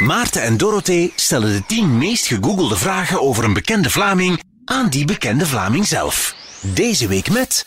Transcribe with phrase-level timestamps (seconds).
[0.00, 5.04] Maarten en Dorothee stellen de 10 meest gegoogelde vragen over een bekende Vlaming aan die
[5.04, 6.34] bekende Vlaming zelf.
[6.60, 7.66] Deze week met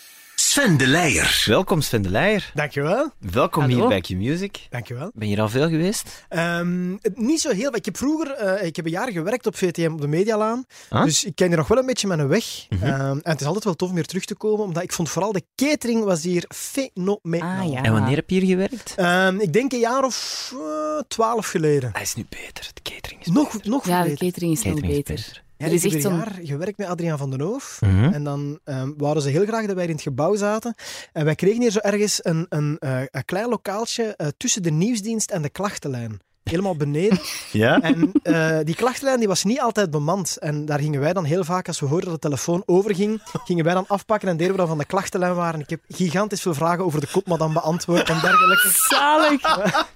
[0.50, 1.42] Sven de Leijer.
[1.46, 2.50] Welkom Sven de Leijer.
[2.54, 3.10] Dankjewel.
[3.18, 3.76] Welkom Hallo.
[3.76, 4.66] hier bij Q-Music.
[4.70, 5.10] Dankjewel.
[5.14, 6.24] Ben je er al veel geweest?
[6.28, 7.74] Ehm, niet zo heel.
[7.76, 10.64] Ik heb vroeger eh, ik heb een jaar gewerkt op VTM op de Medialaan.
[10.88, 11.04] Ah?
[11.04, 12.66] Dus ik ken hier nog wel een beetje mijn weg.
[12.68, 12.84] Mhm.
[12.84, 15.10] Ehm, en het is altijd wel tof om weer terug te komen, omdat ik vond
[15.10, 17.66] vooral de catering was hier fenomenaal.
[17.66, 17.82] Ah ja.
[17.82, 18.94] En wanneer heb je hier gewerkt?
[18.96, 21.90] Ehm, ik denk een jaar of eh, twaalf geleden.
[21.92, 22.70] Hij is nu beter.
[22.74, 23.70] De catering is Nog, beter.
[23.70, 24.26] nog Ja, de beter.
[24.26, 25.42] catering is nog is beter.
[25.60, 26.16] Ja, er ik is heb echt zo'n...
[26.16, 27.78] jaar gewerkt met Adriaan van den Hoof.
[27.80, 28.12] Mhm.
[28.12, 30.74] En dan ehm wouden ze heel graag dat wij in het gebouw zaten.
[31.12, 34.70] En wij kregen hier zo ergens een, een, eh, een klein lokaaltje eh, tussen de
[34.70, 36.20] nieuwsdienst en de klachtenlijn.
[36.42, 37.18] Helemaal beneden.
[37.52, 37.80] Ja?
[37.80, 40.36] En eh, die klachtenlijn die was niet altijd bemand.
[40.36, 43.64] En daar gingen wij dan heel vaak, als we hoorden dat de telefoon overging, gingen
[43.64, 45.60] wij dan afpakken en deden we dan van de klachtenlijn waren.
[45.60, 48.68] Ik heb gigantisch veel vragen over de kopmadam beantwoord en dergelijke.
[48.88, 49.40] Zalig.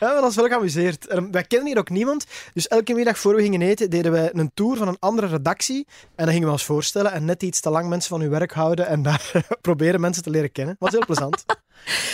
[0.00, 1.06] Ja, dat is wel geamuseerd.
[1.30, 2.26] Wij kennen hier ook niemand.
[2.54, 5.86] Dus elke middag voor we gingen eten, deden wij een tour van een andere redactie.
[6.14, 8.52] En dan gingen we ons voorstellen en net iets te lang mensen van hun werk
[8.52, 10.76] houden en daar proberen mensen te leren kennen.
[10.78, 11.44] Was heel plezant.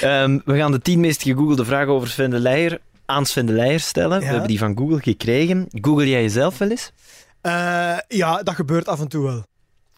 [0.00, 3.52] Ehm, we gaan de 10 meest gegoogelde vragen over Sven de Leijer aan Sven de
[3.52, 4.18] Leijer stellen.
[4.18, 5.66] We hebben die van Google gekregen.
[5.70, 6.92] Google jij jezelf wel eens?
[7.40, 9.42] Eh, ja, dat gebeurt af en toe wel.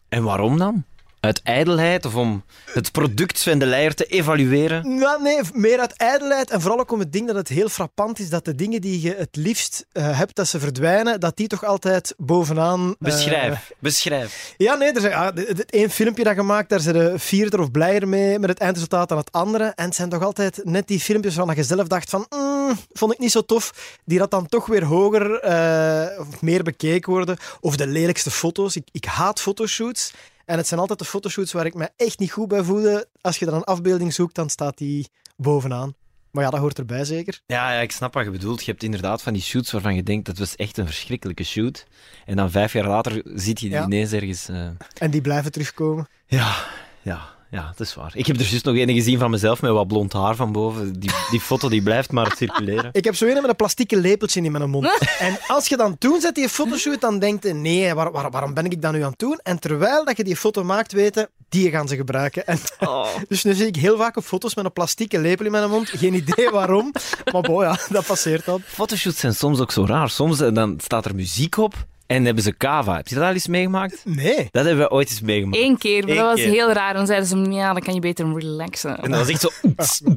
[0.09, 0.85] En waarom dan?
[1.27, 4.97] Uit ijdelheid of om het product Sven de Leijer te evalueren?
[4.99, 8.19] Nou, nee, meer uit ijdelheid en vooral ook om het ding dat het heel frappant
[8.19, 11.47] is dat de dingen die je het liefst eh, hebt dat ze verdwijnen, dat die
[11.47, 12.89] toch altijd bovenaan...
[12.89, 13.73] eh, Beschrijf.
[13.79, 14.55] Beschrijf.
[14.57, 17.61] ja, nee, er zijn ah, d- d- één filmpje dat gemaakt, daar zijn de vierder
[17.61, 19.65] of blijer mee met het eindresultaat dan het andere.
[19.65, 23.13] En het zijn toch altijd net die filmpjes waarvan je zelf dacht van, "Mm, vond
[23.13, 27.37] ik niet zo tof, die dat dan toch weer hoger eh, of meer bekeken worden.
[27.61, 28.77] Of de lelijkste foto's.
[28.77, 30.13] Ik, ik haat fotoshoots.
[30.47, 33.09] En het zijn altijd de fotoshoots waar ik me echt niet goed bij voelde.
[33.21, 35.95] Als je dan een afbeelding zoekt, dan staat die bovenaan.
[36.31, 37.41] Maar ja, dat hoort erbij zeker.
[37.47, 38.65] Ja, ja, ik snap wat je bedoelt.
[38.65, 41.87] Je hebt inderdaad van die shoots waarvan je denkt dat was echt een verschrikkelijke shoot.
[42.25, 43.85] En dan vijf jaar later ziet je die Ja.
[43.85, 44.49] ineens ergens.
[44.49, 46.09] eh, En die blijven terugkomen.
[46.27, 46.57] Ja,
[47.03, 48.11] ja, ja, dat is waar.
[48.15, 51.01] Ik heb er juist nog een gezien van mezelf met wat blond haar van boven.
[51.01, 52.89] Die, die foto die blijft maar circuleren.
[52.93, 54.99] Ik heb zo een met een plastieke lepeltje in mijn mond.
[55.19, 58.55] En als je dan toen zet die fotoshoot, dan denkt je, nee, waar, waar- waarom
[58.55, 59.41] ben ik dat nu aan het doen?
[59.43, 62.47] En terwijl dat je die foto maakt, weten, die gaan ze gebruiken.
[62.47, 63.07] En, Oh.
[63.29, 65.89] dus nu zie ik heel vaak op foto's met een plastieke lepel in mijn mond.
[65.89, 66.93] Geen idee waarom.
[67.33, 68.63] Maar boh, ja, dat passeert dan.
[68.67, 70.11] Fotoshoots zijn soms ook zo raar.
[70.11, 71.75] Soms eh, dan staat er muziek op
[72.07, 72.97] en hebben ze kava.
[72.97, 74.01] Heb je dat al eens meegemaakt?
[74.05, 74.49] Nee.
[74.51, 75.63] Dat hebben we ooit eens meegemaakt.
[75.63, 76.51] Eén keer, maar Eén dat was keer.
[76.51, 76.95] heel raar.
[76.95, 79.03] Dan zeiden ze, ja, dan kan je beter relaxen.
[79.03, 79.51] En dat was echt zo...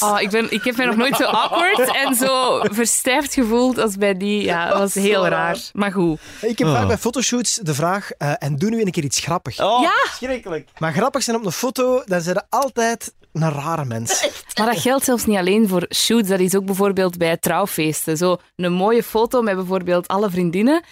[0.00, 3.96] Oh, ik, ben, ik heb mij nog nooit zo awkward en zo verstijfd gevoeld als
[3.96, 4.42] bij die.
[4.42, 5.58] Ja, dat was heel raar.
[5.72, 6.20] Maar goed.
[6.40, 6.74] Ik heb Oh.
[6.74, 9.60] vaak bij fotoshoots de vraag, eh, en doe nu een keer iets grappigs.
[9.60, 9.92] Oh, Ja.
[10.12, 10.68] schrikkelijk.
[10.78, 14.20] Maar grappig zijn op een foto, dan zijn ze altijd een rare mens.
[14.58, 16.28] Maar dat geldt zelfs niet alleen voor shoots.
[16.28, 18.16] Dat is ook bijvoorbeeld bij trouwfeesten.
[18.16, 20.82] Zo een mooie foto met bijvoorbeeld alle vriendinnen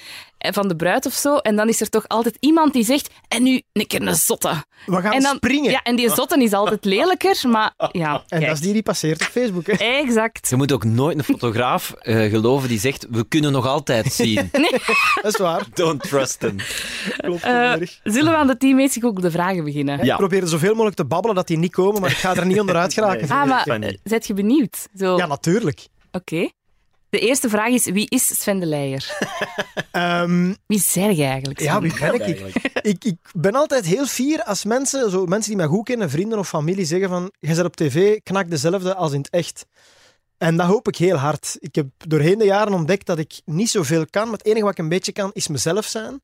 [0.40, 1.36] van de bruid of zo.
[1.36, 4.64] En dan is er toch altijd iemand die zegt, en nu een keer een zotte.
[4.86, 5.70] We gaan en dan, springen.
[5.70, 8.14] Ja, en die zotte is altijd lelijker, maar ja.
[8.28, 8.46] En kijk.
[8.46, 9.66] dat is die die passeert op Facebook.
[9.66, 9.72] Hè.
[9.72, 10.48] Exact.
[10.48, 14.50] Je moet ook nooit een fotograaf eh, geloven die zegt, we kunnen nog altijd zien.
[15.22, 15.66] Dat is waar.
[15.74, 16.56] Don't trust them.
[17.16, 17.42] Klopt.
[17.42, 20.04] Eh, zullen we aan de 10 meest gegoogelde vragen beginnen?
[20.04, 20.12] Ja.
[20.12, 22.60] Ik probeer zoveel mogelijk te babbelen dat die niet komen, maar ik ga er niet
[22.60, 23.28] onderuit geraken.
[23.28, 23.38] Nee.
[23.38, 24.88] Ah, maar eh, zet je benieuwd?
[24.96, 25.16] Zo.
[25.16, 25.88] Ja, natuurlijk.
[26.12, 26.48] Oké.
[27.10, 29.08] De eerste vraag is, wie is Sven de Leijer?
[29.90, 31.60] Ehm, Wie zeg je eigenlijk?
[31.60, 32.38] ja, wie ben ik?
[32.82, 33.04] ik?
[33.04, 36.48] Ik ben altijd heel fier als mensen, zo mensen die mij goed kennen, vrienden of
[36.48, 39.66] familie, zeggen van, je bent op tv knak dezelfde als in het echt.
[40.38, 41.56] En dat hoop ik heel hard.
[41.58, 44.72] Ik heb doorheen de jaren ontdekt dat ik niet zoveel kan, maar het enige wat
[44.72, 46.22] ik een beetje kan, is mezelf zijn.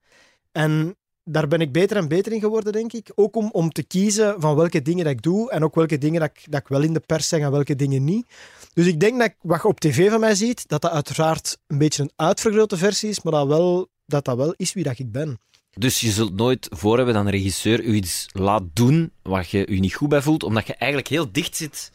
[0.53, 3.13] En daar ben ik beter en beter in geworden, denk ik.
[3.15, 6.21] Ook om, om te kiezen van welke dingen dat ik doe en ook welke dingen
[6.21, 8.27] dat ik, dat ik wel in de pers zeg en welke dingen niet.
[8.77, 11.79] Dus ik denk dat wat je op tv van mij ziet, dat dat uiteraard een
[11.79, 15.13] beetje een uitvergrote versie is, maar dat, wel, dat dat wel is wie dat ik
[15.13, 15.39] ben.
[15.71, 19.67] Dus je zult nooit voor hebben dat een regisseur u iets laat doen wat je
[19.67, 21.91] u niet goed bij voelt, omdat je eigenlijk heel dicht zit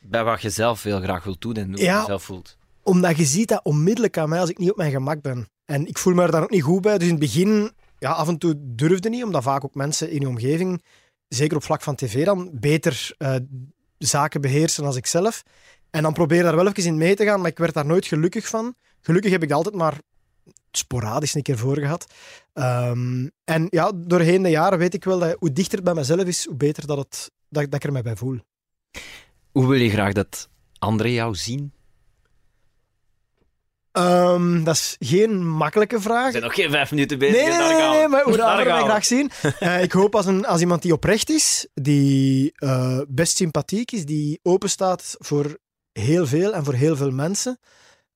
[0.00, 1.98] bij wat je zelf heel graag wilt doen en hoe Ja.
[2.00, 2.56] je zelf voelt.
[2.82, 5.48] Omdat je ziet dat onmiddellijk aan mij als ik niet op mijn gemak ben.
[5.64, 6.98] En ik voel me er dan ook niet goed bij.
[6.98, 10.20] Dus in het begin, ja, af en toe durfde niet, omdat vaak ook mensen in
[10.20, 10.82] je omgeving,
[11.28, 13.34] zeker op vlak van tv dan, beter eh,
[13.98, 15.42] zaken beheersen dan ik zelf.
[15.90, 17.86] En dan probeer je daar wel even in mee te gaan, maar ik werd daar
[17.86, 18.74] nooit gelukkig van.
[19.00, 19.98] Gelukkig heb ik dat altijd maar
[20.70, 22.06] sporadisch een keer voor gehad.
[22.52, 26.24] Ehm, en ja, doorheen de jaren weet ik wel dat hoe dichter het bij mezelf
[26.24, 28.38] is, hoe beter dat, het, dat, dat ik er mij bij voel.
[29.52, 30.48] Hoe wil je graag dat
[30.78, 31.72] anderen jou zien?
[33.96, 36.24] Ehm, dat is geen makkelijke vraag.
[36.24, 37.36] We zijn nog geen vijf minuten bezig.
[37.36, 39.30] Nee, nee, nee, nee, maar hoe de Daar anderen mij graag zien.
[39.58, 44.04] Eh, ik hoop als, een, als iemand die oprecht is, die eh, best sympathiek is,
[44.04, 45.58] die open staat voor
[45.98, 47.58] heel veel en voor heel veel mensen.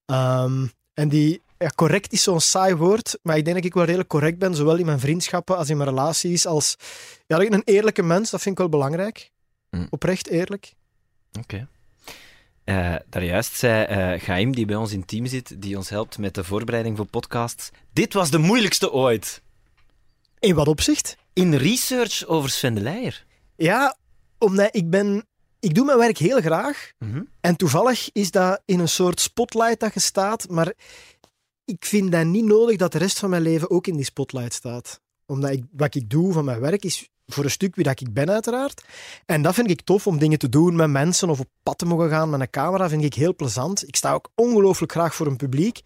[0.06, 3.84] Ehm, en die, ja, correct is zo'n saai woord, maar ik denk dat ik wel
[3.84, 6.46] redelijk correct ben, zowel in mijn vriendschappen als in mijn relaties.
[6.46, 6.76] Als
[7.26, 9.30] ja, een eerlijke mens, dat vind ik wel belangrijk.
[9.70, 9.86] Mm.
[9.90, 10.74] Oprecht eerlijk.
[11.38, 11.68] Oké.
[12.64, 16.44] Eh, daarjuist zei Gaim, die bij ons in team zit, die ons helpt met de
[16.44, 17.70] voorbereiding voor podcasts.
[17.92, 19.42] Dit was de moeilijkste ooit.
[20.38, 21.16] In wat opzicht?
[21.32, 23.24] In research over Sven de Leijer.
[23.56, 23.96] Ja,
[24.38, 25.28] omdat ik ben...
[25.60, 26.92] Ik doe mijn werk heel graag.
[26.98, 27.22] Mhm.
[27.40, 30.72] En toevallig is dat in een soort spotlight dat je staat, maar
[31.64, 34.52] ik vind dat niet nodig dat de rest van mijn leven ook in die spotlight
[34.52, 35.00] staat.
[35.26, 38.12] Omdat ik, wat ik doe van mijn werk is voor een stuk wie dat ik
[38.12, 38.84] ben, uiteraard.
[39.26, 41.86] En dat vind ik tof om dingen te doen met mensen of op pad te
[41.86, 42.88] mogen gaan met een camera.
[42.88, 43.88] vind ik heel plezant.
[43.88, 45.80] Ik sta ook ongelooflijk graag voor een publiek.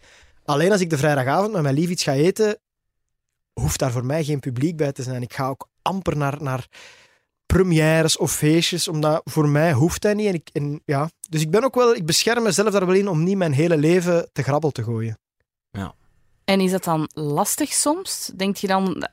[0.44, 2.58] Alleen als ik de vrijdagavond met mijn lief iets ga eten,
[3.52, 5.22] hoeft daar voor mij geen publiek bij te zijn.
[5.22, 6.68] Ik ga ook amper naar, naar
[7.46, 10.26] premières of feestjes, omdat voor mij hoeft dat niet.
[10.26, 11.10] En ik, en ja.
[11.28, 13.76] Dus ik ben ook wel, ik bescherm mezelf daar wel in om niet mijn hele
[13.76, 15.18] leven te grabbel te gooien.
[16.44, 18.30] En is dat dan lastig soms?
[18.36, 19.08] Denk je dan...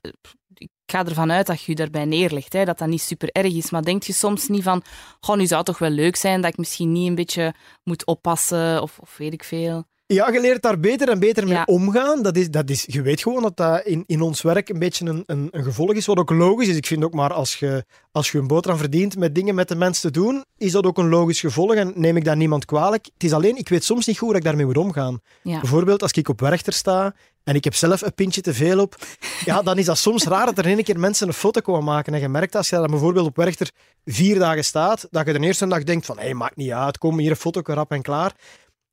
[0.54, 3.54] Ik ga ervan uit dat je je daarbij neerlegt, hè, dat dat niet super erg
[3.54, 3.70] is.
[3.70, 4.84] Maar denk je soms niet van...
[5.20, 8.06] Goh, nu zou het toch wel leuk zijn dat ik misschien niet een beetje moet
[8.06, 9.84] oppassen of, of weet ik veel.
[10.14, 11.64] Ja, je leert daar beter en beter mee Ja.
[11.66, 12.22] omgaan.
[12.22, 15.06] Dat is, dat is, je weet gewoon dat dat in, in ons werk een beetje
[15.06, 16.76] een, een, een gevolg is, wat ook logisch is.
[16.76, 19.76] Ik vind ook maar als je, als je een boterham verdient met dingen met de
[19.76, 23.06] mensen te doen, is dat ook een logisch gevolg en neem ik daar niemand kwalijk.
[23.14, 25.20] Het is alleen, ik weet soms niet goed hoe ik daarmee moet omgaan.
[25.44, 25.60] Ja.
[25.60, 28.96] Bijvoorbeeld als ik op Werchter sta en ik heb zelf een pintje te veel op,
[29.46, 31.84] ja, dan is dat soms raar dat er in één keer mensen een foto komen
[31.84, 32.14] maken.
[32.14, 33.70] En je merkt als je dan bijvoorbeeld op Werchter
[34.06, 36.98] vier dagen staat, dat je de eerste dag denkt van, hé, hey, maakt niet uit,
[36.98, 38.34] kom hier een foto, rap en klaar.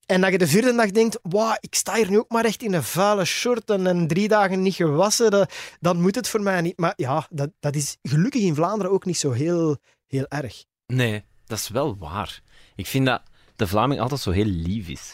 [0.09, 2.63] En dat je de vierde dag denkt, wauw, ik sta hier nu ook maar echt
[2.63, 6.43] in een vuile shirt en, en drie dagen niet gewassen, dat, dan moet het voor
[6.43, 6.79] mij niet.
[6.79, 9.77] Maar ja, dat, dat is gelukkig in Vlaanderen ook niet zo heel,
[10.07, 10.65] heel erg.
[10.87, 12.41] Nee, dat is wel waar.
[12.77, 13.23] Ik vind dat
[13.57, 15.11] de Vlaming altijd zo heel lief is.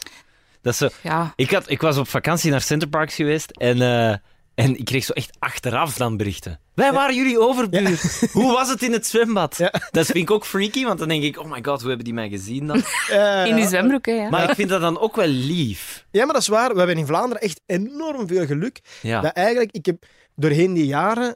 [0.61, 0.89] Dat is zo...
[1.03, 4.17] Ja, ik, had, ik was op vakantie naar Centerparks geweest en, eh,
[4.55, 6.59] en ik kreeg zo echt achteraf dan berichten.
[6.73, 8.01] Wij waren jullie overbuur.
[8.31, 9.57] Hoe was het in het zwembad?
[9.57, 9.73] Ja.
[9.91, 12.13] Dat vind ik ook freaky, want dan denk ik, oh my god, hoe hebben die
[12.13, 12.83] mij gezien dan?
[13.47, 14.11] In die zwembroek, hè.
[14.11, 14.29] Ja.
[14.29, 16.05] Maar ik vind dat dan ook wel lief.
[16.11, 16.71] Ja, maar dat is waar.
[16.71, 18.79] We hebben in Vlaanderen echt enorm veel geluk.
[19.01, 19.21] Ja.
[19.21, 20.05] Dat eigenlijk, ik heb
[20.35, 21.35] doorheen die jaren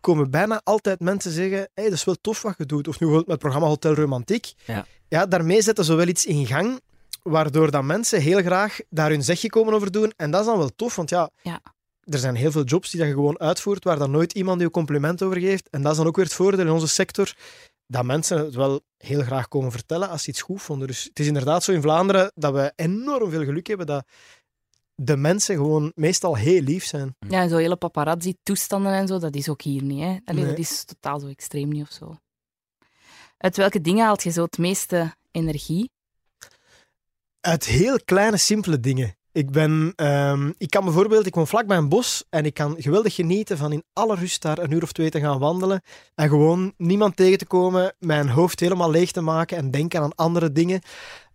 [0.00, 2.88] komen bijna altijd mensen zeggen hey, dat is wel tof wat je doet.
[2.88, 4.52] Of nu bijvoorbeeld met het programma Hotel Romantiek.
[4.64, 4.86] Ja.
[5.08, 6.80] ja, daarmee zetten ze wel iets in gang,
[7.22, 10.12] waardoor dat mensen heel graag daar hun zegje komen over doen.
[10.16, 11.60] En dat is dan wel tof, want ja, Ja.
[12.04, 14.70] Er zijn heel veel jobs die dat je gewoon uitvoert, waar dan nooit iemand je
[14.70, 15.68] compliment over geeft.
[15.70, 17.34] En dat is dan ook weer het voordeel in onze sector,
[17.86, 20.86] dat mensen het wel heel graag komen vertellen als ze iets goed vonden.
[20.86, 24.06] Dus het is inderdaad zo in Vlaanderen dat we enorm veel geluk hebben dat
[24.94, 27.16] de mensen gewoon meestal heel lief zijn.
[27.28, 30.00] Ja, en zo hele paparazzi-toestanden en zo, dat is ook hier niet.
[30.00, 30.18] Hè.
[30.24, 30.50] Allee, Nee.
[30.50, 32.16] Dat is totaal zo extreem niet of zo.
[33.36, 35.90] Uit welke dingen haalt je zo het meeste energie?
[37.40, 39.16] Uit heel kleine, simpele dingen.
[39.34, 42.74] Ik, ben, ehm, ik kan bijvoorbeeld, ik woon vlak bij een bos en ik kan
[42.78, 45.82] geweldig genieten van in alle rust daar een uur of twee te gaan wandelen
[46.14, 50.14] en gewoon niemand tegen te komen, mijn hoofd helemaal leeg te maken en denken aan
[50.14, 50.80] andere dingen.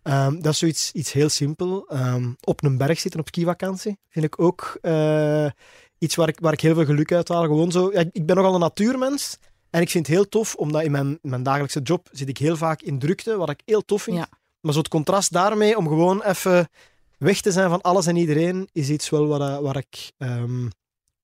[0.04, 1.88] Ehm, dat is zoiets iets heel simpel.
[1.88, 5.50] Ehm, op een berg zitten op skivakantie vind ik ook eh,
[5.98, 7.44] iets waar ik, waar ik heel veel geluk uit haal.
[7.44, 9.38] Gewoon zo, ja, ik ben nogal een natuurmens
[9.70, 12.58] en ik vind het heel tof, omdat in mijn, mijn dagelijkse job zit ik heel
[12.58, 14.18] vaak in drukte, wat ik heel tof vind.
[14.18, 14.28] Ja.
[14.62, 16.70] Maar zo het contrast daarmee, om gewoon even
[17.20, 20.68] weg te zijn van alles en iedereen, is iets wel waar, eh, waar, ik, ehm,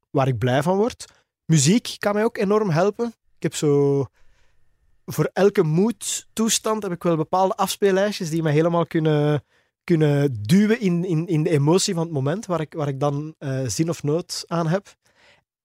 [0.10, 1.05] waar ik blij van word.
[1.46, 3.08] Muziek kan mij ook enorm helpen.
[3.36, 4.05] Ik heb zo...
[5.05, 9.43] Voor elke moedtoestand heb ik wel bepaalde afspeellijstjes die mij helemaal kunnen,
[9.84, 13.36] kunnen duwen in, in, in de emotie van het moment waar ik, waar ik dan
[13.38, 14.96] eh, zin of nood aan heb.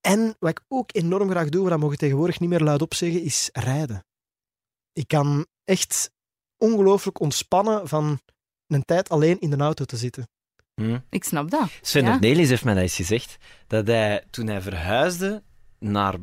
[0.01, 3.23] En wat ik ook enorm graag doe, maar dat mogen tegenwoordig niet meer luidop zeggen,
[3.23, 4.05] is rijden.
[4.93, 6.11] Ik kan echt
[6.57, 8.21] ongelooflijk ontspannen van
[8.71, 10.29] een tijd alleen in de auto te zitten.
[10.75, 10.99] Hm.
[11.11, 11.69] Ik snap dat.
[11.81, 12.19] Sven Ja.
[12.19, 13.37] Nelis heeft mij dat eens gezegd,
[13.67, 15.43] dat hij toen hij verhuisde
[15.79, 16.15] naar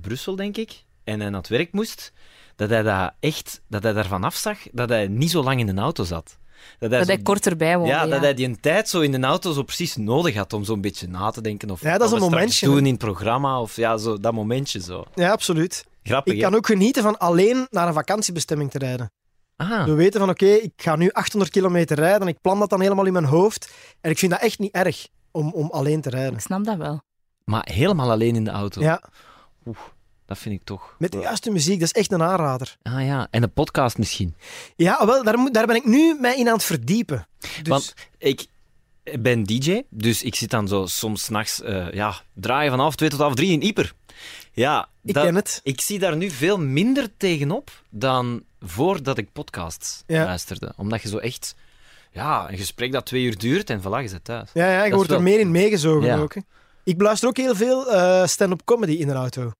[0.00, 2.12] Brussel, denk ik, en hij naar het werk moest,
[2.56, 5.80] dat hij, dat echt, dat hij daarvan afzag dat hij niet zo lang in de
[5.80, 6.38] auto zat.
[6.78, 7.92] Dat hij, Dat zo- hij korter bij woonde.
[7.92, 10.52] ja, Ja, dat hij die een tijd zo in de auto zo precies nodig had
[10.52, 11.70] om zo'n beetje na te denken.
[11.70, 14.80] Of Ja, dat is een momentje, doen in het programma, of ja, zo, dat momentje
[14.80, 15.04] zo.
[15.14, 15.84] Ja, absoluut.
[16.02, 16.44] Grappig, Ik hè?
[16.48, 19.10] kan ook genieten van alleen naar een vakantiebestemming te rijden.
[19.56, 22.70] Ah, We weten van, oké, ik ga nu 800 kilometer rijden en ik plan dat
[22.70, 23.70] dan helemaal in mijn hoofd.
[24.00, 26.32] En ik vind dat echt niet erg om, om alleen te rijden.
[26.32, 27.00] Ik snap dat wel.
[27.44, 28.80] maar helemaal alleen in de auto.
[28.80, 29.02] Ja,
[29.66, 29.76] Oeh,
[30.26, 30.94] dat vind ik toch...
[30.98, 32.76] met de juiste muziek, dat is echt een aanrader.
[32.82, 34.34] Ah ja, en een podcast misschien.
[34.76, 37.26] Ja, wel, daar, moet, daar ben ik nu mij in aan het verdiepen.
[37.38, 38.46] Dus, Want ik
[39.18, 43.08] ben DJ, dus ik zit dan zo soms s'nachts nachts ja, draaien van half twee
[43.08, 43.92] tot half drie in Ieper.
[44.56, 45.60] Ja, ik dat- ken het.
[45.62, 50.24] ik zie daar nu veel minder tegenop dan voordat ik podcasts Ja.
[50.24, 50.72] luisterde.
[50.76, 51.54] Omdat je zo echt
[52.10, 54.50] Ja, een gesprek dat twee uur duurt en voilà, je zit thuis.
[54.54, 56.18] Ja, ja je wordt wel- er meer in meegezogen Ja.
[56.18, 56.34] ook.
[56.34, 56.40] Hè.
[56.84, 59.50] Ik beluister ook heel veel eh, stand-up comedy in de auto.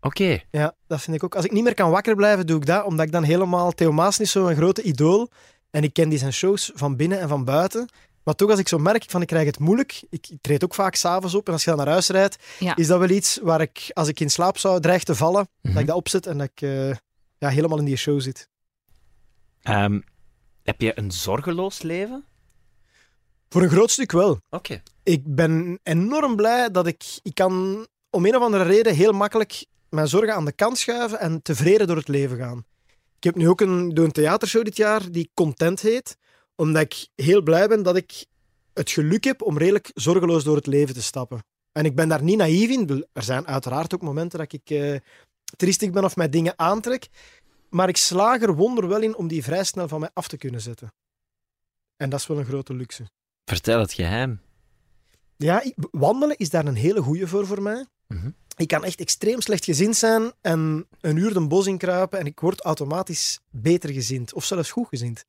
[0.00, 0.38] Oké.
[0.50, 1.34] Ja, dat vind ik ook.
[1.34, 3.72] Als ik niet meer kan wakker blijven, doe ik dat, omdat ik dan helemaal...
[3.72, 5.30] Theo Maas is zo'n grote idool.
[5.70, 7.88] En ik ken die zijn shows van binnen en van buiten.
[8.26, 10.74] Maar toch, als ik zo merk van ik krijg het moeilijk, ik, ik treed ook
[10.74, 12.76] vaak s'avonds op, en als je dan naar huis rijdt, Ja.
[12.76, 15.72] is dat wel iets waar ik, als ik in slaap zou dreigen te vallen, Mhm.
[15.72, 16.88] dat ik dat opzet en dat ik eh,
[17.38, 18.48] ja, helemaal in die show zit.
[19.62, 20.00] Ehm,
[20.62, 22.24] heb je een zorgeloos leven?
[23.48, 24.40] Voor een groot stuk wel.
[24.50, 24.82] Oké.
[25.02, 27.04] Ik ben enorm blij dat ik...
[27.22, 31.20] Ik kan om een of andere reden heel makkelijk mijn zorgen aan de kant schuiven
[31.20, 32.64] en tevreden door het leven gaan.
[33.16, 36.16] Ik heb nu ook een, doe een theatershow dit jaar die Content heet,
[36.56, 38.26] omdat ik heel blij ben dat ik
[38.72, 41.44] het geluk heb om redelijk zorgeloos door het leven te stappen.
[41.72, 43.06] En ik ben daar niet naïef in.
[43.12, 45.00] Er zijn uiteraard ook momenten dat ik eh
[45.56, 47.08] triestig ben of mij dingen aantrek,
[47.70, 50.36] maar ik slaag er wonder wel in om die vrij snel van mij af te
[50.36, 50.92] kunnen zetten.
[51.96, 53.10] En dat is wel een grote luxe.
[53.44, 54.40] Vertel het geheim.
[55.36, 57.86] Ja, wandelen is daar een hele goeie voor voor mij.
[58.06, 58.30] Mhm.
[58.56, 62.40] Ik kan echt extreem slecht gezind zijn en een uur de bos inkruipen en ik
[62.40, 64.34] word automatisch beter gezind.
[64.34, 65.24] Of zelfs goed gezind.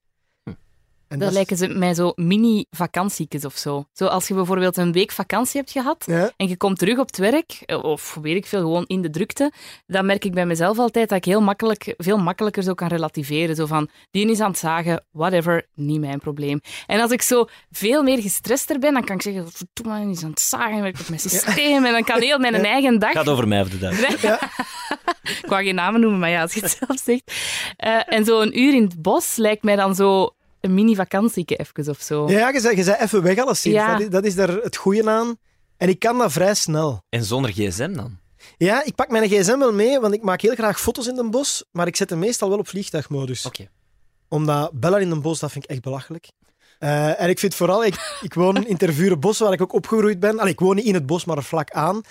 [1.07, 3.85] En Dat lijken ze mij zo mini-vakantiekjes of zo.
[3.93, 7.07] Zo als je bijvoorbeeld een week vakantie hebt gehad Ja, en je komt terug op
[7.07, 9.51] het werk, of weet ik veel, gewoon in de drukte,
[9.85, 13.55] dan merk ik bij mezelf altijd dat ik heel makkelijk, veel makkelijker zo kan relativeren.
[13.55, 16.61] Zo van, die is aan het zagen, whatever, niet mijn probleem.
[16.85, 20.23] En als ik zo veel meer gestrester ben, dan kan ik zeggen, verdomme, die is
[20.23, 23.11] aan het zagen, werkt op mijn systeem, en dan kan heel mijn eigen dag...
[23.11, 23.99] Gaat over mij of de dag.
[25.43, 27.31] ik wou geen namen noemen, maar ja, als je het zelf zegt.
[27.75, 30.35] Eh, en zo een uur in het bos lijkt mij dan zo
[30.67, 32.29] een mini-vakantieke even of zo.
[32.29, 33.91] ja je, zei, je zei even weg alles Ja.
[33.91, 35.35] Dat, is, dat is daar het goede aan.
[35.77, 37.03] En ik kan dat vrij snel.
[37.09, 38.17] En zonder gsm dan?
[38.57, 41.31] Ja, ik pak mijn gsm wel mee, want ik maak heel graag foto's in een
[41.31, 43.45] bos, maar ik zet hem meestal wel op vliegtuigmodus.
[43.45, 43.67] Oké.
[44.27, 46.29] Omdat bellen in een bos, dat vind ik echt belachelijk.
[46.79, 50.39] Eh, en ik vind vooral, ik, ik woon in Tervurenbos, waar ik ook opgegroeid ben.
[50.39, 52.01] Allee, ik woon niet in het bos, maar er vlak aan.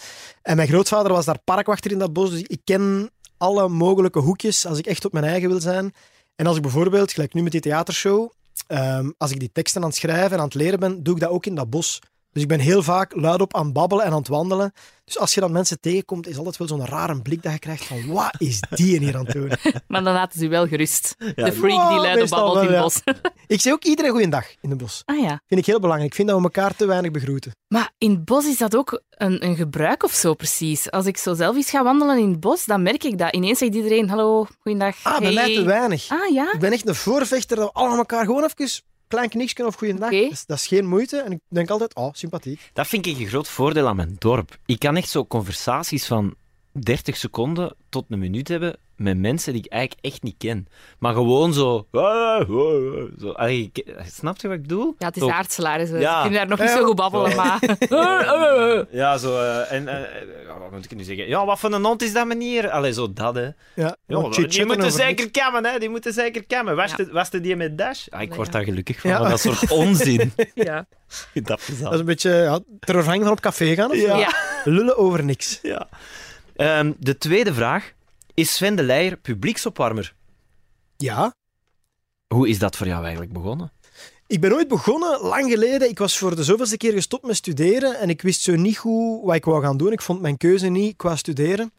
[0.43, 4.67] En mijn grootvader was daar parkwachter in dat bos, dus ik ken alle mogelijke hoekjes
[4.67, 5.95] als ik echt op mijn eigen wil zijn.
[6.37, 8.31] En als ik bijvoorbeeld, gelijk nu met die theatershow,
[8.67, 11.21] ehm, als ik die teksten aan het schrijven en aan het leren ben, doe ik
[11.21, 12.01] dat ook in dat bos.
[12.37, 14.73] Dus ik ben heel vaak luidop aan het babbelen en aan het wandelen.
[15.05, 17.85] Dus als je dan mensen tegenkomt, is altijd wel zo'n rare blik dat je krijgt
[17.85, 19.51] van wat is die hier aan het doen?
[19.89, 21.15] Maar dan laten ze u wel gerust.
[21.19, 22.83] de freak die luid meestal babbelt in het ja.
[22.83, 23.03] bos.
[23.47, 25.03] Ik zeg ook iedereen goeiedag in het bos.
[25.05, 25.41] Ah ja.
[25.47, 26.11] Vind ik heel belangrijk.
[26.11, 27.53] Ik vind dat we elkaar te weinig begroeten.
[27.69, 30.91] Maar in het bos is dat ook een, een gebruik of zo precies.
[30.91, 33.35] Als ik zo zelf eens ga wandelen in het bos, dan merk ik dat.
[33.35, 34.97] Ineens zegt iedereen, hallo, goeiedag.
[35.03, 35.55] Ah, bij mij hey.
[35.55, 36.09] te weinig.
[36.09, 36.53] Ah ja?
[36.53, 40.09] Ik ben echt een voorvechter dat we allemaal elkaar gewoon even klein kniksken of goeiedag.
[40.09, 40.23] Oké.
[40.23, 41.19] Dat, is, dat is geen moeite.
[41.19, 42.71] En ik denk altijd, oh, sympathiek.
[42.73, 44.59] Dat vind ik een groot voordeel aan mijn dorp.
[44.67, 46.35] Ik kan echt zo conversaties van
[46.73, 50.67] 30 seconden tot een minuut hebben met mensen die ik eigenlijk echt niet ken.
[50.99, 51.87] Maar gewoon zo...
[53.21, 54.95] zo allee, ik- snap je wat ik bedoel?
[54.99, 55.87] Ja, het is Zo- aardselaar.
[55.87, 56.21] Ze Ja.
[56.23, 57.37] kunnen daar nog niet zo goed babbelen, zo.
[57.37, 57.61] maar...
[58.91, 59.39] Ja, zo...
[59.41, 61.29] eh, en, eh, wat moet ik nu zeggen?
[61.29, 62.71] Ja, wat voor een hond is dat, meneer?
[62.71, 63.49] Allee, zo dat, hè.
[63.75, 64.17] Ja, die
[64.67, 65.41] moeten zeker niks.
[65.41, 65.79] kammen, hè.
[65.79, 66.77] Die moeten zeker kammen.
[66.77, 66.97] Was, Ja.
[66.97, 68.07] de, was de die met Dash?
[68.11, 68.53] Ah, ik word Ja.
[68.53, 70.33] daar gelukkig van, dat soort onzin.
[70.55, 70.87] Ja.
[71.35, 73.91] dat is Dat is een beetje ja, terughangen van op café gaan.
[73.91, 74.17] Of zo?
[74.19, 74.33] Ja.
[74.65, 75.59] Lullen over niks.
[75.63, 75.89] Ja.
[76.57, 77.93] Ehm, de tweede vraag.
[78.37, 80.15] Is Sven de Leijer publieksopwarmer?
[80.97, 81.35] Ja.
[82.27, 83.73] Hoe is dat voor jou eigenlijk begonnen?
[84.27, 85.89] Ik ben ooit begonnen, lang geleden.
[85.89, 89.25] Ik was voor de zoveelste keer gestopt met studeren en ik wist zo niet goed
[89.25, 89.93] wat ik wou gaan doen.
[89.93, 91.73] Ik vond mijn keuze niet qua studeren.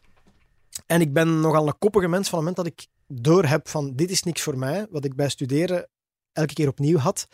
[0.86, 2.86] En ik ben nogal een koppige mens van het moment dat ik
[3.22, 5.88] doorheb van dit is niks voor mij, wat ik bij studeren
[6.32, 7.28] elke keer opnieuw had,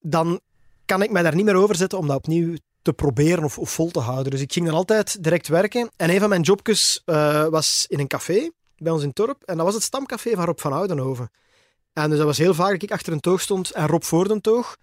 [0.00, 0.40] dan
[0.84, 3.70] kan ik mij daar niet meer over zetten om dat opnieuw te proberen of, of
[3.70, 4.30] vol te houden.
[4.30, 5.90] Dus ik ging dan altijd direct werken.
[5.96, 9.42] En een van mijn jobjes eh, was in een café bij ons in het dorp.
[9.44, 11.30] En dat was het stamcafé van Rob van Oudenhoven.
[11.92, 14.28] En dus dat was heel vaak dat ik achter een toog stond en Rob voor
[14.28, 14.76] de toog.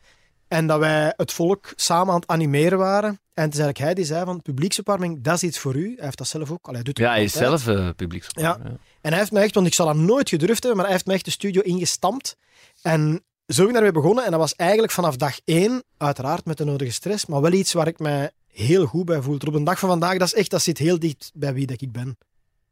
[0.48, 3.10] En dat wij het volk samen aan het animeren waren.
[3.10, 5.93] En het is eigenlijk hij die zei van publieksopwarming, dat is iets voor u.
[5.95, 6.65] Hij heeft dat zelf ook.
[6.65, 8.72] Allee, hij doet het Ja, hij is zelf uh, publieksopwarmer.
[8.72, 8.77] Ja.
[9.01, 11.05] En hij heeft mij echt, want ik zal dat nooit gedurfd hebben, maar hij heeft
[11.05, 12.38] mij echt de studio ingestampt.
[12.81, 14.25] En zo ben ik daarmee begonnen.
[14.25, 17.74] En dat was eigenlijk vanaf dag één, uiteraard met de nodige stress, maar wel iets
[17.74, 19.36] waar ik mij heel goed bij voel.
[19.36, 21.81] Op een dag van vandaag, dat is echt, dat zit heel dicht bij wie dat
[21.81, 22.17] ik ben.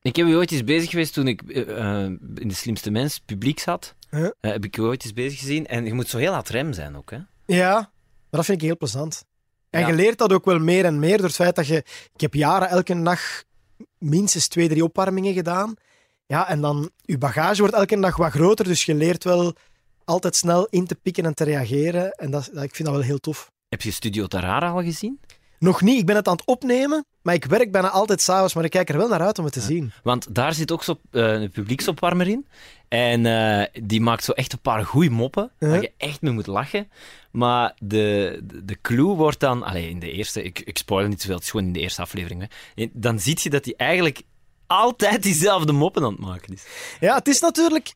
[0.02, 3.20] Ik heb u ooit eens bezig geweest toen ik eh, eh, in De Slimste Mens
[3.20, 3.96] publiek zat.
[4.10, 4.26] Huh?
[4.26, 5.68] Eh, heb ik u ooit eens bezig gezien.
[5.68, 7.18] En je moet zo heel hard rem zijn ook, hè?
[7.46, 7.90] Ja, maar
[8.30, 9.24] dat vind ik heel plezant.
[9.70, 9.88] En Ja.
[9.88, 11.84] je leert dat ook wel meer en meer door het feit dat je...
[12.14, 13.44] Ik heb jaren elke dag
[13.98, 15.74] minstens twee, drie opwarmingen gedaan.
[16.26, 16.90] Ja, en dan...
[17.02, 19.54] Je bagage wordt elke dag wat groter, dus je leert wel
[20.06, 22.12] altijd snel in te pikken en te reageren.
[22.12, 23.52] En dat, dat- ik vind dat wel heel tof.
[23.70, 25.20] Heb je Studio Tarara al gezien?
[25.60, 28.64] Nog niet, ik ben het aan het opnemen, maar ik werk bijna altijd s'avonds, maar
[28.64, 29.92] ik kijk er wel naar uit om het te zien.
[30.04, 32.48] Want daar zit ook zo eh, een publieksopwarmer in.
[32.88, 35.68] En eh, die maakt zo echt een paar goede moppen, Ja.
[35.68, 36.92] waar je echt mee moet lachen.
[37.32, 39.64] Maar de, de, de clue wordt dan...
[39.64, 40.44] Allee, in de eerste...
[40.44, 42.48] Ik, ik spoil niet zoveel, het is gewoon in de eerste aflevering.
[42.76, 42.88] Hè.
[42.94, 44.22] Dan zie je dat hij eigenlijk
[44.68, 46.64] altijd diezelfde moppen aan het maken is.
[47.00, 47.94] Ja, het is natuurlijk...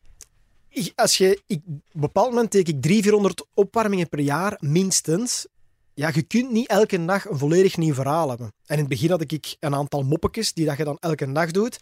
[0.94, 5.46] Als je, ik, op een bepaald moment teken ik 300, 400 opwarmingen per jaar, minstens.
[5.94, 8.46] Ja, je kunt niet elke dag een volledig nieuw verhaal hebben.
[8.66, 11.50] En in het begin had ik een aantal moppetjes die dat je dan elke dag
[11.50, 11.78] doet.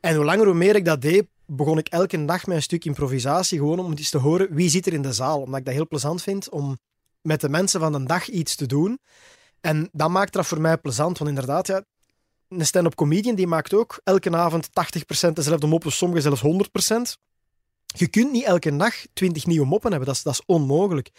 [0.00, 2.84] En hoe langer hoe meer ik dat deed, begon ik elke dag met een stuk
[2.84, 5.40] improvisatie, gewoon om eens te horen wie zit er in de zaal.
[5.40, 6.78] Omdat ik dat heel plezant vind om
[7.20, 8.98] met de mensen van de dag iets te doen.
[9.60, 11.84] En dat maakt dat voor mij plezant, want inderdaad, ja,
[12.48, 14.68] een stand-up comedian die maakt ook elke avond
[15.28, 16.42] 80% dezelfde moppen, sommigen zelfs
[17.16, 17.18] 100%.
[17.96, 21.10] Je kunt niet elke dag 20 nieuwe moppen hebben, dat is, dat is onmogelijk.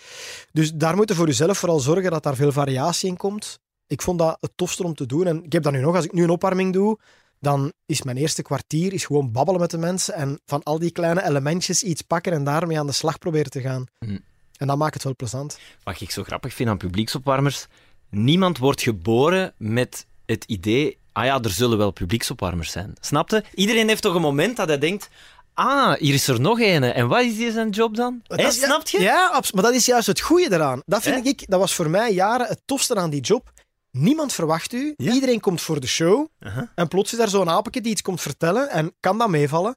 [0.51, 3.59] Dus daar moet je voor jezelf vooral zorgen dat daar veel variatie in komt.
[3.87, 5.27] Ik vond dat het tofste om te doen.
[5.27, 6.99] En ik heb dat nu nog, als ik nu een opwarming doe,
[7.39, 10.91] dan is mijn eerste kwartier is gewoon babbelen met de mensen en van al die
[10.91, 13.85] kleine elementjes iets pakken en daarmee aan de slag proberen te gaan.
[13.99, 14.17] Hm.
[14.57, 15.59] En dat maakt het wel plezant.
[15.83, 17.67] Wat ik zo grappig vind aan publieksopwarmers,
[18.09, 22.93] niemand wordt geboren met het idee, ah ja, er zullen wel publieksopwarmers zijn.
[22.99, 23.43] Snapte?
[23.53, 25.09] Iedereen heeft toch een moment dat hij denkt,
[25.55, 26.83] ah, hier is er nog een.
[26.83, 28.19] En wat is die zijn job dan?
[28.23, 28.99] Dat Hè, is- ja, snap je?
[29.01, 30.81] Ja, abs- maar dat is juist het goede eraan.
[30.85, 31.29] Dat vind Hè?
[31.29, 33.51] ik, dat was voor mij jaren het tofste aan die job.
[33.91, 34.93] Niemand verwacht u.
[34.97, 35.13] Ja.
[35.13, 36.27] Iedereen komt voor de show.
[36.39, 36.71] Aha.
[36.75, 39.75] En plots is daar zo'n apenke die iets komt vertellen en kan dat meevallen.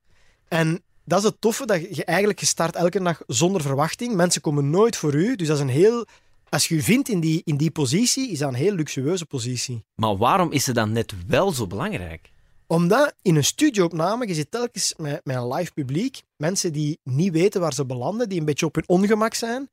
[0.49, 4.15] En dat is het toffe, dat je eigenlijk je start elke dag zonder verwachting.
[4.15, 5.37] Mensen komen nooit voor u.
[5.37, 6.07] Dus dat is een heel...
[6.49, 9.85] Als je je vindt in die, in die positie, is dat een heel luxueuze positie.
[9.95, 12.31] Maar waarom is ze dan net wel zo belangrijk?
[12.69, 17.61] Omdat in een studioopname, je zit telkens met, een live publiek, mensen die niet weten
[17.61, 19.71] waar ze belanden, die een beetje op hun ongemak zijn.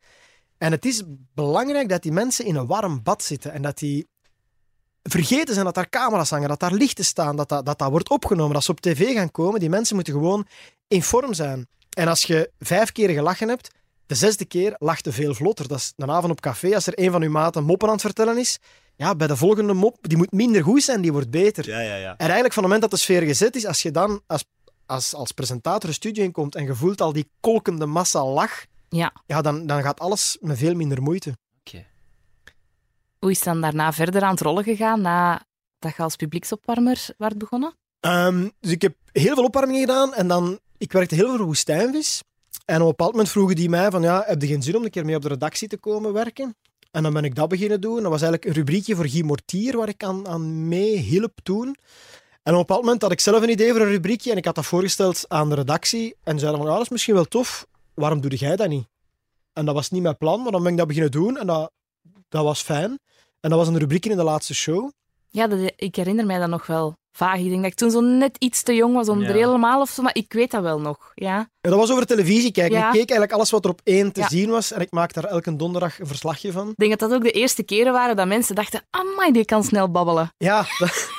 [0.57, 4.07] En het is belangrijk dat die mensen in een warm bad zitten en dat die
[5.03, 8.09] vergeten zijn dat daar camera's hangen, dat daar lichten staan, dat dat, dat, dat wordt
[8.09, 9.59] opgenomen, dat ze op tv gaan komen.
[9.59, 10.47] Die mensen moeten gewoon
[10.87, 11.67] in vorm zijn.
[11.89, 13.69] En als je vijf keer gelachen hebt,
[14.05, 15.67] de zesde keer lacht je veel vlotter.
[15.67, 18.03] Dat is een avond op café, als er een van uw maten moppen aan het
[18.03, 18.59] vertellen is.
[18.97, 21.67] Ja, bij de volgende mop, die moet minder goed zijn, die wordt beter.
[21.67, 22.11] Ja, ja, ja.
[22.11, 24.45] En eigenlijk van het moment dat de sfeer gezet is, als je dan als,
[24.85, 29.13] als, als presentator de studio inkomt en je voelt al die kolkende massa lach, Ja.
[29.25, 31.37] ja, dan, dan gaat alles met veel minder moeite.
[31.59, 31.85] Oké.
[33.19, 37.37] Hoe is het dan daarna verder aan het rollen gegaan, nadat je als publieksopwarmer werd
[37.37, 37.75] begonnen?
[37.99, 41.45] Ehm, dus ik heb heel veel opwarmingen gedaan en dan, ik werkte heel veel voor
[41.45, 42.21] woestijnvis.
[42.65, 44.83] En op een bepaald moment vroegen die mij van, ja, heb je geen zin om
[44.83, 46.55] een keer mee op de redactie te komen werken?
[46.95, 48.01] En dan ben ik dat beginnen doen.
[48.01, 51.67] Dat was eigenlijk een rubriekje voor Guy Mortier, waar ik aan, aan mee hielp toen.
[51.67, 54.45] En op een bepaald moment had ik zelf een idee voor een rubriekje en ik
[54.45, 56.15] had dat voorgesteld aan de redactie.
[56.23, 57.67] En zeiden van, dat is misschien wel tof.
[57.93, 58.87] Waarom doe jij dat niet?
[59.53, 61.71] En dat was niet mijn plan, maar dan ben ik dat beginnen doen en dat,
[62.29, 62.99] dat was fijn.
[63.39, 64.91] En dat was een rubriekje in de laatste show.
[65.35, 67.37] Ja, dat, ik herinner mij dat nog wel vaag.
[67.39, 69.27] Ik denk dat ik toen zo net iets te jong was om Ja.
[69.27, 71.11] er helemaal of zo, maar ik weet dat wel nog.
[71.15, 71.37] Ja.
[71.61, 72.77] En dat was over televisie kijken.
[72.77, 72.85] Ja.
[72.85, 74.27] Ik keek eigenlijk alles wat er op één te Ja.
[74.27, 74.71] zien was.
[74.71, 76.69] En ik maak daar elke donderdag een verslagje van.
[76.69, 79.63] Ik denk dat dat ook de eerste keren waren dat mensen dachten, amai, die kan
[79.63, 80.33] snel babbelen.
[80.37, 81.09] Ja, dat,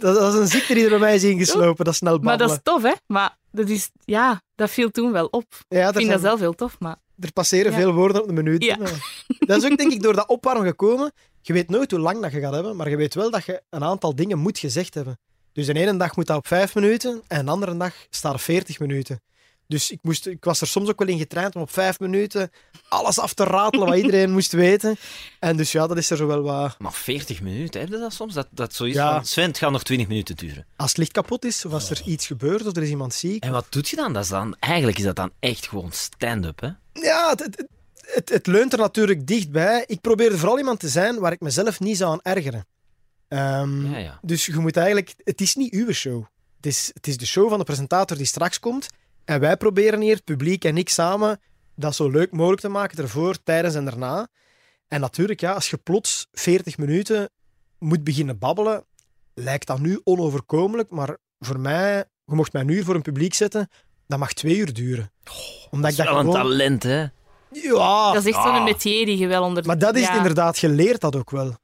[0.00, 1.84] dat, dat is een ziekte die er bij mij is ingeslopen.
[1.84, 2.48] Dat snel Maar babbelen.
[2.48, 2.92] dat is tof, hè?
[3.06, 5.46] Maar dat is, ja, dat viel toen wel op.
[5.68, 6.96] Ik vind zijn- dat zelf heel tof, maar...
[7.20, 8.64] er passeren veel woorden op de minuut.
[8.64, 8.76] Ja.
[9.38, 11.12] Dat is ook denk ik door dat opwarmen gekomen.
[11.46, 13.62] Je weet nooit hoe lang dat je gaat hebben, maar je weet wel dat je
[13.70, 15.18] een aantal dingen moet gezegd hebben.
[15.52, 18.40] Dus de ene dag moet dat op vijf minuten en de andere dag staat op
[18.40, 19.20] veertig minuten.
[19.68, 22.50] Dus ik, moest, ik was er soms ook wel in getraind om op vijf minuten
[22.88, 24.96] alles af te ratelen wat iedereen moest weten.
[25.40, 26.78] En dus ja, dat is er zo wel wat...
[26.78, 28.34] Maar 40 minuten, heb je dat soms?
[28.34, 29.14] Dat, dat zoiets Ja.
[29.14, 30.66] van, Sven, het gaat nog 20 minuten duren.
[30.76, 33.44] Als het licht kapot is, of als er iets gebeurt, of er is iemand ziek.
[33.44, 34.12] En wat doet je dan?
[34.12, 34.56] Dat is dan?
[34.58, 36.68] Eigenlijk is dat dan echt gewoon stand-up, hè?
[36.92, 37.66] Ja, het, het,
[38.14, 39.84] het, het leunt er natuurlijk dichtbij.
[39.86, 42.66] Ik probeerde vooral iemand te zijn waar ik mezelf niet zou aan ergeren.
[43.28, 44.18] Ehm, Ja, ja.
[44.22, 45.14] Dus je moet eigenlijk...
[45.24, 46.24] Het is niet uw show.
[46.56, 48.88] Het is, het is de show van de presentator die straks komt.
[49.24, 51.40] En wij proberen hier, het publiek en ik samen,
[51.74, 54.28] dat zo leuk mogelijk te maken, ervoor, tijdens en daarna.
[54.88, 57.30] En natuurlijk, ja, als je plots 40 minuten
[57.78, 58.84] moet beginnen babbelen,
[59.34, 60.90] lijkt dat nu onoverkomelijk.
[60.90, 63.68] Maar voor mij, je mocht mij nu voor een publiek zetten,
[64.06, 65.12] dat mag twee uur duren.
[65.70, 66.34] Omdat ik Dat is wel een gewoon...
[66.48, 67.06] talent, hè?
[67.52, 68.64] Ja, Dat is echt zo'n Ah.
[68.64, 69.66] métier die je wel onder...
[69.66, 70.16] maar dat is ja.
[70.16, 71.56] inderdaad, je leert dat ook wel.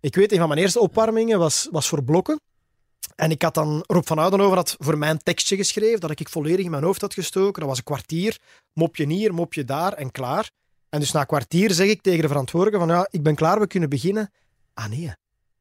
[0.00, 2.40] Ik weet, een van mijn eerste opwarmingen was, was voor blokken.
[3.16, 6.28] En ik had dan, Rob van Oudenhoven had voor mij een tekstje geschreven, dat ik
[6.28, 7.60] volledig in mijn hoofd had gestoken.
[7.60, 8.38] Dat was een kwartier,
[8.72, 10.50] mopje hier, mopje daar en klaar.
[10.88, 13.60] En dus na een kwartier zeg ik tegen de verantwoordelijke van, ja, ik ben klaar,
[13.60, 14.30] we kunnen beginnen.
[14.74, 15.12] Ah nee,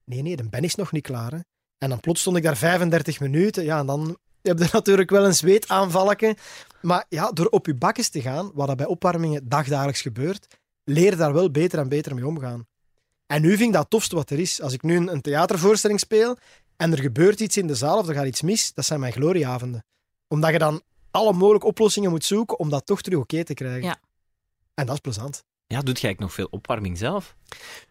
[0.04, 1.32] nee, nee, dan ben ik nog niet klaar.
[1.32, 1.40] Hè.
[1.78, 3.64] En dan plots stond ik daar 35 minuten.
[3.64, 4.18] Ja, en dan
[4.50, 6.38] heb je natuurlijk wel een zweetaanvalletje.
[6.82, 10.48] Maar ja, door op je bakjes te gaan, wat dat bij opwarmingen dagdagelijks gebeurt,
[10.84, 12.68] leer daar wel beter en beter mee omgaan.
[13.26, 14.62] En nu vind ik dat het tofste wat er is.
[14.62, 16.38] Als ik nu een, een theatervoorstelling speel
[16.78, 19.14] en er gebeurt iets in de zaal of er gaat iets mis, dat zijn mijn
[19.14, 19.84] glorieavonden.
[20.28, 20.82] Omdat je dan
[21.12, 23.84] alle mogelijke oplossingen moet zoeken om dat toch terug oké te krijgen.
[23.84, 24.00] Ja.
[24.74, 25.44] En dat is plezant.
[25.74, 27.36] Ja, doet jij nog veel opwarming zelf?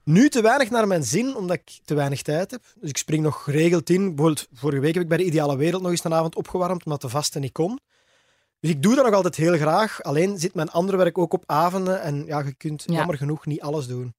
[0.05, 2.63] Nu te weinig naar mijn zin, omdat ik te weinig tijd heb.
[2.81, 4.07] Dus ik spring nog geregeld in.
[4.15, 7.01] Bijvoorbeeld, vorige week heb ik bij de Ideale Wereld nog eens een avond opgewarmd, omdat
[7.01, 7.79] de vaste niet kon.
[8.61, 10.03] Dus ik doe dat nog altijd heel graag.
[10.03, 12.03] Alleen zit mijn andere werk ook op avonden.
[12.03, 12.95] En ja, je kunt Ja.
[12.95, 14.15] jammer genoeg niet alles doen.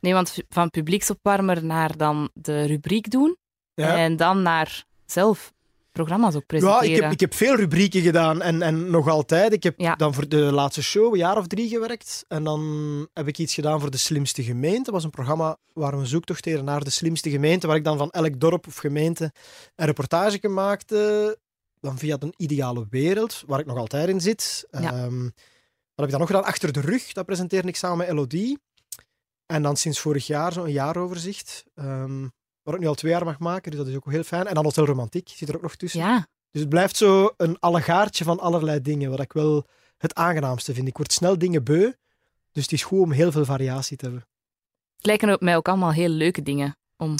[0.00, 3.36] Nee, want van publieksopwarmer naar dan de rubriek doen
[3.74, 3.96] Ja.
[3.96, 5.52] en dan naar zelf
[5.92, 6.90] programma's ook Ja, presenteren.
[6.96, 9.52] ik heb, ik heb veel rubrieken gedaan en, en nog altijd.
[9.52, 9.94] Ik heb Ja.
[9.94, 12.24] dan voor de laatste show een jaar of drie gewerkt.
[12.28, 12.62] En dan
[13.12, 14.82] heb ik iets gedaan voor de slimste gemeente.
[14.82, 17.84] Dat was een programma waar we een zoektocht deden naar de slimste gemeente, waar ik
[17.84, 19.32] dan van elk dorp of gemeente
[19.76, 21.38] een reportage maakte.
[21.80, 24.66] Dan via een ideale wereld, waar ik nog altijd in zit.
[24.70, 24.78] Ja.
[24.92, 25.30] Ehm, wat
[25.94, 26.44] heb ik dan nog gedaan?
[26.44, 28.58] Achter de rug, dat presenteerde ik samen met Elodie.
[29.46, 32.26] En dan sinds vorig jaar zo'n jaaroverzicht, ehm
[32.62, 34.46] waar ik nu al twee jaar mag maken, dus dat is ook heel fijn.
[34.46, 36.00] En dan Hotel Romantiek zit er ook nog tussen.
[36.00, 39.66] Ja, Dus het blijft zo een allegaartje van allerlei dingen, wat ik wel
[39.98, 40.88] het aangenaamste vind.
[40.88, 41.92] Ik word snel dingen beu,
[42.52, 44.26] dus het is goed om heel veel variatie te hebben.
[44.96, 47.16] het lijken op mij ook allemaal heel leuke dingen om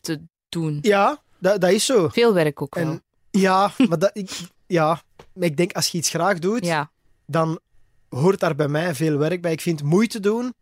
[0.00, 0.78] te doen.
[0.82, 2.08] Ja, dat, dat is zo.
[2.08, 2.84] Veel werk ook wel.
[2.84, 4.30] En ja, maar dat, ik,
[4.66, 5.02] ja,
[5.34, 6.90] maar ik denk als je iets graag doet, ja,
[7.26, 7.60] dan
[8.08, 9.52] hoort daar bij mij veel werk bij.
[9.52, 10.54] Ik vind moeite doen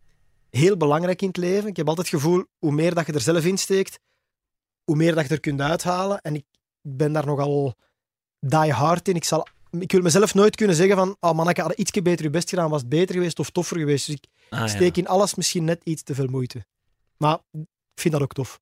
[0.57, 1.69] heel belangrijk in het leven.
[1.69, 3.99] Ik heb altijd het gevoel, hoe meer dat je er zelf in steekt,
[4.85, 6.21] hoe meer dat je er kunt uithalen.
[6.21, 6.45] En ik
[6.81, 7.75] ben daar nogal
[8.40, 9.14] die hard in.
[9.14, 12.25] Ik, zal, ik wil mezelf nooit kunnen zeggen van, oh man, ik had ietsje beter
[12.25, 14.07] je best gedaan, was het beter geweest of toffer geweest.
[14.07, 14.67] Dus ik Ah, ja.
[14.67, 16.64] steek in alles misschien net iets te veel moeite.
[17.17, 18.61] Maar ik vind dat ook tof.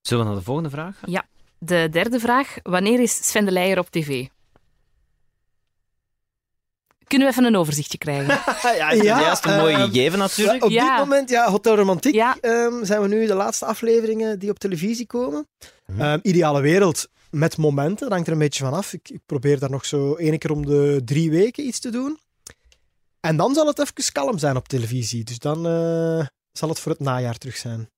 [0.00, 1.10] Zullen we naar de volgende vraag gaan?
[1.58, 2.56] de derde vraag.
[2.62, 4.26] Wanneer is Sven de Leijer op tv?
[7.08, 8.26] Kunnen we even een overzichtje krijgen?
[8.76, 10.64] ja, ik Ja, ja, juist een mooi ehm, gegeven natuurlijk.
[10.64, 10.96] op Ja.
[10.96, 12.36] dit moment, ja, Hotel Romantiek, Ja.
[12.40, 15.48] ehm, zijn we nu de laatste afleveringen die op televisie komen.
[15.86, 16.00] Mhm.
[16.00, 18.92] Ehm, ideale wereld met momenten, dat hangt er een beetje van af.
[18.92, 22.18] Ik, ik probeer daar nog zo één keer om de drie weken iets te doen.
[23.20, 25.24] En dan zal het even kalm zijn op televisie.
[25.24, 27.90] Dus dan eh, zal het voor het najaar terug zijn.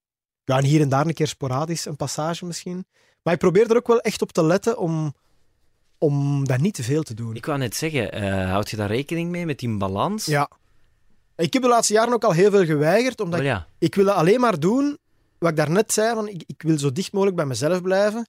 [0.43, 2.85] Ja, en hier en daar een keer sporadisch, een passage misschien.
[3.23, 5.13] Maar ik probeer er ook wel echt op te letten om,
[6.01, 7.35] om dat niet te veel te doen.
[7.35, 10.25] Ik wou net zeggen, eh, houd je daar rekening mee met die balans?
[10.25, 10.49] Ja.
[11.35, 13.67] Ik heb de laatste jaren ook al heel veel geweigerd, omdat ja.
[13.79, 14.97] ik wil alleen maar doen
[15.37, 18.27] wat ik daarnet zei, van ik, ik wil zo dicht mogelijk bij mezelf blijven.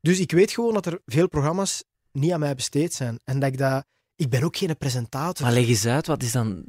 [0.00, 3.20] Dus ik weet gewoon dat er veel programma's niet aan mij besteed zijn.
[3.24, 3.84] En dat ik dat...
[4.16, 5.46] Ik ben ook geen presentator.
[5.46, 6.62] Maar leg eens uit, wat is dan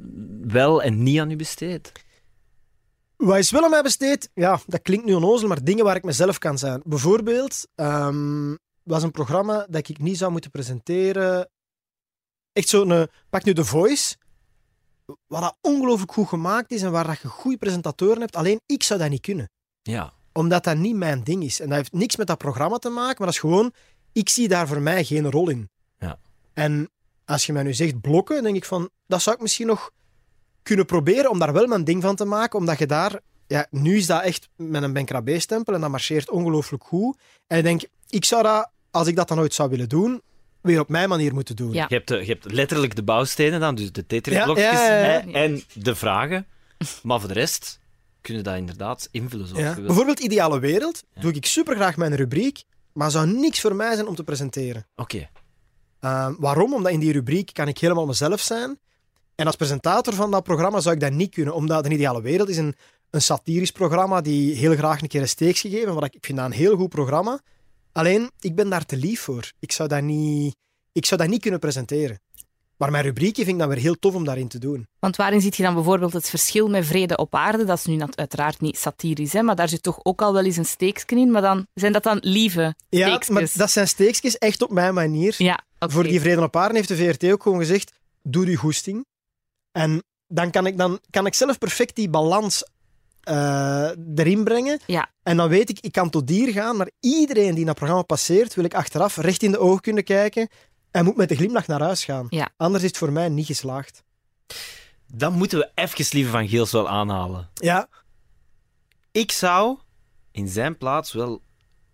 [0.48, 1.92] wel en niet aan u besteed?
[3.16, 4.30] Wat is wel aan mij besteed?
[4.34, 6.82] Ja, dat klinkt nu onnozel, maar dingen waar ik mezelf kan zijn.
[6.86, 8.54] Bijvoorbeeld, ehm
[8.84, 11.50] was een programma dat ik niet zou moeten presenteren.
[12.52, 13.08] Echt zo'n...
[13.30, 14.16] Pak nu The Voice.
[15.28, 18.36] Wat dat ongelooflijk goed gemaakt is en waar dat je goede presentatoren hebt.
[18.36, 19.50] Alleen ik zou dat niet kunnen.
[19.82, 20.14] Ja.
[20.32, 21.60] Omdat dat niet mijn ding is.
[21.60, 23.74] En dat heeft niks met dat programma te maken, maar dat is gewoon...
[24.12, 25.70] Ik zie daar voor mij geen rol in.
[25.98, 26.20] Ja.
[26.54, 26.90] En
[27.26, 28.90] als je mij nu zegt blokken, denk ik van...
[29.08, 29.92] Dat zou ik misschien nog
[30.64, 33.20] kunnen proberen om daar wel mijn ding van te maken, omdat je daar...
[33.48, 37.18] Ja, nu is dat echt met een Ben Krabbe-stempel en dat marcheert ongelooflijk goed.
[37.48, 40.22] En ik denk, ik zou dat, als ik dat dan ooit zou willen doen,
[40.62, 41.74] weer op mijn manier moeten doen.
[41.74, 41.86] Ja.
[41.90, 45.06] Je, hebt, de- je hebt letterlijk de bouwstenen dan, dus de Tetris-blokjes Ja, ja, ja,
[45.06, 45.22] ja.
[45.22, 46.48] hè, en de vragen.
[47.04, 47.80] Maar voor de rest
[48.22, 49.70] kunnen dat inderdaad invullen zoals Ja.
[49.70, 49.88] je wilt.
[49.88, 51.22] Bijvoorbeeld Ideale Wereld, Ja.
[51.22, 54.88] doe ik super graag mijn rubriek, maar zou niks voor mij zijn om te presenteren.
[54.96, 55.30] Oké.
[56.00, 56.74] Ehm, waarom?
[56.74, 58.80] Omdat in die rubriek kan ik helemaal mezelf zijn.
[59.36, 62.50] En als presentator van dat programma zou ik dat niet kunnen, omdat De Ideale Wereld
[62.50, 62.76] is een,
[63.10, 65.98] een satirisch programma die heel graag een keer een steeks gegeven.
[65.98, 67.40] Ik, ik vind dat een heel goed programma.
[67.94, 69.52] Alleen, ik ben daar te lief voor.
[69.60, 70.56] Ik zou dat niet,
[70.92, 72.20] ik zou dat niet kunnen presenteren.
[72.78, 74.88] Maar mijn rubrieken vind ik dan weer heel tof om daarin te doen.
[75.00, 77.66] Want waarin ziet je dan bijvoorbeeld het verschil met Vrede op Aarde?
[77.66, 80.58] Dat is nu uiteraard niet satirisch, hè, maar daar zit toch ook al wel eens
[80.58, 81.32] een steeksje in.
[81.32, 83.30] Maar dan zijn dat dan lieve Ja, steekjes?
[83.30, 85.36] maar dat zijn steekjes echt op mijn manier.
[85.38, 85.64] Ja.
[85.80, 89.06] Voor die Vrede op Aarde heeft de VRT ook gewoon gezegd: doe die goesting.
[89.72, 92.64] En dan kan ik, dan kan ik zelf perfect die balans
[93.24, 94.80] eh, erin brengen.
[94.86, 95.10] Ja.
[95.24, 98.54] En dan weet ik, ik kan tot dier gaan, maar iedereen die dat programma passeert,
[98.56, 100.50] wil ik achteraf recht in de ogen kunnen kijken
[100.92, 102.28] en moet met de glimlach naar huis gaan.
[102.30, 102.50] Ja.
[102.58, 104.04] Anders is het voor mij niet geslaagd.
[105.08, 107.50] Dan moeten we even Lieve van Geels wel aanhalen.
[107.54, 107.88] Ja,
[109.12, 109.78] Ik zou
[110.32, 111.42] in zijn plaats wel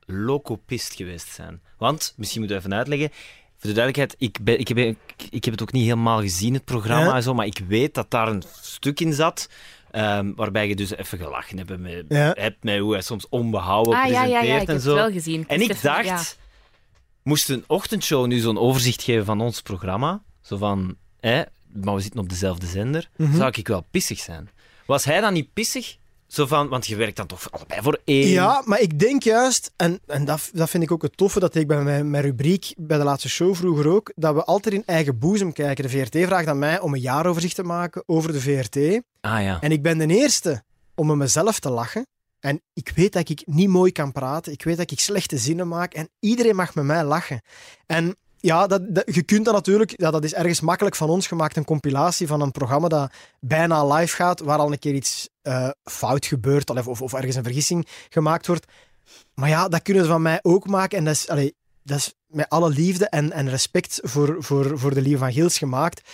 [0.05, 1.61] locopist geweest zijn.
[1.77, 3.09] Want, misschien moeten we even uitleggen,
[3.57, 4.97] voor de duidelijkheid, ik, ben, ik, heb, ik,
[5.29, 7.15] ik heb het ook niet helemaal gezien, het programma Ja.
[7.15, 9.49] en zo, maar ik weet dat daar een stuk in zat.
[9.91, 12.31] Ehm, waarbij je dus even gelachen hebt met, Ja.
[12.37, 14.83] hebt met hoe hij soms onbehouden Ah ja, ja, presenteert ja, ik heb en het
[14.83, 14.95] zo.
[14.95, 15.47] wel gezien.
[15.47, 16.21] En ik dacht, ja.
[17.23, 21.41] moest een ochtendshow nu zo'n overzicht geven van ons programma, zo van, hè,
[21.73, 23.35] maar we zitten op dezelfde zender, Mhm.
[23.35, 24.49] zou ik wel pissig zijn.
[24.85, 25.97] Was hij dan niet pissig
[26.29, 28.27] Zo van, want je werkt dan toch allebei voor één.
[28.27, 31.55] Ja, maar ik denk juist, en, en dat, dat vind ik ook het toffe, dat
[31.55, 34.83] ik bij mijn, mijn rubriek bij de laatste show vroeger ook, dat we altijd in
[34.85, 35.83] eigen boezem kijken.
[35.83, 38.75] De VRT vraagt aan mij om een jaaroverzicht te maken over de VRT.
[39.21, 39.57] Ah ja.
[39.61, 40.63] En ik ben de eerste
[40.95, 42.07] om met mezelf te lachen.
[42.39, 44.51] En ik weet dat ik niet mooi kan praten.
[44.51, 45.93] Ik weet dat ik slechte zinnen maak.
[45.93, 47.41] En iedereen mag met mij lachen.
[47.85, 49.93] En ja, dat, dat- je kunt dat natuurlijk...
[50.01, 51.57] Ja, dat is ergens makkelijk van ons gemaakt.
[51.57, 54.39] Een compilatie van een programma dat bijna live gaat.
[54.39, 56.69] Waar al een keer iets eh, fout gebeurt.
[56.69, 58.65] Of, of, of ergens een vergissing gemaakt wordt.
[59.33, 60.97] Maar ja, dat kunnen ze van mij ook maken.
[60.97, 64.93] En dat is, allee, dat is met alle liefde en, en respect voor, voor, voor
[64.93, 66.09] de Lieve van Gils gemaakt.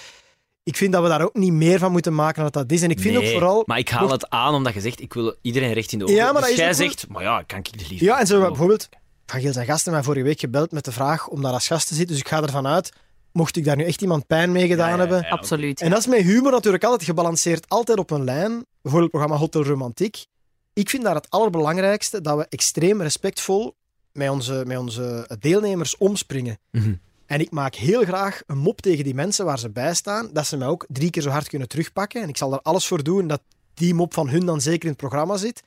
[0.63, 2.81] Ik vind dat we daar ook niet meer van moeten maken dan dat dat is.
[2.81, 3.63] En ik vind Nee, ook vooral...
[3.65, 6.15] Maar ik haal het aan omdat je zegt, ik wil iedereen recht in de ogen.
[6.15, 8.05] Ja, maar dus jij zegt, maar ja, kan ik de liefde.
[8.05, 8.89] Ja, en zo bijvoorbeeld
[9.25, 11.87] Van Geel zijn gasten mij vorige week gebeld met de vraag om daar als gast
[11.87, 12.15] te zitten.
[12.15, 12.91] Dus ik ga ervan uit,
[13.31, 15.21] mocht ik daar nu echt iemand pijn mee gedaan Ja, ja, hebben.
[15.21, 15.29] ja.
[15.29, 15.81] Absoluut.
[15.81, 18.49] En dat is met humor natuurlijk altijd gebalanceerd, altijd op een lijn.
[18.81, 20.25] Bijvoorbeeld het programma Hotel Romantiek.
[20.73, 23.75] Ik vind daar het allerbelangrijkste dat we extreem respectvol
[24.11, 26.57] met onze, met onze deelnemers omspringen.
[26.71, 26.93] Mhm.
[27.25, 30.47] En ik maak heel graag een mop tegen die mensen waar ze bij staan, dat
[30.47, 32.21] ze mij ook drie keer zo hard kunnen terugpakken.
[32.21, 33.41] En ik zal er alles voor doen dat
[33.73, 35.63] die mop van hun dan zeker in het programma zit.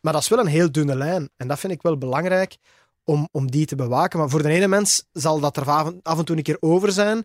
[0.00, 1.28] Maar dat is wel een heel dunne lijn.
[1.36, 2.56] En dat vind ik wel belangrijk
[3.04, 4.18] om, om die te bewaken.
[4.18, 5.70] Maar voor de ene mens zal dat er
[6.02, 7.24] af en, toe een keer over zijn.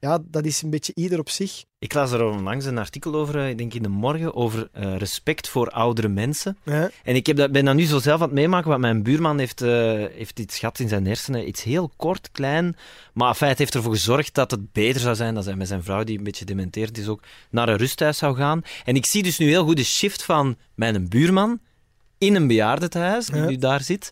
[0.00, 1.64] Ja, dat is een beetje ieder op zich.
[1.78, 4.96] Ik las er onlangs een artikel over, eh, ik denk in de morgen, over eh,
[4.96, 6.58] respect voor oudere mensen.
[6.64, 6.90] Ja.
[7.04, 9.38] En ik heb dat, ben dat nu zo zelf aan het meemaken, want mijn buurman
[9.38, 9.70] heeft, eh,
[10.12, 11.48] heeft iets gehad in zijn hersenen.
[11.48, 12.76] Iets heel kort, klein.
[13.12, 15.82] Maar enfin, het heeft ervoor gezorgd dat het beter zou zijn dat hij met zijn
[15.82, 18.62] vrouw, die een beetje dementeerd is ook, naar een rusthuis zou gaan.
[18.84, 21.60] En ik zie dus nu heel goed de shift van mijn buurman
[22.18, 23.46] in een bejaardentehuis, die Ja.
[23.46, 24.10] nu daar zit.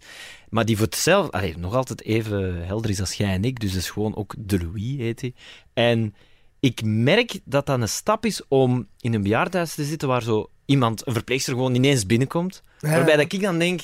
[0.48, 3.60] Maar die voor hetzelfde, allee, nog altijd even helder is als jij en ik.
[3.60, 5.34] Dus dat is gewoon ook De Louis, heet hij.
[5.72, 6.14] En
[6.60, 10.50] ik merk dat dat een stap is om in een bejaardenhuis te zitten waar zo
[10.64, 12.62] iemand, een verpleegster, gewoon ineens binnenkomt.
[12.80, 12.90] Ja.
[12.90, 13.80] Waarbij dat ik dan denk,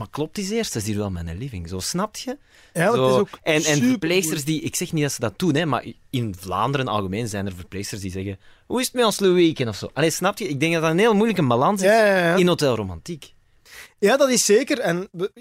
[0.00, 0.72] maar klopt die eerst?
[0.72, 1.68] Dat is hier wel mijn living.
[1.68, 2.38] Zo, snapt je?
[2.72, 5.54] Ja, Zo, is ook en, en verpleegsters die, ik zeg niet dat ze dat doen,
[5.54, 9.20] hè, maar in Vlaanderen algemeen zijn er verpleegsters die zeggen, hoe is het met ons
[9.20, 9.90] Louis of zo.
[9.92, 10.48] Allee, snap je?
[10.48, 12.34] Ik denk dat dat een heel moeilijke balans is Ja, ja, ja.
[12.36, 13.32] in Hotel Romantiek.
[13.98, 14.78] Ja, dat is zeker.
[14.78, 15.32] En we-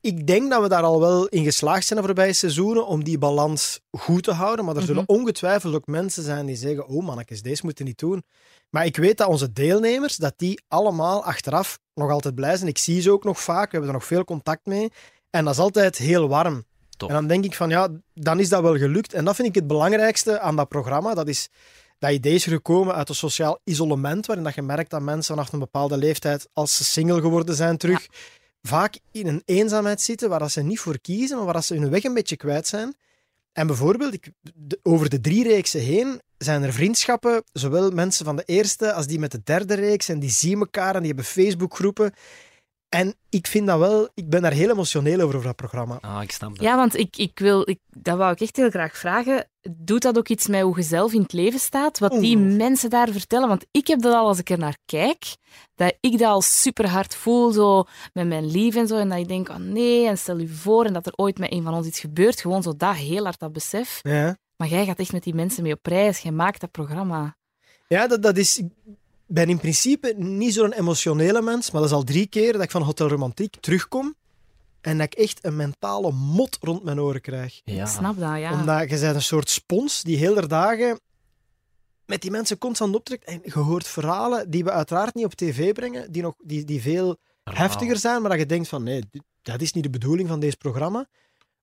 [0.00, 3.18] ik denk dat we daar al wel in geslaagd zijn de voorbije seizoenen om die
[3.18, 4.64] balans goed te houden.
[4.64, 8.22] Maar er zullen ongetwijfeld ook mensen zijn die zeggen: Oh mannetjes, deze moeten niet doen.
[8.70, 12.68] Maar ik weet dat onze deelnemers, dat die allemaal achteraf nog altijd blij zijn.
[12.68, 14.92] Ik zie ze ook nog vaak, we hebben er nog veel contact mee.
[15.30, 16.64] En dat is altijd heel warm.
[16.96, 17.08] Top.
[17.08, 19.12] En dan denk ik van ja, dan is dat wel gelukt.
[19.12, 21.14] En dat vind ik het belangrijkste aan dat programma.
[21.14, 21.48] Dat is
[21.98, 25.52] dat idee is gekomen uit een sociaal isolement, waarin dat je merkt dat mensen vanaf
[25.52, 28.06] een bepaalde leeftijd, als ze single geworden zijn, terug
[28.62, 31.74] vaak in een eenzaamheid zitten waar dat ze niet voor kiezen, maar waar dat ze
[31.74, 32.96] hun weg een beetje kwijt zijn.
[33.52, 38.36] En bijvoorbeeld, ik, de- over de drie reeksen heen zijn er vriendschappen, zowel mensen van
[38.36, 41.24] de eerste als die met de derde reeks, en die zien elkaar en die hebben
[41.24, 42.12] Facebookgroepen.
[42.88, 45.98] En ik vind dat wel, ik ben daar heel emotioneel over, over dat programma.
[46.00, 46.60] Ah, ik snap dat.
[46.60, 49.48] Ja, want ik, ik wil, ik, dat wou ik echt heel graag vragen.
[49.70, 51.98] Doet dat ook iets met hoe je zelf in het leven staat?
[51.98, 53.48] Wat die mensen daar vertellen?
[53.48, 55.36] Want ik heb dat al als ik er naar kijk,
[55.74, 58.96] dat ik dat al super hard voel, zo met mijn lief en zo.
[58.96, 61.52] En dat ik denk, oh nee, en stel je voor, en dat er ooit met
[61.52, 62.40] een van ons iets gebeurt.
[62.40, 64.00] Gewoon zo dat, heel hard dat besef.
[64.02, 64.36] Ja.
[64.56, 66.18] Maar jij gaat echt met die mensen mee op reis.
[66.18, 67.36] Jij maakt dat programma.
[67.88, 68.62] Ja, dat, dat is.
[69.28, 72.62] Ik ben in principe niet zo'n emotionele mens, maar dat is al drie keer dat
[72.62, 74.14] ik van Hotel Romantiek terugkom
[74.80, 77.60] en dat ik echt een mentale mot rond mijn oren krijg.
[77.64, 77.82] Ja.
[77.82, 78.52] Ik snap dat, ja.
[78.52, 81.00] Omdat je bent een soort spons die heel de dagen
[82.06, 83.24] met die mensen constant optrekt.
[83.24, 86.80] En je hoort verhalen die we uiteraard niet op tv brengen, die, nog, die, die
[86.80, 89.02] veel heftiger zijn, maar dat je denkt van nee,
[89.42, 91.08] dat is niet de bedoeling van deze programma.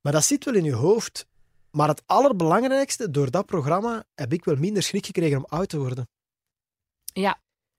[0.02, 1.28] Maar dat zit wel in je hoofd.
[1.72, 5.78] Maar het allerbelangrijkste, door dat programma heb ik wel minder schrik gekregen om oud te
[5.78, 6.08] worden.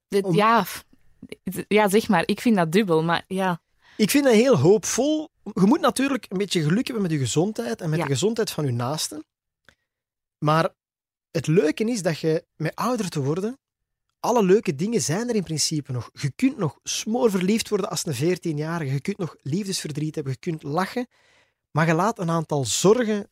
[0.07, 0.65] Dit- om- ja,
[1.67, 2.23] ja, zeg maar.
[2.27, 3.61] Ik vind dat dubbel, maar ja.
[3.97, 5.29] Ik vind dat heel hoopvol.
[5.43, 8.05] Je moet natuurlijk een beetje geluk hebben met je gezondheid en met Ja.
[8.05, 9.25] de gezondheid van je naasten.
[10.37, 10.69] Maar
[11.31, 13.57] het leuke is dat je met ouder te worden,
[14.19, 16.09] alle leuke dingen zijn er in principe nog.
[16.13, 18.93] Je kunt nog smoorverliefd worden als een 14-jarige.
[18.93, 20.33] Je kunt nog liefdesverdriet hebben.
[20.33, 21.07] Je kunt lachen.
[21.71, 23.29] Maar je laat een aantal zorgen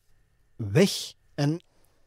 [0.56, 1.12] weg.
[1.34, 1.60] En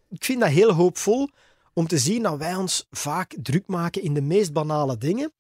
[0.09, 1.29] ik vind dat heel hoopvol
[1.73, 5.33] om te zien dat wij ons vaak druk maken in de meest banale dingen.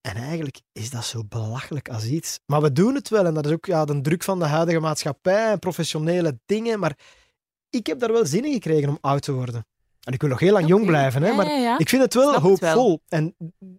[0.00, 2.40] En eigenlijk is dat zo belachelijk als iets.
[2.46, 3.26] Maar we doen het wel.
[3.26, 6.78] En dat is ook ja, de druk van de huidige maatschappij en professionele dingen.
[6.78, 6.98] Maar
[7.70, 9.66] ik heb daar wel zin in gekregen om oud te worden.
[10.02, 11.22] En ik wil nog heel lang jong blijven.
[11.22, 11.78] Hè, maar ja, ja.
[11.78, 12.74] ik vind het wel Snap het wel.
[12.74, 13.00] hoopvol.
[13.08, 13.34] En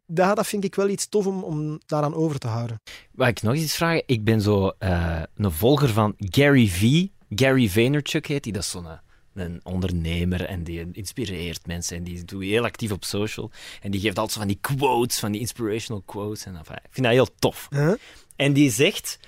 [0.05, 2.81] dat, dat vind ik wel iets tof om, om daaraan over te houden.
[3.11, 4.03] Mag ik nog iets vragen?
[4.05, 7.05] Ik ben zo eh, een volger van Gary V.
[7.29, 8.53] Gary Vaynerchuk heet hij.
[8.53, 8.97] Dat is zo'n eh,
[9.33, 13.51] een ondernemer en die inspireert mensen en die doet heel actief op social.
[13.81, 16.45] En die geeft altijd zo van die quotes, van die inspirational quotes.
[16.45, 17.67] En enfin, ik vind dat heel tof.
[17.69, 17.93] Huh?
[18.35, 19.19] En die zegt: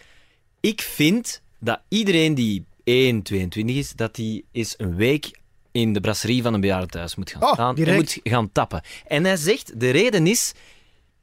[0.59, 5.39] Ik vind dat iedereen die 1, 22 is, dat die eens een week
[5.71, 8.81] in de brasserie van een bejaardentehuis moet gaan Oh, staan en moet gaan tappen.
[9.07, 10.53] En hij zegt: De reden is,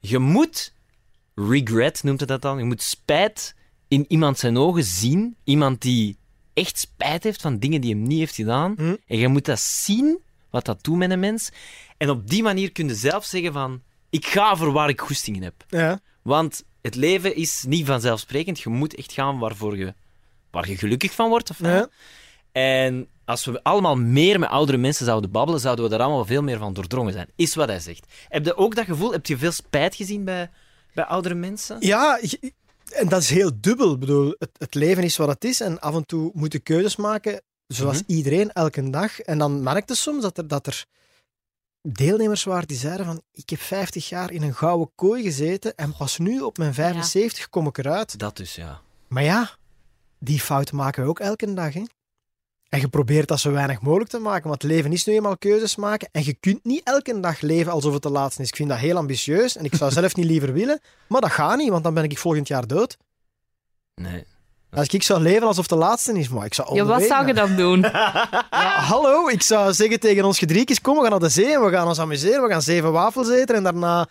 [0.01, 0.73] je moet
[1.35, 3.55] regret, noemt hij dat dan, je moet spijt
[3.89, 5.37] in iemand zijn ogen zien.
[5.45, 6.17] Iemand die
[6.55, 8.75] echt spijt heeft van dingen die hem niet heeft gedaan.
[8.77, 8.97] Hm.
[9.07, 10.19] En je moet dat zien,
[10.51, 11.51] wat dat doet met een mens.
[11.97, 13.83] En op die manier kun je zelf zeggen van...
[14.11, 15.65] Ik ga voor waar ik goesting in heb.
[15.69, 16.01] Ja.
[16.23, 18.61] Want het leven is niet vanzelfsprekend.
[18.61, 19.95] Je moet echt gaan waarvoor je,
[20.51, 21.51] waar je gelukkig van wordt.
[21.51, 21.89] Of Ja.
[22.53, 26.43] En als we allemaal meer met oudere mensen zouden babbelen, zouden we daar allemaal veel
[26.43, 27.29] meer van doordrongen zijn.
[27.37, 28.07] Is wat hij zegt.
[28.29, 29.13] Heb je ook dat gevoel?
[29.13, 30.51] Heb je veel spijt gezien bij,
[30.95, 31.77] bij oudere mensen?
[31.81, 32.21] Ja,
[32.93, 33.93] en dat is heel dubbel.
[33.93, 36.59] Ik bedoel, het, het leven is wat het is en af en toe moet je
[36.59, 38.13] keuzes maken, zoals Mhm.
[38.13, 39.21] iedereen, elke dag.
[39.21, 40.85] En dan merkte soms dat er, dat er
[41.89, 45.97] deelnemers waren die zeiden van ik heb 50 jaar in een gouden kooi gezeten en
[45.97, 48.19] pas nu op mijn 75 kom ik eruit.
[48.19, 48.81] Dat dus, ja.
[49.09, 49.51] Maar ja,
[50.19, 51.73] die fout maken we ook elke dag.
[51.75, 51.83] Hè?
[52.73, 55.39] En je probeert dat zo weinig mogelijk te maken, want het leven is nu eenmaal
[55.39, 56.09] keuzes maken.
[56.13, 58.49] En je kunt niet elke dag leven alsof het de laatste is.
[58.49, 60.81] Ik vind dat heel ambitieus en ik zou zelf niet liever willen.
[61.09, 62.97] Maar dat gaat niet, want dan ben ik volgend jaar dood.
[63.95, 64.25] Nee.
[64.71, 67.27] Als ik zou leven alsof het de laatste is, maar ik zou Ja, wat zou
[67.27, 67.81] je dan doen?
[68.51, 71.65] Ja, hallo, ik zou zeggen tegen ons gedriekjes, kom, we gaan naar de zee en
[71.65, 72.43] we gaan ons amuseren.
[72.43, 74.09] We gaan zeven wafels eten en daarna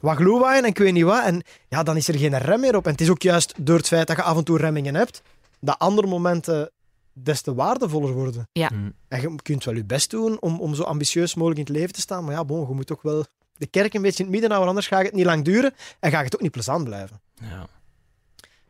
[0.00, 0.18] wat
[0.54, 1.24] en ik weet niet wat.
[1.24, 2.84] En ja, dan is er geen rem meer op.
[2.84, 5.22] En het is ook juist door het feit dat je af en toe remmingen hebt,
[5.60, 6.70] dat andere momenten
[7.14, 8.48] des te waardevoller worden.
[8.52, 8.70] Ja.
[8.74, 8.92] Mm.
[9.08, 11.94] En je kunt wel je best doen om, om zo ambitieus mogelijk in het leven
[11.94, 13.24] te staan, maar ja, bon, je moet toch wel
[13.56, 16.10] de kerk een beetje in het midden houden, anders gaat het niet lang duren en
[16.10, 17.20] gaat het ook niet plezant blijven.
[17.34, 17.66] Ja.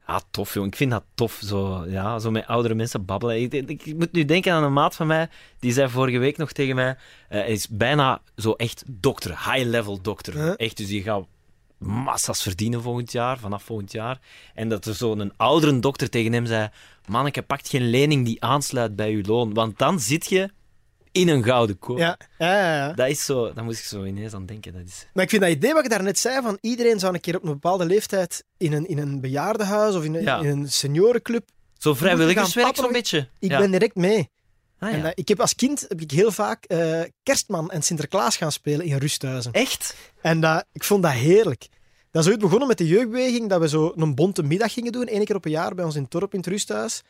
[0.06, 0.66] Ja, tof, joh.
[0.66, 3.42] Ik vind dat tof, zo, ja, zo met oudere mensen babbelen.
[3.42, 5.28] Ik, ik, ik moet nu denken aan een maat van mij,
[5.58, 6.96] die zei vorige week nog tegen mij,
[7.28, 10.34] eh, hij is bijna zo echt dokter, high-level dokter.
[10.34, 10.52] Huh?
[10.56, 11.26] Echt, dus die gaat
[11.78, 14.18] massa's verdienen volgend jaar, vanaf volgend jaar.
[14.54, 16.68] En dat er zo'n oudere dokter tegen hem zei,
[17.06, 20.50] manneke, pakt geen lening die aansluit bij je loon, want dan zit je
[21.12, 22.00] in een gouden kooi.
[22.00, 22.76] Ja, ja, ja.
[22.76, 22.92] ja.
[22.92, 24.72] Dat is zo, daar moest ik zo ineens aan denken.
[24.72, 25.06] Dat is...
[25.12, 27.42] Maar ik vind dat idee wat je daarnet zei, van iedereen zou een keer op
[27.42, 30.38] een bepaalde leeftijd in een, in een bejaardenhuis of in een, Ja.
[30.38, 31.48] in een seniorenclub.
[31.78, 33.28] Zo vrijwilligerswerk zo'n beetje.
[33.38, 34.28] Ik ben direct mee.
[34.78, 38.36] Ah, En, eh, ik heb als kind heb ik heel vaak eh, kerstman en Sinterklaas
[38.36, 39.52] gaan spelen in rusthuizen.
[39.52, 39.94] Echt?
[40.20, 41.68] En ik vond dat heerlijk.
[42.10, 45.06] Dat is ooit begonnen met de jeugdbeweging, dat we zo een bonte middag gingen doen,
[45.06, 47.02] één keer op een jaar bij ons in het dorp in het rusthuis.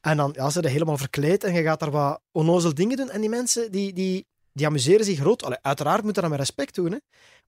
[0.00, 3.10] En dan ja, ze zijn helemaal verkleed en je gaat daar wat onnozel dingen doen.
[3.10, 5.42] En die mensen, die, die, die amuseren zich groot.
[5.42, 6.98] Allee, uiteraard moet je dat met respect doen, hè.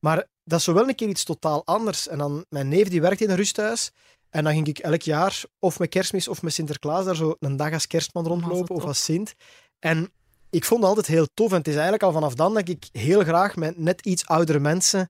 [0.01, 2.09] Maar dat is zo wel een keer iets totaal anders.
[2.09, 3.91] En dan, mijn neef die werkte in een rusthuis.
[4.31, 7.57] En dan ging ik elk jaar, of met kerstmis of met Sinterklaas, daar zo een
[7.57, 9.35] dag als kerstman rondlopen of als Sint.
[9.79, 10.13] En
[10.51, 11.51] ik vond het altijd heel tof.
[11.51, 14.59] En het is eigenlijk al vanaf dan dat ik heel graag met net iets oudere
[14.59, 15.09] mensen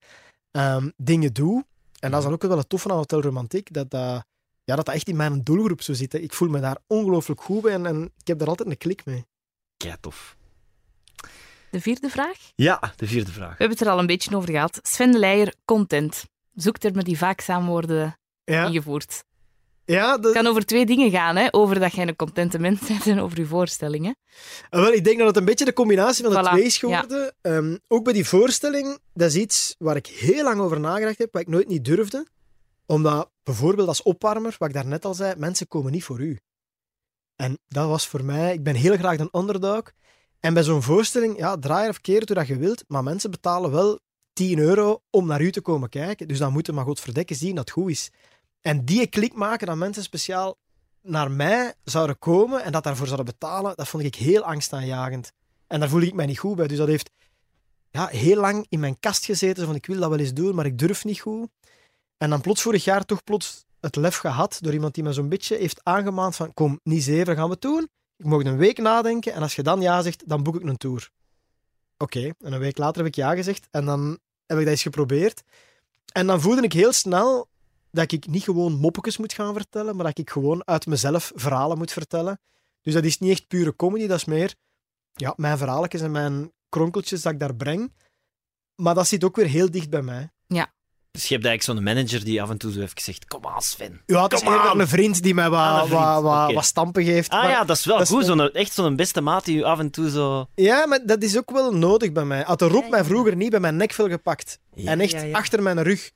[0.51, 1.65] ehm, dingen doe.
[1.99, 4.25] En dat is dan ook wel het toffe aan Hotel Romantiek, dat dat,
[4.65, 6.13] ja, dat dat echt in mijn doelgroep zo zit.
[6.13, 6.19] hè.
[6.19, 9.05] Ik voel me daar ongelooflijk goed bij en, en ik heb daar altijd een klik
[9.05, 9.25] mee.
[9.77, 10.37] Kei tof.
[11.71, 12.39] De vierde vraag?
[12.55, 13.51] Ja, de vierde vraag.
[13.51, 14.79] We hebben het er al een beetje over gehad.
[14.83, 16.25] Sven de Leijer, content.
[16.55, 18.20] Zoektermen die vaak samen worden
[18.51, 19.25] Ja, ingevoerd.
[19.85, 21.49] ja dat, Het kan over twee dingen gaan, hè?
[21.51, 24.17] over dat jij een contente mens bent en over je voorstellingen.
[24.71, 26.79] Ah, wel, ik denk dat het een beetje de combinatie van de Voilà, twee is
[26.79, 27.35] geworden.
[27.41, 31.33] Ehm, ook bij die voorstelling, dat is iets waar ik heel lang over nagedacht heb,
[31.33, 32.27] wat ik nooit niet durfde.
[32.87, 36.39] Omdat, bijvoorbeeld als opwarmer, wat ik daarnet al zei, mensen komen niet voor u.
[37.37, 39.83] En dat was voor mij, ik ben heel graag een underdog.
[40.41, 43.71] En bij zo'n voorstelling, ja, draai of keer hoe dat je wilt, maar mensen betalen
[43.71, 44.01] wel
[44.33, 46.29] 10 euro om naar u te komen kijken.
[46.29, 48.11] Dus dan moeten maar godverdekken zien dat het goed is.
[48.61, 50.57] En die klik maken dat mensen speciaal
[51.03, 55.33] naar mij zouden komen en dat daarvoor zouden betalen, dat vond ik heel angstaanjagend.
[55.66, 56.66] En daar voelde ik mij niet goed bij.
[56.66, 57.11] Dus dat heeft
[57.90, 59.66] ja, heel lang in mijn kast gezeten.
[59.66, 61.49] Van, ik wil dat wel eens doen, maar ik durf niet goed.
[62.16, 65.29] En dan plots vorig jaar toch plots het lef gehad door iemand die me zo'n
[65.29, 67.88] beetje heeft aangemaand van kom, niet zeven, gaan we het doen.
[68.16, 70.77] Ik mocht een week nadenken en als je dan ja zegt, dan boek ik een
[70.77, 71.11] tour.
[71.99, 74.83] Oké, en een week later heb ik ja gezegd en dan heb ik dat eens
[74.83, 75.42] geprobeerd.
[76.12, 77.49] En dan voelde ik heel snel
[77.90, 81.79] dat ik niet gewoon moppetjes moet gaan vertellen, maar dat ik gewoon uit mezelf verhalen
[81.79, 82.40] moet vertellen.
[82.83, 84.55] Dus dat is niet echt pure comedy, dat is meer
[85.12, 87.93] ja, mijn verhaaltjes en mijn kronkeltjes dat ik daar breng.
[88.74, 90.30] Maar dat zit ook weer heel dicht bij mij.
[91.12, 93.62] Dus je hebt eigenlijk zo'n manager die af en toe zo even zegt, kom aan
[93.62, 94.03] Sven.
[94.07, 97.30] Ja, het is eerder een vriend die mij wat, Ah, wat, wat, stampen geeft.
[97.30, 98.53] Ah Maar- ja, dat is wel dat is goed.
[98.53, 100.47] echt zo'n beste maat die je af en toe zo...
[100.55, 102.43] Ja, maar dat is ook wel nodig bij mij.
[102.43, 105.36] Had de Rob mij vroeger niet bij mijn nekvel gepakt en echt Ja, ja, ja.
[105.36, 106.11] achter mijn rug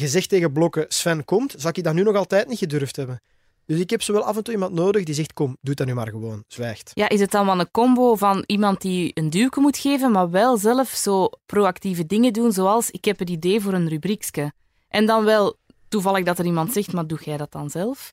[0.00, 3.20] gezegd tegen blokken Sven komt, zou ik dat nu nog altijd niet gedurfd hebben.
[3.66, 5.86] Dus ik heb zo wel af en toe iemand nodig die zegt, kom, doe dat
[5.86, 6.44] nu maar gewoon.
[6.48, 6.90] Zwijgt.
[6.94, 10.30] Ja, is het dan wel een combo van iemand die een duwke moet geven, maar
[10.30, 14.52] wel zelf zo proactieve dingen doen, zoals ik heb het idee voor een rubriekske.
[14.88, 15.56] En dan wel
[15.88, 18.12] toevallig dat er iemand zegt, maar doe jij dat dan zelf?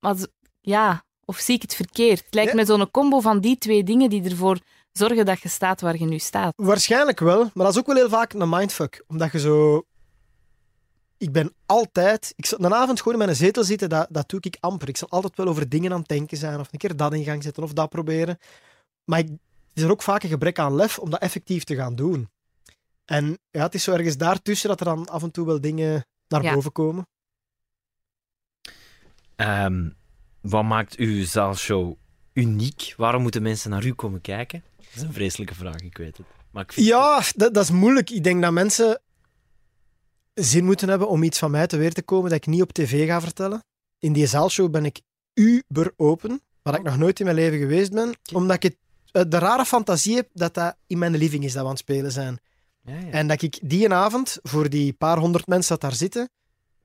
[0.00, 0.16] Maar
[0.60, 2.18] ja, of zie ik het verkeerd?
[2.24, 2.56] Het lijkt Ja.
[2.56, 4.58] me zo'n combo van die twee dingen die ervoor
[4.92, 6.52] zorgen dat je staat waar je nu staat.
[6.56, 9.04] Waarschijnlijk wel, maar dat is ook wel heel vaak een mindfuck.
[9.06, 9.82] Omdat je zo...
[11.22, 12.32] Ik ben altijd...
[12.36, 14.88] Ik zal een avond gewoon in mijn zetel zitten, dat, dat doe ik amper.
[14.88, 17.24] Ik zal altijd wel over dingen aan het denken zijn, of een keer dat in
[17.24, 18.38] gang zetten, of dat proberen.
[19.04, 19.38] Maar ik, het
[19.74, 22.30] is er ook vaak een gebrek aan lef om dat effectief te gaan doen.
[23.04, 26.06] En ja, het is zo ergens daartussen dat er dan af en toe wel dingen
[26.28, 26.54] naar Ja.
[26.54, 27.06] boven komen.
[29.36, 29.88] Ehm,
[30.40, 31.94] wat maakt uw zaalshow
[32.32, 32.94] uniek?
[32.96, 34.62] Waarom moeten mensen naar u komen kijken?
[34.76, 36.26] Dat is een vreselijke vraag, ik weet het.
[36.50, 38.10] Maar ik vind Ja, dat, dat is moeilijk.
[38.10, 39.00] Ik denk dat mensen
[40.34, 42.72] zin moeten hebben om iets van mij te weten te komen dat ik niet op
[42.72, 43.64] tv ga vertellen.
[43.98, 45.00] In die zaalshow ben ik
[45.34, 48.76] uber open, wat ik nog nooit in mijn leven geweest ben, omdat ik het,
[49.10, 51.82] eh, de rare fantasie heb dat dat in mijn living is dat we aan het
[51.82, 52.38] spelen zijn.
[52.80, 53.10] Ja, ja.
[53.10, 56.30] En dat ik die avond, voor die paar honderd mensen dat daar zitten,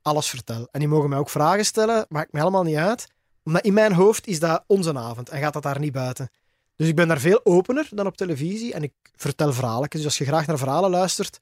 [0.02, 0.68] alles vertel.
[0.72, 3.08] En die mogen mij ook vragen stellen, maakt me helemaal niet uit.
[3.44, 6.30] Omdat in mijn hoofd is dat onze avond en gaat dat daar niet buiten.
[6.76, 9.90] Dus ik ben daar veel opener dan op televisie en ik vertel verhalen.
[9.90, 11.40] Dus als je graag naar verhalen luistert,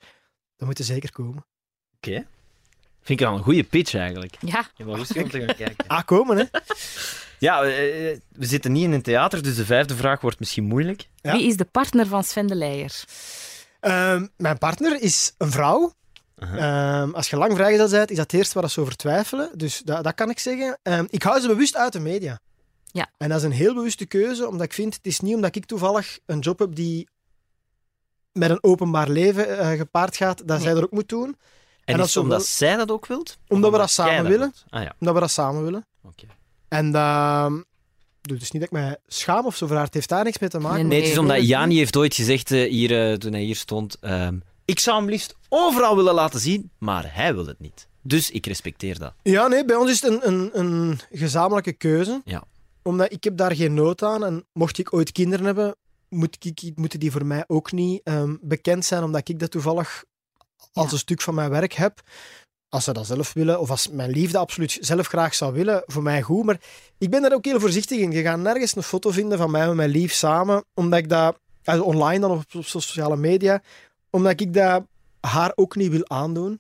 [0.56, 1.46] dan moet je zeker komen.
[2.08, 2.26] Oké.
[3.02, 4.36] Vind ik al een goede pitch eigenlijk.
[4.40, 5.86] Ja, Ik ben rustig om te gaan kijken.
[5.96, 6.44] Ah, komen, hè?
[7.40, 7.70] Ja, eh,
[8.32, 11.08] we zitten niet in een theater, dus de vijfde vraag wordt misschien moeilijk.
[11.22, 11.32] Ja.
[11.32, 13.04] wie is de partner van Sven de Leijer?
[13.80, 15.94] Ehm, mijn partner is een vrouw.
[16.36, 19.50] Ehm, als je lang vrijgezel bent, is dat het eerste waar ze over twijfelen.
[19.58, 20.78] Dus dat, dat kan ik zeggen.
[20.84, 22.40] Ehm, ik hou ze bewust uit de media.
[22.92, 23.10] Ja.
[23.18, 25.66] En dat is een heel bewuste keuze, omdat ik vind, het is niet omdat ik
[25.66, 27.08] toevallig een job heb die
[28.32, 30.60] met een openbaar leven eh, gepaard gaat, dat Nee.
[30.60, 31.38] zij dat ook moet doen.
[31.86, 33.38] En, dat is omdat wel- zij dat ook wilt?
[33.48, 34.54] Omdat we dat samen willen.
[34.70, 35.86] Ah ja, Omdat we dat samen willen.
[36.04, 36.26] oké.
[36.68, 37.62] En ehm
[38.22, 39.86] het is niet dat ik mij schaam of zo voor haar.
[39.86, 40.78] Het heeft daar niks mee te maken.
[40.78, 41.48] Nee, Nee, het is omdat.
[41.48, 45.10] Jani heeft ooit gezegd, eh, hier, eh, toen hij hier stond, ehm, ik zou hem
[45.10, 47.88] liefst overal willen laten zien, maar hij wil het niet.
[48.02, 49.14] Dus ik respecteer dat.
[49.24, 52.22] Ja, nee, bij ons is het een, een, een gezamenlijke keuze.
[52.26, 52.44] Ja.
[52.84, 54.26] Omdat ik heb daar geen nood aan.
[54.26, 55.76] En mocht ik ooit kinderen hebben,
[56.10, 60.04] moet ik, moeten die voor mij ook niet ehm, bekend zijn, omdat ik dat toevallig
[60.76, 60.92] als Ja.
[60.92, 62.02] een stuk van mijn werk heb.
[62.70, 66.04] Als ze dat zelf willen, of als mijn liefde absoluut zelf graag zou willen, voor
[66.04, 66.44] mij goed.
[66.46, 66.60] Maar
[66.98, 68.12] ik ben daar ook heel voorzichtig in.
[68.12, 71.40] Je gaat nergens een foto vinden van mij met mijn lief samen, omdat ik dat,
[71.64, 73.62] also online dan of op sociale media,
[74.10, 74.84] omdat ik dat
[75.20, 76.60] haar ook niet wil aandoen.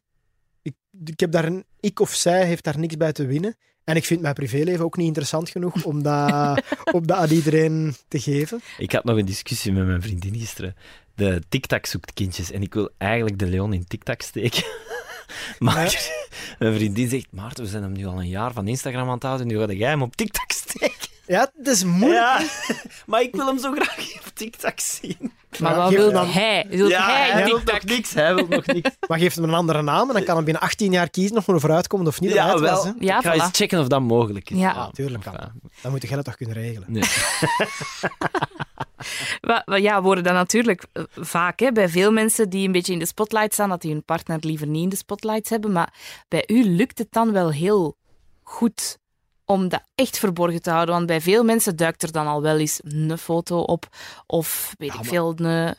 [0.61, 0.74] Ik,
[1.05, 3.55] ik, heb daar, een- ik of zij heeft daar niks bij te winnen.
[3.84, 6.61] En ik vind mijn privéleven ook niet interessant genoeg om dat,
[6.95, 8.61] om dat aan iedereen te geven.
[8.78, 10.76] Ik had nog een discussie met mijn vriendin gisteren.
[11.16, 14.63] De TikTok zoekt kindjes en ik wil eigenlijk de Leon in TikTok steken.
[15.59, 16.09] maar
[16.59, 19.24] mijn vriendin zegt, Maarten, we zijn hem nu al een jaar van Instagram aan het
[19.24, 21.13] houden, nu ga jij hem op TikTok steken.
[21.28, 22.13] Ja, het is moeilijk.
[22.13, 22.41] Ja,
[23.05, 25.32] maar ik wil hem zo graag op TikTok zien.
[25.60, 26.66] Maar wat wil dan- hij?
[26.70, 28.14] Wil ja, hij hij wil nog niks.
[28.14, 28.89] Hij wil nog niks.
[29.08, 31.47] Maar geef hem een andere naam en dan kan hij binnen 18 jaar kiezen of
[31.47, 32.34] er vooruit komt of niet.
[32.34, 32.76] Ja, wel.
[32.76, 32.91] was.
[32.99, 33.34] Ja, ik ga voilà.
[33.41, 34.58] eens checken of dat mogelijk is.
[34.58, 34.74] Ja.
[34.74, 35.38] Ja, tuurlijk kan
[35.82, 36.91] Dan moet jij dat toch kunnen regelen.
[36.91, 37.03] nee.
[39.66, 43.06] Ja, worden dat natuurlijk eh, vaak hè, bij veel mensen die een beetje in de
[43.06, 45.72] spotlight staan, dat die hun partner liever niet in de spotlight hebben.
[45.72, 45.93] Maar
[46.28, 47.97] bij u lukt het dan wel heel
[48.43, 48.97] goed
[49.46, 50.96] om dat echt verborgen te houden.
[50.96, 53.88] Want bij veel mensen duikt er dan al wel eens een foto op
[54.28, 55.76] of weet ik veel, een...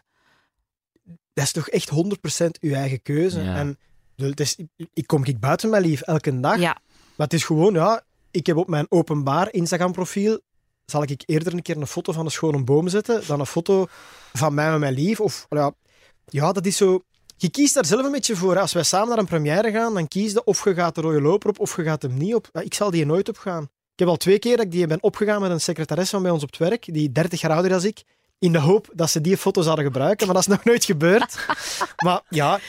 [1.33, 3.43] Dat is toch echt 100% uw eigen keuze.
[3.43, 3.55] Ja.
[3.57, 3.79] En
[4.17, 6.59] dus het is, ik- ik kom ik buiten mijn lief elke dag.
[6.59, 6.81] Ja,
[7.17, 10.41] Maar het is gewoon, ja, ik heb op mijn openbaar Instagram-profiel,
[10.85, 13.87] zal ik eerder een keer een foto van een schone boom zetten dan een foto
[14.33, 15.21] van mij met mijn lief.
[15.21, 15.73] Of, ja,
[16.25, 17.03] ja, dat is zo...
[17.37, 18.59] Je kiest daar zelf een beetje voor.
[18.59, 21.20] Als wij samen naar een première gaan, dan kies je of je gaat de rode
[21.20, 22.49] loper op of je gaat hem niet op.
[22.53, 23.62] Ja, Ik zal die nooit opgaan.
[23.62, 26.30] Ik heb al twee keer dat ik die ben opgegaan met een secretaris van bij
[26.30, 28.03] ons op het werk, die 30 jaar ouder is dan ik,
[28.39, 31.47] in de hoop dat ze die foto zouden gebruiken, maar dat is nog nooit gebeurd.
[32.05, 32.61] maar ja,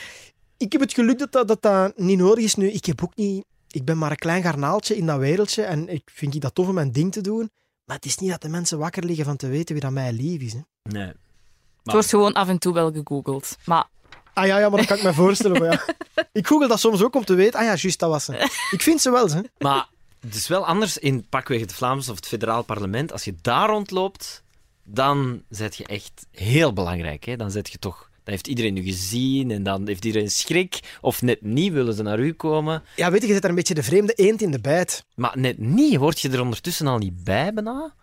[0.56, 2.70] ik heb het geluk dat dat, dat dat niet nodig is nu.
[2.70, 6.10] Ik heb ook niet ik ben maar een klein garnaaltje in dat wereldje en ik
[6.12, 7.50] vind ik dat tof om mijn ding te doen.
[7.84, 10.12] Maar het is niet dat de mensen wakker liggen van te weten wie dat mij
[10.12, 10.52] lief is.
[10.52, 10.60] Hè.
[10.82, 11.12] nee.
[11.82, 13.56] het wordt gewoon af en toe wel gegoogeld.
[13.64, 13.88] Maar
[14.38, 15.60] Ah ja, ja, maar dat kan ik me voorstellen.
[15.60, 15.84] Maar ja.
[16.32, 17.58] Ik google dat soms ook om te weten.
[17.58, 18.32] Ah ja, juist, dat was ze.
[18.70, 19.40] Ik vind ze wel, hè.
[19.58, 19.88] Maar
[20.20, 23.12] het is wel anders in pakweg het Vlaams of het federaal parlement.
[23.12, 24.42] Als je daar rondloopt,
[24.84, 27.24] dan zet je echt heel belangrijk.
[27.24, 27.36] Hè?
[27.36, 28.10] Dan zet je toch...
[28.24, 30.80] Dan heeft iedereen u gezien en dan heeft iedereen schrik.
[31.00, 32.82] Of net niet willen ze naar u komen.
[32.96, 35.04] Ja, weet je, je zit daar een beetje de vreemde eend in de bijt.
[35.14, 37.94] Maar net niet, hoort je er ondertussen al niet bij bijna?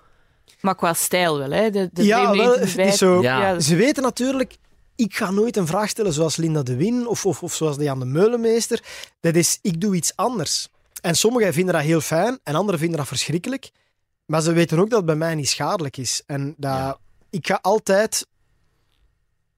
[0.59, 1.69] Maar qua stijl wel, hè?
[1.69, 3.21] De, de ja, wel, is zo.
[3.21, 3.59] Ja.
[3.59, 4.57] Ze weten natuurlijk,
[4.95, 7.99] ik ga nooit een vraag stellen zoals Linda de Win of, of, of zoals Jan
[7.99, 8.83] de Meulenmeester.
[9.19, 10.67] Dat is, ik doe iets anders.
[11.01, 13.71] En sommigen vinden dat heel fijn en anderen vinden dat verschrikkelijk.
[14.25, 16.23] Maar ze weten ook dat het bij mij niet schadelijk is.
[16.25, 16.97] En dat Ja.
[17.29, 18.25] ik ga altijd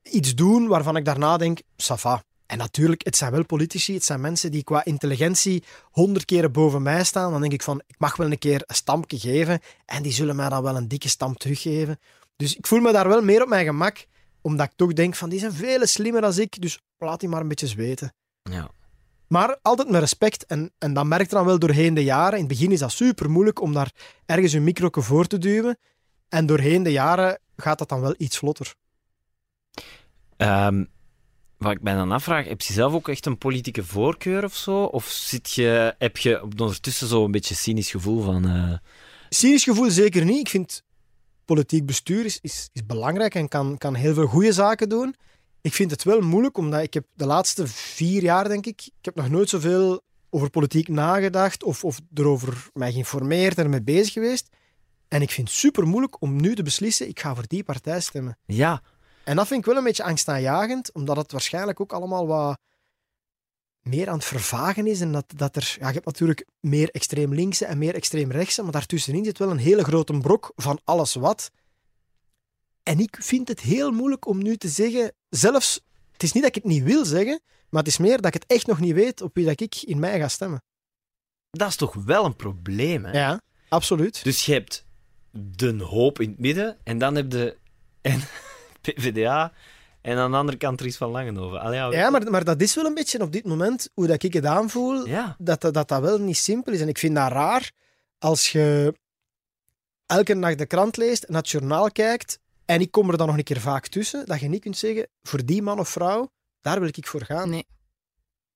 [0.04, 2.24] iets doen waarvan ik daarna denk, ça va.
[2.46, 6.82] En natuurlijk, het zijn wel politici, het zijn mensen die qua intelligentie honderd keren boven
[6.82, 7.32] mij staan.
[7.32, 10.36] Dan denk ik van, ik mag wel een keer een stampje geven en die zullen
[10.36, 12.00] mij dan wel een dikke stamp teruggeven.
[12.36, 14.06] Dus ik voel me daar wel meer op mijn gemak,
[14.48, 17.41] omdat ik toch denk van, die zijn veel slimmer dan ik, dus laat die maar
[17.41, 18.14] een beetje zweten.
[18.43, 18.70] Ja.
[19.28, 20.45] Maar altijd met respect.
[20.45, 22.34] En, en dat merk je dan wel doorheen de jaren.
[22.34, 23.91] In het begin is dat super moeilijk om daar
[24.26, 25.78] ergens een micro voor te duwen.
[26.30, 28.74] En doorheen de jaren gaat dat dan wel iets vlotter.
[30.38, 30.86] Ehm,
[31.58, 34.84] wat ik mij dan afvraag, heb je zelf ook echt een politieke voorkeur of zo?
[34.84, 38.48] Of zit je, heb je ondertussen zo een beetje cynisch gevoel van...
[38.48, 38.74] eh,
[39.30, 40.39] Cynisch gevoel zeker niet.
[40.39, 40.84] Ik vind
[41.48, 45.16] politiek bestuur is, is, is belangrijk en kan, kan heel veel goede zaken doen.
[45.62, 49.06] Ik vind het wel moeilijk, omdat ik heb de laatste vier jaar, denk ik, ik
[49.06, 54.14] heb nog nooit zoveel over politiek nagedacht of, of erover mij geïnformeerd en ermee bezig
[54.14, 54.50] geweest.
[55.08, 58.02] En ik vind het super moeilijk om nu te beslissen, ik ga voor die partij
[58.02, 58.38] stemmen.
[58.45, 58.82] Ja,
[59.24, 62.60] En dat vind ik wel een beetje angstaanjagend, omdat het waarschijnlijk ook allemaal wat
[63.90, 65.02] meer aan het vervagen is.
[65.02, 68.64] En dat, dat er, ja, je hebt natuurlijk meer extreem linkse en meer extreem rechtse,
[68.64, 71.52] maar daartussenin zit wel een hele grote brok van alles wat.
[72.84, 75.82] En ik vind het heel moeilijk om nu te zeggen, zelfs,
[76.12, 78.34] het is niet dat ik het niet wil zeggen, maar het is meer dat ik
[78.34, 80.64] het echt nog niet weet op wie dat ik in mei ga stemmen.
[81.50, 83.12] dat is toch wel een probleem, hè?
[83.12, 84.24] Ja, absoluut.
[84.24, 84.86] Dus je hebt
[85.32, 87.58] de hoop in het midden en dan heb je
[88.02, 88.22] en
[88.82, 89.54] PvdA
[90.08, 91.62] en aan de andere kant Dries van Langenhoven.
[91.62, 94.24] Allee, ja, Ja, maar, maar dat is wel een beetje op dit moment hoe dat
[94.24, 95.08] ik het aanvoel.
[95.08, 96.82] Ja, dat, dat, dat dat wel niet simpel is.
[96.82, 97.72] En ik vind dat raar
[98.18, 98.93] als je
[100.05, 103.28] elke dag de krant leest en naar het journaal kijkt en ik kom er dan
[103.28, 106.32] nog een keer vaak tussen, dat je niet kunt zeggen, voor die man of vrouw,
[106.62, 107.49] daar wil ik voor gaan.
[107.49, 107.68] Nee.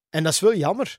[0.10, 0.98] En dat is wel jammer.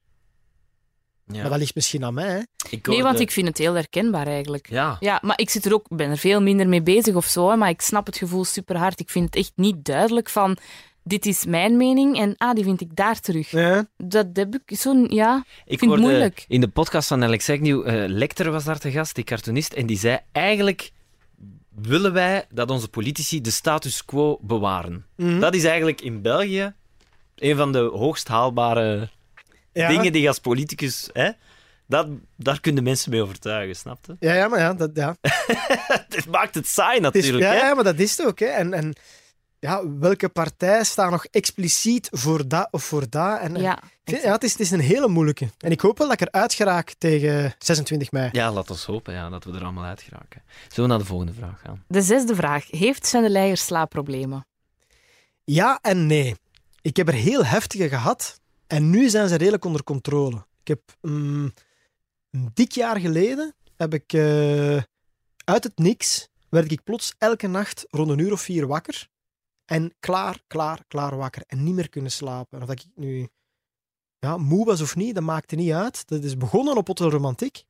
[1.27, 1.41] Ja.
[1.41, 2.29] Maar dat ligt misschien aan mij.
[2.29, 2.41] Hè.
[2.71, 4.69] Ik Nee, want ik vind het heel herkenbaar eigenlijk.
[4.71, 7.57] Ja, Ja, maar ik zit er ook, ben er veel minder mee bezig of zo,
[7.57, 9.01] maar ik snap het gevoel super hard.
[9.01, 10.57] Ik vind het echt niet duidelijk van,
[11.03, 13.51] dit is mijn mening en ah, die vind ik daar terug.
[13.51, 13.89] Ja.
[13.97, 16.45] Dat heb ik zo'n, ja, ik vind het moeilijk.
[16.49, 19.87] in de podcast van Alex Agnew, eh Lecter was daar te gast, die cartoonist, en
[19.87, 20.93] die zei eigenlijk
[21.75, 25.07] willen wij dat onze politici de status quo bewaren.
[25.17, 25.41] Mhm.
[25.41, 26.75] Dat is eigenlijk in België
[27.37, 29.09] een van de hoogst haalbare
[29.73, 29.89] Ja.
[29.89, 31.09] dingen die je als politicus...
[31.13, 31.31] Hè,
[31.87, 34.17] dat, daar kunnen mensen mee overtuigen, snap je?
[34.21, 35.17] Ja, ja, maar ja, dat, ja.
[36.09, 37.53] Het maakt het saai Het is, natuurlijk.
[37.53, 37.67] ja, hè?
[37.69, 38.39] ja, maar dat is het ook.
[38.39, 38.47] Hè.
[38.47, 38.95] En, en
[39.59, 43.41] ja, welke partij staat nog expliciet voor dat of voor dat?
[43.41, 45.49] En, Ja, vind- ja, het, is, het is een hele moeilijke.
[45.59, 48.29] En ik hoop wel dat ik eruit geraak tegen 26 mei.
[48.33, 50.43] Ja, laat ons hopen ja, dat we er allemaal uit geraken.
[50.69, 51.85] Zullen we naar de volgende vraag gaan?
[51.89, 52.71] De zesde vraag.
[52.71, 54.47] Heeft Sven de Leijer slaapproblemen?
[55.45, 56.37] Ja en nee.
[56.83, 58.41] Ik heb er heel heftige gehad
[58.73, 60.47] en nu zijn ze redelijk onder controle.
[60.61, 61.53] Ik heb mm,
[62.31, 64.77] een dik jaar geleden heb ik eh,
[65.45, 69.09] uit het niks werd ik plots elke nacht rond een uur of vier wakker
[69.65, 72.63] en klaar, klaar, klaar wakker en niet meer kunnen slapen.
[72.63, 73.29] Of dat ik nu
[74.19, 76.09] ja, moe was of niet, dat maakte niet uit.
[76.09, 77.65] Dat is begonnen op Hotel Romantiek.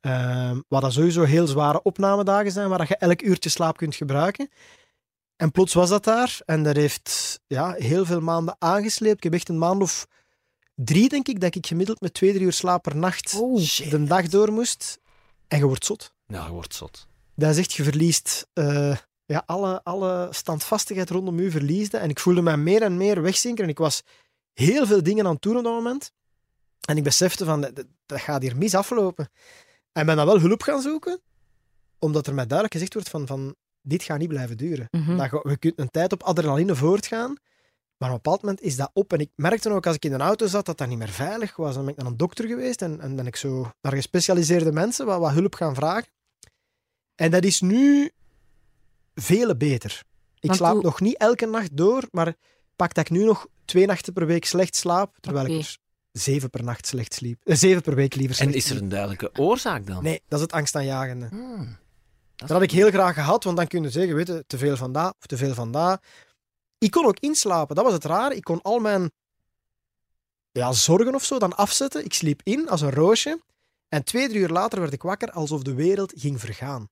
[0.00, 3.94] Ehm waar dat sowieso heel zware opnamedagen zijn, waar dat je elk uurtje slaap kunt
[3.94, 4.48] gebruiken.
[5.36, 6.40] En plots was dat daar.
[6.44, 9.16] En dat heeft ja, heel veel maanden aangesleept.
[9.16, 10.06] Ik heb echt een maand of
[10.84, 13.32] drie, denk ik, dat ik gemiddeld met twee, drie uur slaap per nacht
[13.90, 14.98] de dag door moest.
[15.48, 16.12] En je wordt zot.
[16.26, 17.06] Ja, je wordt zot.
[17.34, 21.96] Dat is echt, je verliest eh, ja, alle, alle standvastigheid rondom u verliesde.
[21.96, 23.64] En ik voelde mij meer en meer wegzinken.
[23.64, 24.02] En ik was
[24.52, 26.12] heel veel dingen aan het doen op dat moment.
[26.80, 29.30] En ik besefte van, dat, dat gaat hier mis aflopen.
[29.92, 31.20] En ben dan wel hulp gaan zoeken,
[31.98, 34.88] omdat er mij duidelijk gezegd wordt van, van dit gaat niet blijven duren.
[34.90, 35.16] Mhm.
[35.16, 37.36] Dat je, je kunt een tijd op adrenaline voortgaan,
[38.00, 39.12] maar op een bepaald moment is dat op.
[39.12, 41.56] En ik merkte ook als ik in een auto zat dat dat niet meer veilig
[41.56, 41.74] was.
[41.74, 45.06] Dan ben ik naar een dokter geweest en, en ben ik zo naar gespecialiseerde mensen
[45.06, 46.08] wat, wat hulp gaan vragen.
[47.14, 48.10] En dat is nu
[49.14, 50.02] vele beter.
[50.40, 52.34] Ik Want slaap hoe- nog niet elke nacht door, maar
[52.76, 55.76] pak dat ik nu nog twee nachten per week slecht slaap, terwijl ik er
[56.12, 57.40] zeven per nacht slecht sliep.
[57.44, 60.02] Eh, zeven per week liever En is er een duidelijke oorzaak dan?
[60.02, 61.26] Nee, dat is het angstaanjagende.
[61.26, 61.76] Hmm.
[62.36, 64.76] Dat had ik heel graag gehad, want dan kun je zeggen, weet je, te veel
[64.76, 66.02] van dat of te veel van dat.
[66.80, 68.32] Ik kon ook inslapen, dat was het raar.
[68.32, 69.10] Ik kon al mijn
[70.52, 72.04] ja, zorgen of zo dan afzetten.
[72.04, 73.40] Ik sliep in als een roosje.
[73.88, 76.88] En twee, drie uur later werd ik wakker alsof de wereld ging vergaan.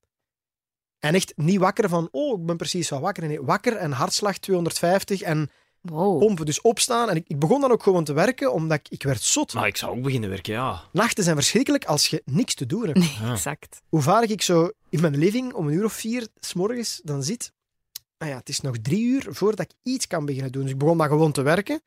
[0.99, 3.27] En echt niet wakker van, oh, ik ben precies wel wakker.
[3.27, 6.19] Nee, wakker en hartslag 250 en Wow.
[6.19, 6.47] pompen.
[6.47, 7.11] Dus opstaan.
[7.11, 9.55] En ik, ik begon dan ook gewoon te werken, omdat ik, ik werd zot.
[9.55, 10.83] Maar ik zou ook beginnen werken, ja.
[10.93, 12.99] Nachten zijn verschrikkelijk als je niks te doen hebt.
[12.99, 13.81] Nee, exact.
[13.89, 17.23] hoe vaak ik zo in mijn living om een uur of vier s morgens dan
[17.23, 17.53] zit.
[18.19, 20.63] Nou ja, het is nog drie uur voordat ik iets kan beginnen doen.
[20.63, 21.81] Dus ik begon maar gewoon te werken.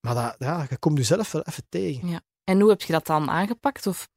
[0.00, 2.22] Maar dat, ja, je komt jezelf wel even tegen.
[2.44, 3.86] En hoe heb je dat dan aangepakt?
[3.86, 4.08] Of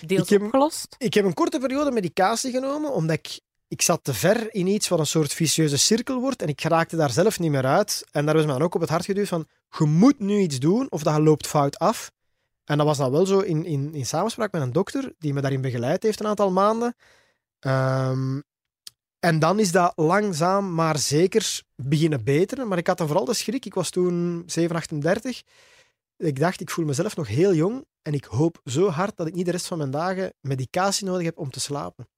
[0.00, 0.94] deels Ik heb- opgelost?
[0.98, 4.88] Ik heb een korte periode medicatie genomen, omdat ik, ik zat te ver in iets
[4.88, 8.04] wat een soort vicieuze cirkel wordt en ik raakte daar zelf niet meer uit.
[8.10, 9.46] En daar was me dan ook op het hart geduwd van,
[9.78, 12.12] je moet nu iets doen of dat loopt fout af.
[12.64, 15.40] En dat was dan wel zo in, in, in samenspraak met een dokter, die me
[15.40, 16.94] daarin begeleid heeft een aantal maanden.
[17.58, 18.40] Ehm,
[19.24, 22.68] en dan is dat langzaam maar zeker beginnen beteren.
[22.68, 25.42] Maar ik had dan vooral de schrik, ik was toen 7, 38.
[26.16, 29.34] Ik dacht, ik voel mezelf nog heel jong en ik hoop zo hard dat ik
[29.34, 32.08] niet de rest van mijn dagen medicatie nodig heb om te slapen.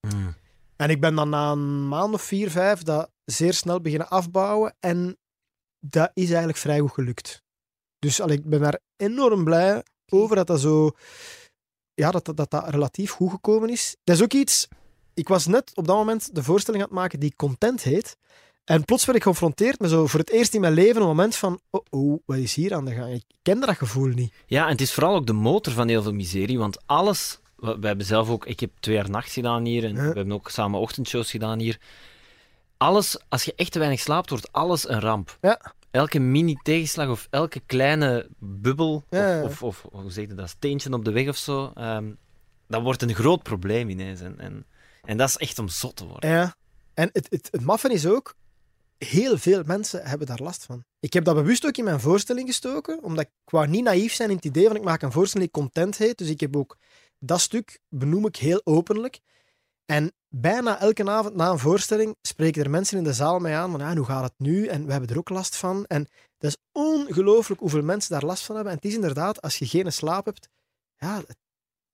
[0.00, 0.34] Mm.
[0.76, 4.76] En ik ben dan na een maand of vier, vijf dat zeer snel beginnen afbouwen.
[4.80, 5.16] En
[5.80, 7.42] dat is eigenlijk vrij goed gelukt.
[7.98, 10.90] Dus allee, ik ben daar enorm blij over dat dat zo...
[11.94, 13.96] Ja, dat dat, dat dat relatief goed gekomen is.
[14.04, 14.68] Dat is ook iets...
[15.14, 18.16] Ik was net op dat moment de voorstelling aan het maken die Content heet.
[18.64, 21.36] En plots werd ik geconfronteerd met zo voor het eerst in mijn leven een moment
[21.36, 21.60] van...
[21.70, 23.12] Oh, oh wat is hier aan de gang?
[23.12, 24.34] Ik ken dat gevoel niet.
[24.46, 27.38] Ja, en het is vooral ook de motor van heel veel miserie, want alles...
[27.56, 28.46] We we hebben zelf ook...
[28.46, 30.00] Ik heb twee jaar nacht gedaan hier en Ja.
[30.00, 31.78] we hebben ook samen ochtendshows gedaan hier.
[32.76, 35.38] Alles, als je echt te weinig slaapt, wordt alles een ramp.
[35.40, 35.72] Ja.
[35.90, 39.42] Elke mini-tegenslag of elke kleine bubbel, Ja, ja.
[39.42, 42.12] of, of, of hoe zeg je dat, steentje op de weg of zo, ehm,
[42.68, 44.20] dat wordt een groot probleem ineens.
[44.20, 44.66] En, en,
[45.04, 46.30] en dat is echt om zot te worden.
[46.30, 46.56] Ja.
[46.94, 48.34] En het, het, het maffe is ook,
[48.98, 50.84] heel veel mensen hebben daar last van.
[51.00, 54.30] Ik heb dat bewust ook in mijn voorstelling gestoken, omdat ik wou niet naïef zijn
[54.30, 56.18] in het idee van ik maak een voorstelling die content heet.
[56.18, 56.76] Dus ik heb ook
[57.18, 59.20] dat stuk benoem ik heel openlijk.
[59.86, 63.70] En bijna elke avond na een voorstelling spreken er mensen in de zaal mij aan
[63.70, 64.66] van ja, hoe gaat het nu?
[64.66, 65.84] En we hebben er ook last van.
[65.84, 68.72] En dat is ongelooflijk hoeveel mensen daar last van hebben.
[68.72, 70.48] En het is inderdaad, als je geen slaap hebt,
[70.96, 71.36] ja, het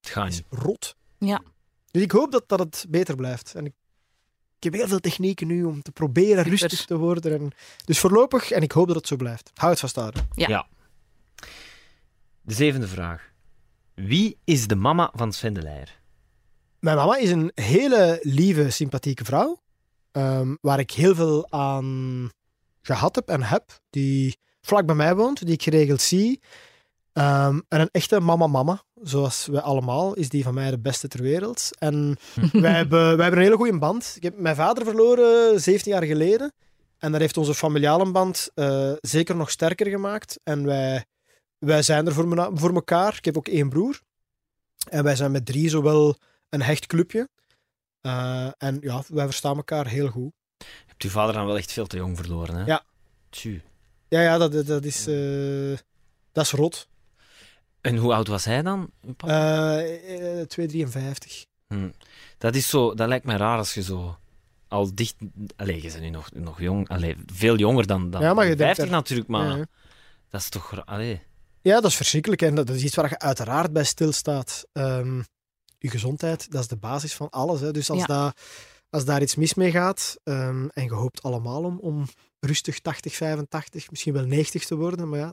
[0.01, 0.97] Het gaat is rot.
[1.19, 1.43] Ja.
[1.91, 3.55] Dus ik hoop dat, dat het beter blijft.
[3.55, 3.73] En ik,
[4.57, 7.33] ik heb heel veel technieken nu om te proberen rustig te worden.
[7.33, 7.51] En,
[7.85, 9.51] dus voorlopig, en ik hoop dat het zo blijft.
[9.55, 10.29] Hou het vasthouden.
[12.43, 13.29] De zevende vraag.
[13.95, 15.99] Wie is de mama van Sven de Leijer?
[16.79, 19.61] Mijn mama is een hele lieve, sympathieke vrouw.
[20.13, 22.31] ehm, waar ik heel veel aan
[22.83, 23.81] gehad heb en heb.
[23.91, 26.41] Die vlak bij mij woont, die ik geregeld zie.
[27.13, 31.23] Ehm, en een echte mama-mama, zoals wij allemaal, is die van mij de beste ter
[31.23, 31.71] wereld.
[31.79, 32.17] En
[32.53, 34.13] wij, hebben, wij hebben een hele goede band.
[34.17, 36.53] Ik heb mijn vader verloren 17 jaar geleden.
[36.99, 40.41] En dat heeft onze familiale band eh, zeker nog sterker gemaakt.
[40.43, 41.05] En wij,
[41.59, 43.17] wij zijn er voor, me- voor elkaar.
[43.17, 44.01] Ik heb ook één broer.
[44.89, 46.17] En wij zijn met drie zowel
[46.49, 47.29] een hecht clubje.
[48.01, 50.33] Eh, en ja, wij verstaan elkaar heel goed.
[50.59, 52.65] Je hebt uw vader dan wel echt veel te jong verloren, hè?
[52.65, 52.85] Ja.
[53.31, 53.63] Tju.
[54.09, 55.79] Ja, ja dat, dat, is, eh,
[56.33, 56.89] dat is rot.
[57.81, 58.91] En hoe oud was hij dan?
[59.17, 61.45] Eh, eh, 253.
[61.69, 61.89] Hm.
[62.39, 64.17] Dat is zo, dat lijkt mij raar als je zo
[64.69, 65.15] al dicht.
[65.57, 68.57] Allee, je bent nu nog, nog jong, allee, veel jonger dan, dan Ja, maar je
[68.57, 69.67] denkt 50 er- natuurlijk, maar Ja.
[70.29, 70.87] dat is toch.
[70.87, 71.21] Allee.
[71.63, 72.43] Ja, dat is verschrikkelijk.
[72.43, 74.65] En dat is iets waar je uiteraard bij stilstaat.
[74.73, 75.21] Ehm
[75.83, 77.61] je gezondheid, dat is de basis van alles.
[77.61, 77.71] Hè.
[77.73, 78.07] Dus als, Ja.
[78.07, 78.41] dat,
[78.91, 82.07] als daar iets mis mee gaat, ehm, en je hoopt allemaal om, om
[82.41, 85.33] rustig 80, 85, misschien wel 90 te worden, maar ja,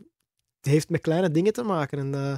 [0.62, 2.00] heeft met kleine dingen te maken.
[2.00, 2.36] En eh,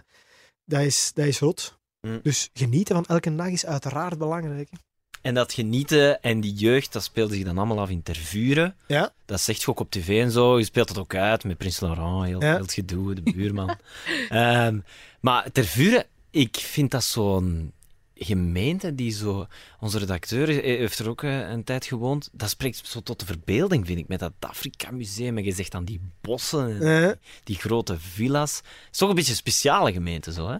[0.65, 1.77] dat, is, dat is rot.
[2.01, 2.19] Mm.
[2.23, 4.69] Dus genieten van elke dag is uiteraard belangrijk.
[4.71, 4.77] hè.
[5.21, 8.75] En dat genieten en die jeugd, dat speelde zich dan allemaal af in Tervuren.
[8.87, 9.13] Ja.
[9.25, 10.57] Dat zegt je ook op tv en zo.
[10.57, 12.51] Je speelt dat ook uit met Prins Laurent, heel, Ja.
[12.51, 13.75] heel het gedoe, de buurman.
[14.29, 14.79] Ehm,
[15.19, 17.73] maar Tervuren, ik vind dat zo'n
[18.19, 19.47] gemeente die zo...
[19.79, 22.29] Onze redacteur heeft er ook eh, een tijd gewoond.
[22.31, 25.37] Dat spreekt zo tot de verbeelding, vind ik, met dat Afrika-museum.
[25.37, 27.11] En je zegt dan die bossen en Eh,
[27.43, 28.57] die grote villa's.
[28.57, 30.57] Het is toch een beetje een speciale gemeente, zo, hè?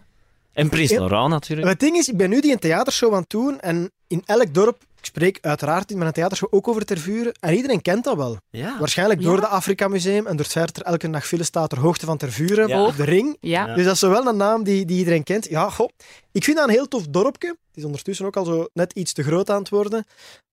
[0.53, 0.91] En Prins.
[0.91, 1.67] Laurent natuurlijk.
[1.67, 4.53] Het ding is, ik ben nu die een theatershow aan het doen en in elk
[4.53, 8.37] dorp, ik spreek uiteraard in mijn theatershow ook over Tervuren en iedereen kent dat wel.
[8.49, 8.79] Ja.
[8.79, 9.39] Waarschijnlijk door Ja.
[9.41, 12.05] de Afrika Museum en door het feit dat er elke dag file staat ter hoogte
[12.05, 12.85] van Tervuren Ja.
[12.85, 13.37] op de ring.
[13.39, 13.67] Ja.
[13.67, 13.75] Ja.
[13.75, 15.49] Dus dat is wel een naam die, die iedereen kent.
[15.49, 15.89] Ja, goh.
[16.31, 17.47] Ik vind dat een heel tof dorpje.
[17.47, 20.05] Het is ondertussen ook al zo net iets te groot aan het worden.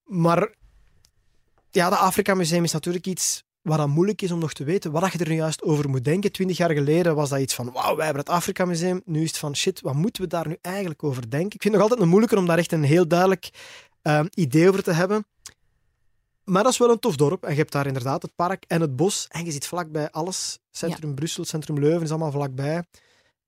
[0.03, 0.49] Maar
[1.71, 4.91] ja, dat Afrika Museum is natuurlijk iets waar dat moeilijk is om nog te weten
[4.91, 6.31] wat je er nu juist over moet denken.
[6.31, 9.01] Twintig jaar geleden was dat iets van, wauw, wij hebben het Afrika Museum.
[9.05, 11.55] Nu is het van, shit, wat moeten we daar nu eigenlijk over denken?
[11.55, 13.49] Ik vind het nog altijd een moeilijker om daar echt een heel duidelijk
[14.07, 15.25] eh, idee over te hebben.
[16.43, 17.43] Maar dat is wel een tof dorp.
[17.43, 19.27] En je hebt daar inderdaad het park en het bos.
[19.29, 20.59] En je zit vlakbij alles.
[20.71, 22.83] Centrum Brussel, Centrum Leuven is allemaal vlakbij.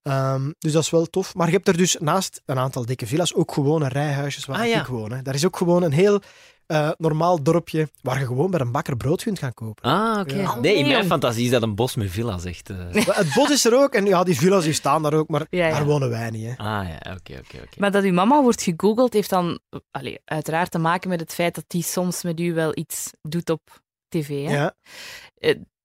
[0.01, 1.35] Ehm, dus dat is wel tof.
[1.35, 4.65] Maar je hebt er dus naast een aantal dikke villa's ook gewone rijhuisjes waar Ah,
[4.65, 4.85] ik ja.
[4.89, 5.11] woon.
[5.11, 5.21] Hè.
[5.21, 6.21] Daar is ook gewoon een heel
[6.65, 9.83] eh, normaal dorpje waar je gewoon bij een bakker brood kunt gaan kopen.
[9.83, 10.35] Ah, oké.
[10.35, 10.55] Ja.
[10.59, 12.69] Nee, in mijn fantasie is dat een bos met villa's, echt.
[12.69, 12.77] eh.
[13.07, 13.93] Maar het bos is er ook.
[13.93, 15.27] En ja, die villa's die staan daar ook.
[15.29, 15.73] Maar Ja, ja.
[15.73, 16.45] daar wonen wij niet.
[16.45, 16.51] Hè.
[16.57, 17.77] Ah ja, oké, oké, oké.
[17.79, 19.59] Maar dat uw mama wordt gegoogeld, heeft dan
[19.91, 23.49] allee, uiteraard te maken met het feit dat die soms met u wel iets doet
[23.49, 23.61] op
[24.07, 24.27] tv.
[24.45, 24.53] Hè?
[24.53, 24.73] Ja.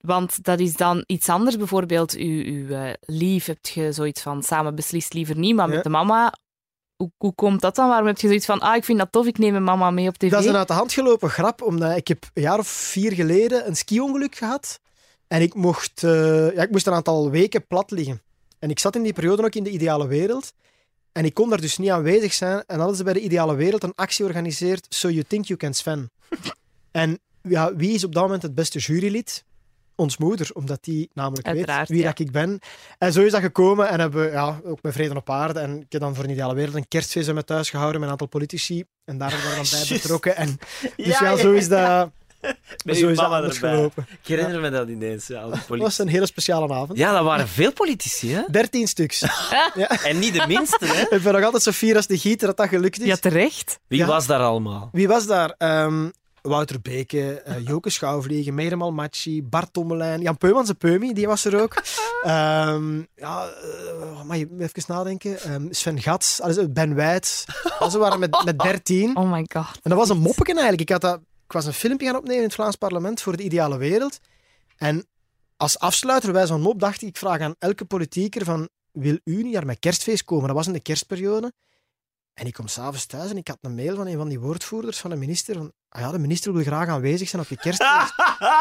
[0.06, 1.56] Want dat is dan iets anders.
[1.56, 5.74] Bijvoorbeeld, uw, eh, lief, heb je zoiets van samen beslist liever niet, maar Ja.
[5.74, 6.34] met de mama.
[6.96, 7.88] Hoe, hoe komt dat dan?
[7.88, 10.08] Waarom heb je zoiets van, ah, ik vind dat tof, ik neem mijn mama mee
[10.08, 10.30] op tv?
[10.30, 13.12] Dat is een uit de hand gelopen grap, omdat ik heb een jaar of vier
[13.12, 14.80] geleden een ski-ongeluk gehad.
[15.28, 18.22] En ik mocht, eh, ja, ik moest een aantal weken plat liggen.
[18.58, 20.52] En ik zat in die periode ook in de ideale wereld.
[21.12, 22.62] En ik kon daar dus niet aanwezig zijn.
[22.66, 25.74] En hadden ze bij de ideale wereld een actie georganiseerd, So You Think You Can
[25.74, 26.10] Sven.
[26.90, 29.44] en ja, wie is op dat moment het beste jurylid?
[29.96, 32.04] Ons moeder, omdat die namelijk Uiteraard, weet wie ja.
[32.10, 32.58] dat ik ben.
[32.98, 33.88] En zo is dat gekomen.
[33.88, 35.60] En hebben we ja, ook met Vrede op Aarde.
[35.60, 38.04] En ik heb dan voor een ideale wereld een kerstfeest bij me thuis gehouden met
[38.06, 38.84] een aantal politici.
[39.04, 40.36] En daar waren we dan bij betrokken.
[40.36, 40.58] En
[40.96, 42.10] dus ja, zo is dat,
[42.84, 43.56] Met zo uw is dat mama erbij.
[43.58, 44.06] gelopen.
[44.22, 45.26] Ik herinner me dat ineens.
[45.26, 46.98] Ja, Dat was een hele speciale avond.
[46.98, 48.42] ja, dat waren veel politici, hè?
[48.50, 49.22] Dertien stuks.
[50.04, 51.16] En niet de minste, hè?
[51.16, 53.06] Ik ben nog altijd zo fier als de gieter dat dat gelukt is.
[53.06, 53.78] Ja, terecht.
[53.86, 54.06] Wie Ja.
[54.06, 54.88] was daar allemaal?
[54.92, 55.54] Wie was daar?
[55.58, 56.08] Ehm,
[56.48, 61.44] Wouter Beke, eh Joke Schouwvliegen, Merem Almachi, Bart Tommelijn, Jan Peumans, de Peumi, die was
[61.44, 61.74] er ook.
[62.22, 65.40] Ehm, ja, eh, mag je even nadenken?
[65.40, 67.44] Ehm, Sven Gats, alles, Ben Wijt.
[67.90, 69.16] Ze waren met, met 13.
[69.16, 69.66] Oh my god.
[69.82, 70.82] En dat was een moppeken eigenlijk.
[70.82, 73.42] Ik, had dat, ik was een filmpje gaan opnemen in het Vlaams parlement voor de
[73.42, 74.18] ideale wereld.
[74.76, 75.06] En
[75.56, 79.42] als afsluiter bij zo'n mop dacht ik, ik vraag aan elke politieker van, wil u
[79.42, 80.46] niet naar mijn kerstfeest komen?
[80.46, 81.52] Dat was in de kerstperiode.
[82.34, 84.98] En ik kom s'avonds thuis en ik had een mail van een van die woordvoerders
[84.98, 85.54] van de minister.
[85.54, 88.14] Van, ah ja, de minister wil graag aanwezig zijn op je kerstfeest.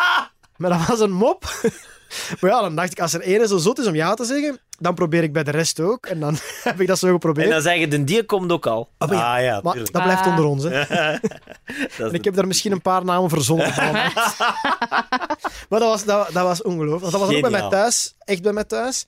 [0.57, 1.43] maar dat was een mop.
[2.39, 4.59] maar ja, dan dacht ik, als er ene zo zot is om ja te zeggen,
[4.79, 6.05] dan probeer ik bij de rest ook.
[6.05, 7.45] En dan heb ik dat zo geprobeerd.
[7.47, 8.89] En dan zeggen de die komt ook al.
[8.97, 10.27] Ah, maar ja, ah ja, maar dat blijft Ah.
[10.27, 10.63] onder ons.
[10.63, 11.11] Hè.
[11.11, 13.73] Is En ik heb daar misschien een paar namen verzonnen.
[15.69, 17.11] maar dat was, dat, dat was ongelooflijk.
[17.11, 18.15] Dat was ook bij mij thuis.
[18.19, 19.05] Echt bij mij thuis.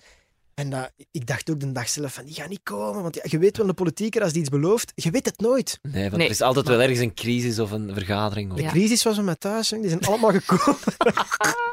[0.55, 3.01] En dat, ik dacht ook de dag zelf van, die gaat niet komen.
[3.01, 5.79] Want ja, je weet wel, de politieker, als die iets belooft, je weet het nooit.
[5.81, 6.25] Nee, want Nee.
[6.25, 8.51] er is altijd wel ergens een crisis of een vergadering.
[8.51, 8.57] Of...
[8.57, 8.69] De Ja.
[8.69, 9.69] crisis was mij thuis.
[9.69, 9.79] hè.
[9.79, 10.79] Die zijn allemaal gekomen.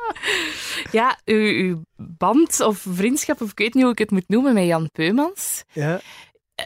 [0.91, 4.55] Ja, uw, uw band of vriendschap, of ik weet niet hoe ik het moet noemen,
[4.55, 5.65] met Jan Peumans.
[5.73, 6.01] Ja.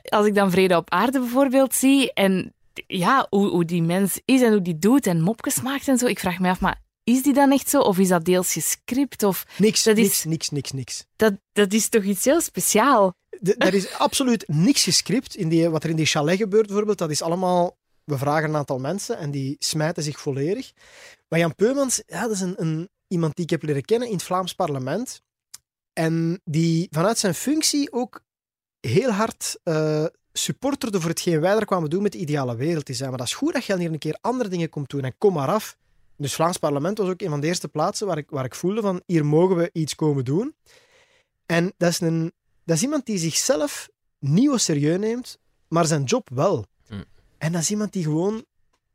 [0.08, 2.54] Als ik dan Vrede op Aarde bijvoorbeeld zie en
[2.86, 6.06] ja, hoe, hoe die mens is en hoe die doet en mopjes maakt en zo,
[6.06, 7.80] ik vraag me af, maar is die dan echt zo?
[7.80, 9.22] Of is dat deels gescript?
[9.22, 11.04] Of Niks, Dat is- niks, niks, niks, niks.
[11.16, 13.12] dat, dat is toch iets heel speciaal?
[13.40, 15.34] De- er is absoluut niks gescript.
[15.34, 17.76] In die, wat er in die chalet gebeurt bijvoorbeeld, dat is allemaal...
[18.04, 20.72] We vragen een aantal mensen en die smijten zich volledig.
[21.28, 24.14] Maar Jan Peumans, ja, dat is een, een, iemand die ik heb leren kennen in
[24.14, 25.22] het Vlaams parlement.
[25.92, 28.20] En die vanuit zijn functie ook
[28.80, 32.86] heel hard eh, supporterde voor hetgeen wij er kwamen doen met de ideale wereld.
[32.86, 34.90] Die zei, maar dat is goed dat je dan hier een keer andere dingen komt
[34.90, 35.76] doen en kom maar af.
[36.16, 38.80] Dus Vlaams parlement was ook een van de eerste plaatsen waar ik, waar ik voelde
[38.80, 40.54] van, hier mogen we iets komen doen.
[41.46, 42.32] En dat is, een,
[42.64, 43.88] dat is iemand die zichzelf
[44.18, 45.38] niet au serieus neemt,
[45.68, 46.64] maar zijn job wel.
[46.86, 47.02] Hm.
[47.38, 48.44] En dat is iemand die gewoon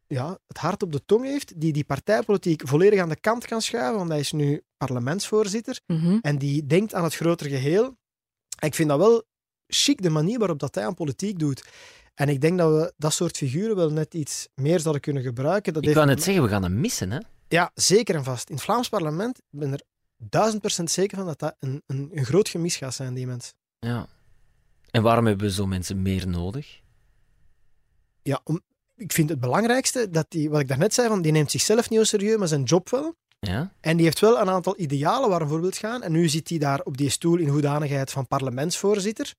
[0.08, 3.62] ja, het hart op de tong heeft, die die partijpolitiek volledig aan de kant kan
[3.62, 6.18] schuiven, want hij is nu parlementsvoorzitter Mhm.
[6.22, 7.84] en die denkt aan het grotere geheel.
[8.60, 9.24] En ik vind dat wel
[9.68, 11.64] chic, de manier waarop dat hij aan politiek doet.
[12.22, 15.74] En ik denk dat we dat soort figuren wel net iets meer zouden kunnen gebruiken.
[15.74, 17.20] Dat Ik wou net zeggen, we gaan hem missen, hè?
[17.48, 18.50] Ja, zeker en vast.
[18.50, 19.82] In het Vlaams parlement ik ben er
[20.18, 23.54] duizend procent zeker van dat dat een, een, een groot gemis gaat zijn, die mens.
[23.80, 24.08] Ja.
[24.92, 26.80] En waarom hebben we zo mensen meer nodig?
[28.22, 28.62] Ja, om,
[28.96, 32.06] ik vind het belangrijkste dat die, wat ik daarnet zei, van, die neemt zichzelf niet
[32.08, 33.16] serieus, maar zijn job wel.
[33.40, 33.74] Ja?
[33.80, 36.04] En die heeft wel een aantal idealen waar een voorbeeld gaan.
[36.04, 39.34] En nu zit hij daar op die stoel in hoedanigheid van parlementsvoorzitter.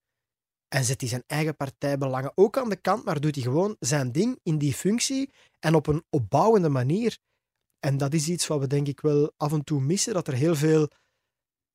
[0.73, 4.13] En zet hij zijn eigen partijbelangen ook aan de kant, maar doet hij gewoon zijn
[4.13, 7.19] ding in die functie en op een opbouwende manier.
[7.81, 10.35] En dat is iets wat we denk ik wel af en toe missen, dat er
[10.35, 10.89] heel veel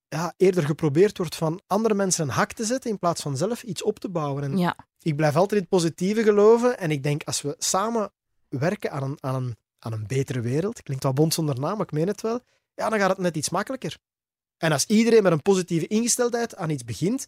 [0.07, 3.63] ja, eerder geprobeerd wordt van andere mensen een hak te zetten in plaats van zelf
[3.63, 4.43] iets op te bouwen.
[4.43, 4.75] En Ja.
[5.01, 6.77] ik blijf altijd in het positieve geloven.
[6.77, 8.11] En ik denk, als we samen
[8.47, 11.85] werken aan een, aan een, aan een betere wereld, klinkt wel bond zonder naam, maar
[11.85, 12.39] ik meen het wel,
[12.73, 13.97] ja, dan gaat het net iets makkelijker.
[14.57, 17.25] En als iedereen met een positieve ingesteldheid aan iets begint,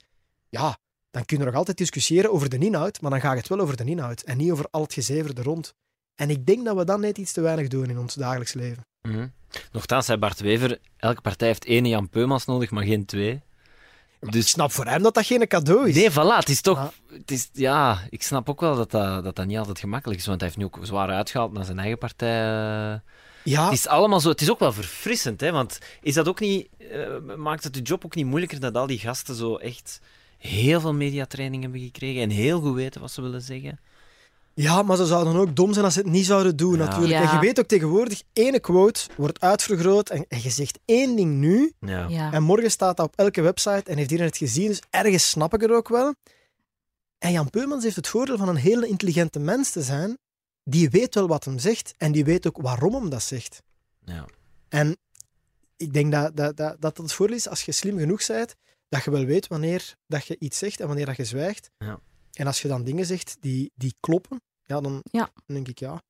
[0.49, 0.77] ja,
[1.11, 3.77] dan kun je nog altijd discussiëren over de inhoud, maar dan gaat het wel over
[3.77, 5.73] de inhoud en niet over al het gezever er rond.
[6.15, 8.85] En ik denk dat we dan net iets te weinig doen in ons dagelijks leven.
[9.01, 9.27] Mhm.
[9.71, 13.41] Nochtans, zei Bart Wever, elke partij heeft één Jan Peumans nodig, maar geen twee.
[14.21, 15.95] Ik Dus snap voor hem dat dat geen cadeau is.
[15.95, 16.77] Nee, voilà, het is toch...
[16.77, 17.15] Ja.
[17.17, 20.25] Het is, ja, ik snap ook wel dat dat, dat dat niet altijd gemakkelijk is,
[20.25, 22.29] want hij heeft nu ook zwaar uitgehaald naar zijn eigen partij.
[22.93, 22.99] eh.
[23.43, 24.29] ja, Het is allemaal zo...
[24.29, 26.67] Het is ook wel verfrissend, hè, want is dat ook niet...
[26.77, 29.99] eh, maakt het de job ook niet moeilijker dat al die gasten zo echt
[30.39, 33.79] heel veel mediatraining hebben gekregen en heel goed weten wat ze willen zeggen?
[34.53, 36.77] Ja, maar ze zouden ook dom zijn als ze het niet zouden doen, Ja.
[36.85, 37.11] natuurlijk.
[37.11, 37.29] Ja.
[37.29, 41.33] En je weet ook tegenwoordig, ene quote wordt uitvergroot en, en je zegt één ding
[41.35, 42.07] nu Ja.
[42.07, 42.31] Ja.
[42.33, 45.53] en morgen staat dat op elke website en heeft iedereen het gezien, dus ergens snap
[45.53, 46.13] ik het ook wel.
[47.17, 50.17] En Jan Peumans heeft het voordeel van een hele intelligente mens te zijn,
[50.63, 53.61] die weet wel wat hem zegt en die weet ook waarom hem dat zegt.
[54.05, 54.25] ja.
[54.69, 54.97] En
[55.77, 58.55] ik denk dat dat, dat, dat het voordeel is als je slim genoeg bent,
[58.89, 61.71] dat je wel weet wanneer dat je iets zegt en wanneer dat je zwijgt.
[61.77, 61.99] Ja.
[62.33, 65.29] En als je dan dingen zegt die, die kloppen, ja, dan, Ja.
[65.45, 66.01] dan denk ik ja.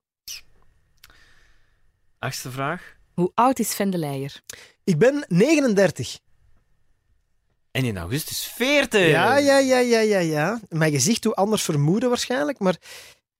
[2.19, 2.95] Achtste vraag.
[3.13, 4.41] Hoe oud is Sven de Leijer?
[4.83, 6.19] Ik ben 39.
[7.71, 9.07] En in augustus 40.
[9.09, 10.59] Ja, ja, ja, ja, ja, ja.
[10.69, 12.75] Mijn gezicht doet anders vermoeden waarschijnlijk, maar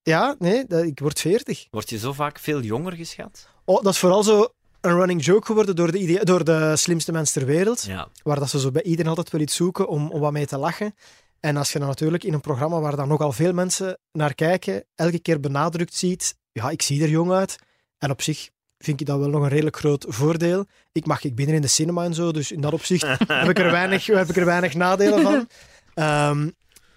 [0.04, 1.68] ja, nee, dat, ik word 40.
[1.72, 3.50] Word je zo vaak veel jonger geschat?
[3.66, 7.42] Oh, dat is vooral zo een running joke geworden door de, door de slimste mensen
[7.42, 7.84] ter wereld.
[7.84, 8.08] Ja.
[8.24, 10.58] Waar dat ze zo bij iedereen altijd wel iets zoeken om, om wat mee te
[10.58, 10.96] lachen.
[11.40, 14.84] En als je dan natuurlijk in een programma waar dan nogal veel mensen naar kijken,
[14.96, 17.56] elke keer benadrukt ziet, ja, ik zie er jong uit.
[17.98, 20.66] En op zich vind ik dat wel nog een redelijk groot voordeel.
[20.92, 23.60] Ik mag ik binnen in de cinema en zo, dus in dat opzicht heb, ik
[23.60, 25.48] er weinig, heb ik er weinig nadelen van.
[25.94, 26.50] Ehm,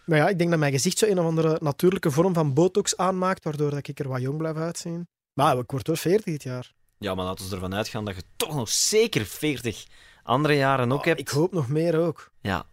[0.05, 2.97] maar ja, ik denk dat mijn gezicht zo een of andere natuurlijke vorm van botox
[2.97, 5.09] aanmaakt, waardoor dat ik er wat jong blijf uitzien.
[5.33, 6.73] Maar ik word wel 40 dit jaar.
[7.03, 9.87] Ja, maar laten we ervan uitgaan dat je toch nog zeker 40
[10.23, 11.21] andere jaren ook Oh, hebt.
[11.21, 12.33] Ik hoop nog meer ook.
[12.41, 12.67] Ja.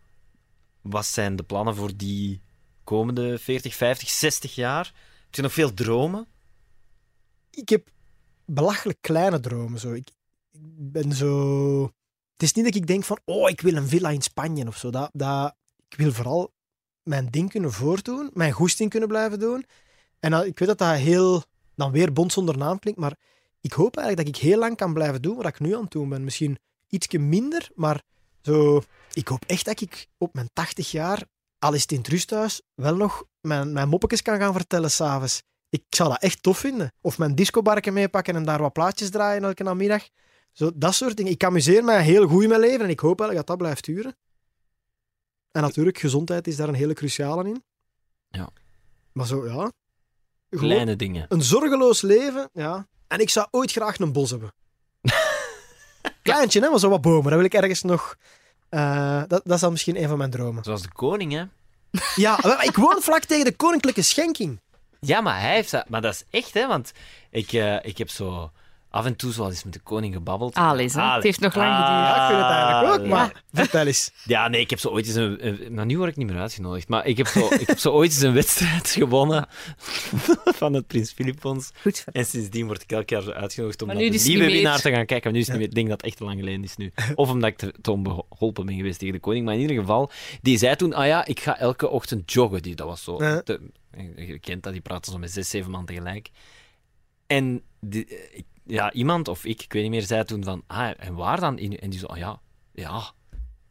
[0.81, 2.41] Wat zijn de plannen voor die
[2.83, 4.85] komende 40, 50, 60 jaar?
[5.25, 6.27] Heb je nog veel dromen?
[7.51, 7.87] ik heb
[8.45, 9.79] belachelijk kleine dromen.
[9.79, 9.91] Zo.
[9.91, 10.09] Ik,
[10.51, 11.83] ik ben zo...
[12.33, 14.77] Het is niet dat ik denk van, oh, ik wil een villa in Spanje of
[14.77, 14.89] zo.
[14.89, 15.55] Dat, dat,
[15.89, 16.53] ik wil vooral
[17.03, 19.65] mijn ding kunnen voortdoen, mijn goesting kunnen blijven doen.
[20.19, 21.43] En dat- ik weet dat dat heel,
[21.75, 23.17] dan weer bond zonder naam klinkt, maar
[23.61, 25.91] ik hoop eigenlijk dat ik heel lang kan blijven doen wat ik nu aan het
[25.91, 26.23] doen ben.
[26.23, 28.01] Misschien ietsje minder, maar
[28.41, 28.81] zo...
[29.13, 31.23] Ik hoop echt dat ik op mijn 80 jaar,
[31.59, 35.43] al is het in het rusthuis, wel nog mijn, mijn moppetjes kan gaan vertellen s'avonds.
[35.69, 36.91] Ik zou dat echt tof vinden.
[37.01, 40.07] Of mijn discobarken meepakken en daar wat plaatjes draaien elke namiddag.
[40.51, 41.31] Zo, dat soort dingen.
[41.31, 43.85] Ik amuseer mij heel goed in mijn leven en ik hoop eigenlijk dat dat blijft
[43.85, 44.15] duren.
[45.51, 47.63] En natuurlijk, gezondheid is daar een hele cruciale in.
[48.27, 48.49] Ja.
[49.11, 49.71] Maar zo, ja.
[50.49, 51.25] Gewoon Kleine dingen.
[51.29, 52.87] Een zorgeloos leven, ja.
[53.09, 54.53] En ik zou ooit graag een bos hebben.
[56.23, 57.23] Kleintje, hè, maar zo wat bomen.
[57.23, 58.15] Dat wil ik ergens nog...
[58.69, 60.63] eh, dat, dat is dan misschien een van mijn dromen.
[60.63, 61.43] Zoals de koning, hè?
[62.15, 64.59] Ja, maar ik woon vlak tegen de koninklijke schenking.
[64.99, 65.89] Ja, maar hij heeft dat...
[65.89, 66.67] Maar dat is echt, hè?
[66.67, 66.91] Want
[67.29, 68.51] ik, eh, ik heb zo
[68.89, 70.55] af en toe zo al eens met de koning gebabbeld.
[70.55, 71.13] Alice, hè?
[71.13, 71.89] Het heeft nog lang geduurd.
[71.89, 74.11] Ja, ik vind het eigenlijk ook, Ah, maar vertel eens.
[74.25, 75.47] Ja, nee, ik heb zo ooit eens een...
[75.47, 77.91] een- Nou, nu word ik niet meer uitgenodigd, maar ik heb zo, ik heb zo
[77.91, 79.47] ooit eens een wedstrijd gewonnen
[80.45, 81.71] van het Prins Philipons.
[81.81, 82.03] Goed.
[82.11, 85.05] En sindsdien word ik elk jaar zo uitgenodigd om naar de nieuwe winnaar te gaan
[85.05, 85.23] kijken.
[85.23, 85.67] Maar nu is het niet meer.
[85.69, 86.91] Ik denk dat het echt te lang geleden is nu.
[87.15, 89.45] Of omdat ik te, te onbeholpen ben geweest tegen de koning.
[89.45, 90.11] Maar in ieder geval,
[90.41, 92.61] die zei toen, ah ja, ik ga elke ochtend joggen.
[92.61, 93.17] Die, dat was zo...
[93.43, 93.69] Te-
[94.15, 96.29] je kent dat, die praten zo met zes, zeven man tegelijk.
[97.27, 100.63] En die, eh, ik- ja, iemand, of ik, ik weet niet meer, zei toen van,
[100.67, 101.57] ah, en waar dan?
[101.57, 102.39] In, en die zo, ah ja,
[102.73, 103.11] ja,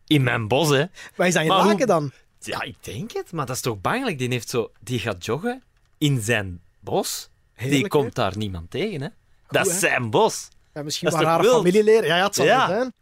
[0.07, 0.85] in mijn bos, hè.
[1.17, 2.11] Wat is dat in hoe- Laken dan?
[2.41, 4.19] Ja, ik denk het, maar dat is toch bangelijk.
[4.19, 5.63] Die, heeft zo, die gaat joggen
[5.99, 7.29] in zijn bos.
[7.57, 9.09] die komt daar niemand tegen, hè.
[9.49, 9.79] dat is hè?
[9.79, 10.49] zijn bos.
[10.75, 11.55] Ja, misschien wel toch rare wild?
[11.57, 12.07] familieleden.
[12.07, 12.67] Ja, ja, het zal Ja.
[12.67, 12.93] zijn.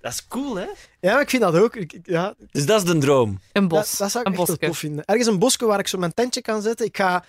[0.00, 0.66] Dat is cool, hè?
[1.00, 1.76] Ja, maar ik vind dat ook.
[1.76, 3.28] Ik, ja, Dus dat is de droom.
[3.52, 3.96] Een dat, bos.
[3.96, 5.04] dat zou ik een echt tof vinden.
[5.04, 6.86] Ergens een bosje waar ik zo mijn tentje kan zetten.
[6.86, 7.24] Ik ga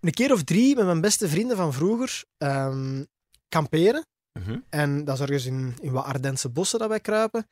[0.00, 3.04] een keer of drie met mijn beste vrienden van vroeger ehm,
[3.52, 4.06] kamperen.
[4.38, 4.58] Mhm.
[4.68, 7.48] En dat is ergens in, in wat Ardense bossen dat wij kruipen.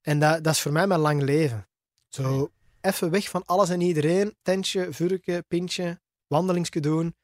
[0.00, 1.68] En dat, dat is voor mij mijn lang leven.
[2.08, 4.36] Zo even weg van alles en iedereen.
[4.42, 7.16] Tentje, vurken, pintje, wandelingsje doen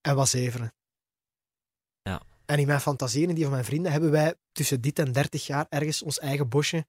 [0.00, 0.74] en wat zeveren.
[2.02, 2.22] Ja.
[2.46, 5.46] En in mijn fantasieën en die van mijn vrienden hebben wij tussen dit en 30
[5.46, 6.86] jaar ergens ons eigen bosje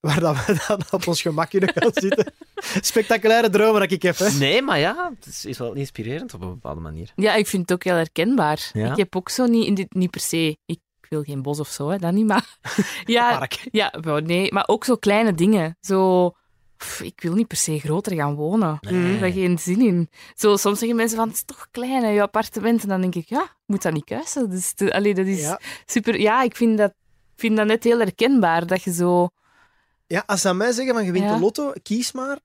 [0.00, 2.32] waar dat we dan op ons gemak kunnen gaan zitten.
[2.80, 4.30] Spectaculaire dromen dat ik heb, hè.
[4.30, 7.12] Nee, maar ja, het is, is wel inspirerend op een bepaalde manier.
[7.16, 8.70] Ja, ik vind het ook heel herkenbaar.
[8.72, 8.90] Ja?
[8.90, 10.56] Ik heb ook zo niet, in dit, niet per se...
[10.66, 10.78] Ik
[11.08, 12.58] wil geen bos of zo, hè, dat niet, maar...
[13.04, 13.68] ja, Park.
[13.70, 15.76] ja wel, nee, maar ook zo kleine dingen.
[15.80, 16.30] Zo...
[16.76, 18.78] pff, ik wil niet per se groter gaan wonen.
[18.80, 19.18] Nee.
[19.18, 20.08] Daar geen zin in.
[20.36, 22.82] Zo, soms zeggen mensen van, het is toch klein, hè, je appartement.
[22.82, 24.50] En dan denk ik, ja, ik moet dat niet kuisen.
[24.50, 25.60] Dus de, allee, dat is Ja.
[25.86, 26.20] super...
[26.20, 26.90] Ja, ik vind dat,
[27.34, 29.28] ik vind dat net heel herkenbaar, dat je zo...
[30.08, 31.34] Ja, als ze aan mij zeggen van je wint Ja.
[31.34, 32.38] de lotto, kies maar.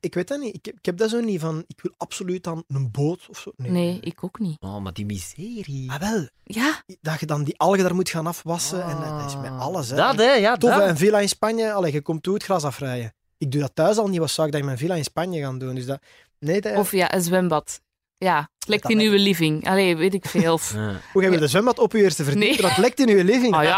[0.00, 0.54] Ik weet dat niet.
[0.54, 3.38] Ik heb, ik heb dat zo niet van, ik wil absoluut dan een boot of
[3.38, 3.52] zo.
[3.56, 3.70] Nee.
[3.70, 4.56] Nee, ik ook niet.
[4.60, 5.86] Oh, maar die miserie.
[5.86, 8.84] Maar wel, Ja, dat je dan die algen daar moet gaan afwassen.
[8.84, 9.90] En dat is met alles.
[9.90, 9.96] Hè.
[9.96, 10.32] Dat, hè?
[10.32, 10.88] Ja, Tof, dat.
[10.88, 11.72] een villa in Spanje.
[11.72, 13.14] Allee, je komt toe het gras afrijden.
[13.38, 14.18] Ik doe dat thuis al niet.
[14.18, 15.74] Wat zou ik dat in mijn villa in Spanje gaan doen?
[15.74, 16.02] Dus dat...
[16.38, 16.76] Nee, dat...
[16.76, 17.80] of ja, een zwembad.
[18.24, 19.68] Ja, het lekt in uw living.
[19.68, 20.58] Allee, weet ik veel.
[20.74, 20.92] Ja.
[21.12, 22.42] Hoe jij wil de zwembad op je eerste verdiep?
[22.42, 22.56] Nee.
[22.60, 23.54] Dat lekt in je living.
[23.56, 23.68] Oh ja,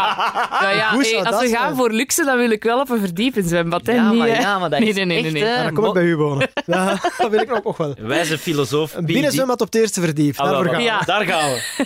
[0.61, 0.93] ja, ja.
[0.93, 1.75] Hoe hey, als we gaan zijn?
[1.75, 3.85] voor luxe, dan wil ik wel op een verdiepen zwembad.
[3.85, 3.93] Hè?
[3.93, 5.93] Ja, maar, ja, maar dat Nee, is nee, nee, echt, nee, Ja, dan kom ik
[5.93, 6.49] bij u wonen.
[6.65, 7.95] Ja, dat wil ik nog, nog wel.
[7.99, 8.93] Wijze filosoof.
[8.95, 10.37] Een binnenzwembad op het eerste verdiep.
[10.37, 10.83] Ah, Daarvoor gaan we.
[10.83, 10.99] Ja.
[10.99, 11.85] Daar gaan we.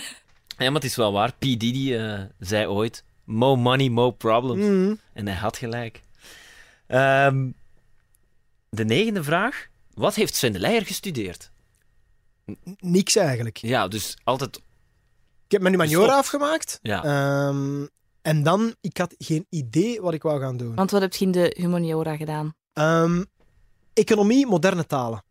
[0.58, 1.32] Ja, maar het is wel waar.
[1.32, 1.40] P.
[1.40, 4.64] Diddy eh, zei ooit: More money, more problems.
[4.64, 4.94] Mhm.
[5.12, 6.00] En hij had gelijk.
[6.86, 7.46] Ehm,
[8.70, 9.66] de negende vraag.
[9.94, 11.50] Wat heeft Sven de Leijer gestudeerd?
[12.78, 13.56] Niks eigenlijk.
[13.56, 14.56] Ja, dus altijd...
[15.46, 16.78] Ik heb mijn humaniora afgemaakt.
[16.82, 17.04] Ja.
[17.04, 17.86] Ehm,
[18.22, 20.74] En dan, ik had geen idee wat ik wou gaan doen.
[20.74, 22.54] Want wat heb je in de humaniora gedaan?
[22.72, 23.22] Ehm,
[23.94, 25.24] economie, moderne talen.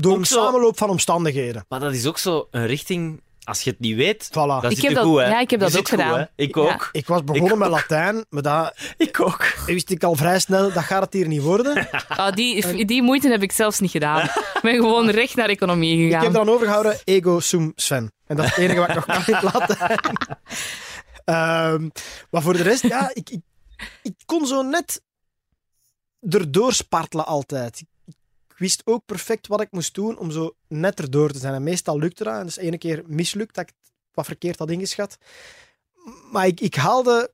[0.00, 1.64] Door Ook een zo- samenloop van omstandigheden.
[1.68, 4.32] Maar dat is ook zo een richting, als je het niet weet, Voilà.
[4.32, 5.26] dat Ik zit heb je dat- goed, hè.
[5.28, 6.28] ja, ik heb Je dat ook gedaan.
[6.36, 6.60] Ik Ja.
[6.62, 6.88] ook.
[6.92, 7.68] Ik was begonnen Ik met.
[7.68, 9.44] Latijn, maar dat Ik ook.
[9.66, 11.88] wist ik al vrij snel, dat gaat het hier niet worden.
[12.08, 14.24] Ah, die, die moeite heb ik zelfs niet gedaan.
[14.24, 16.22] Ik ben gewoon recht naar economie Ik gegaan.
[16.24, 18.12] heb dan overgehouden, ego sum Sven.
[18.26, 19.98] En dat is het enige wat ik nog kan in Latijn.
[21.24, 21.88] Ehm,
[22.30, 23.40] maar voor de rest, ja, ik, ik,
[24.02, 25.02] ik kon zo net
[26.30, 27.82] erdoor spartelen altijd.
[28.62, 31.54] Wist ook perfect wat ik moest doen om zo net erdoor te zijn.
[31.54, 32.38] En meestal lukte dat.
[32.38, 33.74] En dus ene keer mislukt dat ik
[34.12, 35.18] wat verkeerd had ingeschat.
[36.32, 37.32] Maar ik, ik haalde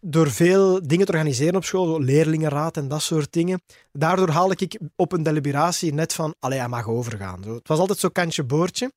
[0.00, 3.62] door veel dingen te organiseren op school, zo leerlingenraad en dat soort dingen.
[3.92, 7.42] Daardoor haalde ik op een deliberatie net van, allee, hij mag overgaan.
[7.42, 7.54] Zo.
[7.54, 8.92] Het was altijd zo'n kantje boordje.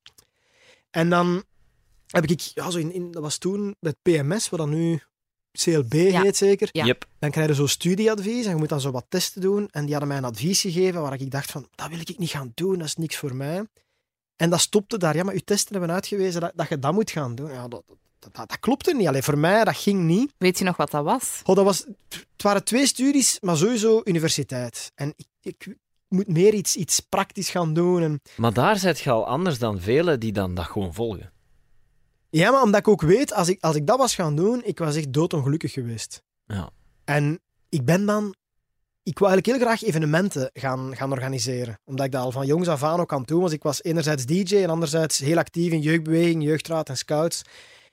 [0.89, 1.43] En dan
[2.07, 5.01] heb ik, ja, zo in, in, dat was toen met PMS, wat dan nu
[5.52, 6.22] CLB Ja.
[6.22, 6.70] heet zeker.
[6.72, 6.86] Ja.
[6.86, 7.06] Yep.
[7.20, 9.68] Dan krijg je zo'n studieadvies en je moet dan zo wat testen doen.
[9.72, 12.30] En die hadden mij een advies gegeven waar ik dacht van, dat wil ik niet
[12.30, 13.66] gaan doen, dat is niks voor mij.
[14.36, 15.16] En dat stopte daar.
[15.16, 17.52] Ja, maar uw testen hebben uitgewezen dat, dat je dat moet gaan doen.
[17.52, 17.97] Ja, dat, dat,
[18.36, 19.08] dat, dat klopte niet.
[19.08, 20.34] Alleen voor mij, dat ging niet.
[20.38, 21.41] Weet je nog wat dat was?
[21.43, 24.91] Goh, dat was, het waren twee studies, maar sowieso universiteit.
[24.95, 25.76] En ik, ik
[26.08, 28.02] moet meer iets, iets praktisch gaan doen.
[28.02, 31.32] En, Maar daar zit je al anders dan velen die dan dat gewoon volgen.
[32.32, 34.79] Ja, maar omdat ik ook weet, als ik, als ik dat was gaan doen, ik
[34.79, 36.23] was echt doodongelukkig geweest.
[36.45, 36.69] Ja.
[37.03, 38.36] En ik ben dan...
[39.03, 41.79] Ik wou eigenlijk heel graag evenementen gaan, gaan organiseren.
[41.86, 43.51] Omdat ik dat al van jongs af aan ook aan doen was.
[43.51, 47.41] Ik was enerzijds DJ en anderzijds heel actief in jeugdbeweging, jeugdraad en scouts.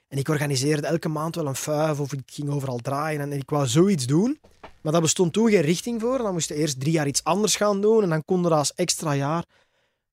[0.07, 3.21] En ik organiseerde elke maand wel een fuif of ik ging overal draaien.
[3.21, 4.39] En ik wou zoiets doen.
[4.81, 6.17] Maar daar bestond toen geen richting voor.
[6.17, 8.03] Dan moest je eerst drie jaar iets anders gaan doen.
[8.03, 9.45] En dan kon er als extra jaar.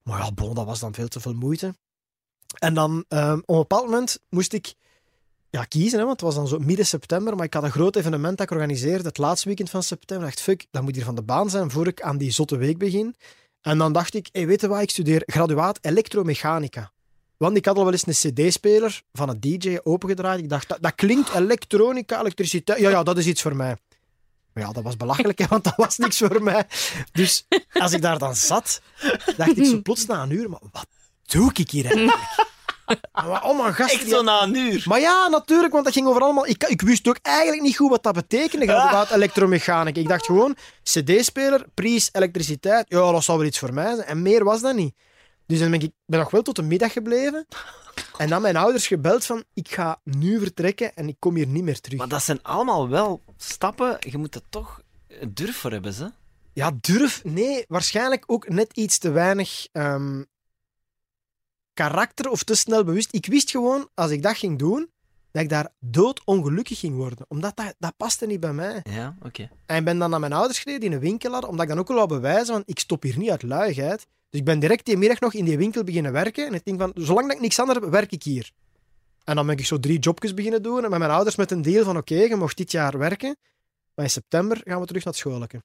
[0.03, 1.75] Maar ja, bon, dat was dan veel te veel moeite.
[2.59, 4.75] En dan ehm, op een bepaald moment moest ik
[5.51, 7.97] ja, kiezen, hè, want het was dan zo midden september, maar ik had een groot
[7.97, 10.29] evenement dat ik organiseerde, het laatste weekend van september.
[10.29, 12.57] Ik dacht, fuck, dat moet hier van de baan zijn voor ik aan die zotte
[12.57, 13.15] week begin.
[13.61, 16.93] En dan dacht ik, hey, weet je wat, ik studeer graduaat elektromechanica.
[17.37, 20.39] Want ik had al wel eens een cd-speler van een DJ opengedraaid.
[20.39, 22.79] Ik dacht, dat, dat klinkt elektronica, elektriciteit.
[22.79, 23.77] Ja, ja, dat is iets voor mij.
[24.53, 26.67] Maar ja, dat was belachelijk, hè, want dat was niks voor mij.
[27.13, 28.81] Dus als ik daar dan zat,
[29.37, 30.87] dacht ik zo plots na een uur, maar wat
[31.27, 32.45] doe ik hier eigenlijk?
[33.15, 34.83] Oh mijn gast, Echt zo na een uur.
[34.87, 36.47] maar ja, natuurlijk, want dat ging over allemaal...
[36.47, 40.01] Ik, ik wist ook eigenlijk niet goed wat dat betekende, graduaat elektromechanica.
[40.01, 44.07] Ik dacht gewoon, cd-speler, prijs, elektriciteit, ja, dat zou wel iets voor mij zijn.
[44.07, 44.95] En meer was dat niet.
[45.47, 47.47] Dus dan ben ik ben nog wel tot de middag gebleven.
[48.17, 51.63] En dan mijn ouders gebeld van, ik ga nu vertrekken en ik kom hier niet
[51.65, 51.99] meer terug.
[51.99, 53.97] Maar dat zijn allemaal wel stappen.
[54.01, 54.81] Je moet er toch
[55.29, 56.11] durf voor hebben, ze.
[56.53, 57.25] Ja, durf?
[57.25, 60.23] Nee, waarschijnlijk ook net iets te weinig ehm,
[61.77, 63.15] karakter of te snel bewust.
[63.15, 64.91] Ik wist gewoon, als ik dat ging doen,
[65.31, 67.27] dat ik daar doodongelukkig ging worden.
[67.29, 68.81] Omdat dat, dat paste niet bij mij.
[68.91, 69.51] Ja, oké.
[69.67, 71.81] En ik ben dan naar mijn ouders gereden in een winkel hadden, omdat ik dan
[71.81, 74.07] ook wel wou bewijzen van ik stop hier niet uit luiheid.
[74.31, 76.47] Dus ik ben direct die middag nog in die winkel beginnen werken.
[76.47, 78.53] En ik denk van, zolang dat ik niks anders heb, werk ik hier.
[79.25, 80.85] En dan ben ik zo drie jobjes beginnen doen.
[80.85, 83.37] En met mijn ouders met een deal van oké, je mocht dit jaar werken.
[83.95, 85.63] Maar in september gaan we terug naar het.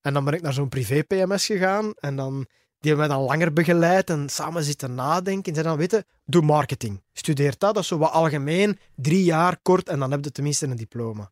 [0.00, 1.92] En dan ben ik naar zo'n privé-PMS gegaan.
[1.94, 2.46] En dan,
[2.80, 5.52] die hebben mij dan langer begeleid en samen zitten nadenken.
[5.52, 7.02] En zeiden dan, weet je, doe marketing.
[7.12, 8.78] Studeer dat, dat is zo wat algemeen.
[8.94, 11.30] Drie jaar, kort, en dan heb je tenminste een diploma.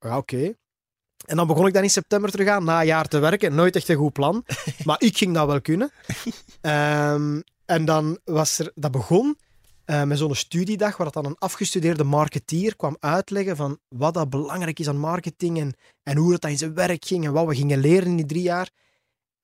[0.00, 0.54] Ja, oké.
[1.26, 3.54] En dan begon ik dan in september terug aan, na een jaar te werken.
[3.54, 4.44] Nooit echt een goed plan.
[4.84, 5.90] Maar ik ging dat wel kunnen.
[6.60, 8.72] Ehm, en dan was er...
[8.74, 9.36] Dat begon
[9.84, 14.30] eh, met zo'n studiedag, waar dat dan een afgestudeerde marketeer kwam uitleggen van wat dat
[14.30, 17.46] belangrijk is aan marketing en, en hoe het dan in zijn werk ging en wat
[17.46, 18.70] we gingen leren in die drie jaar.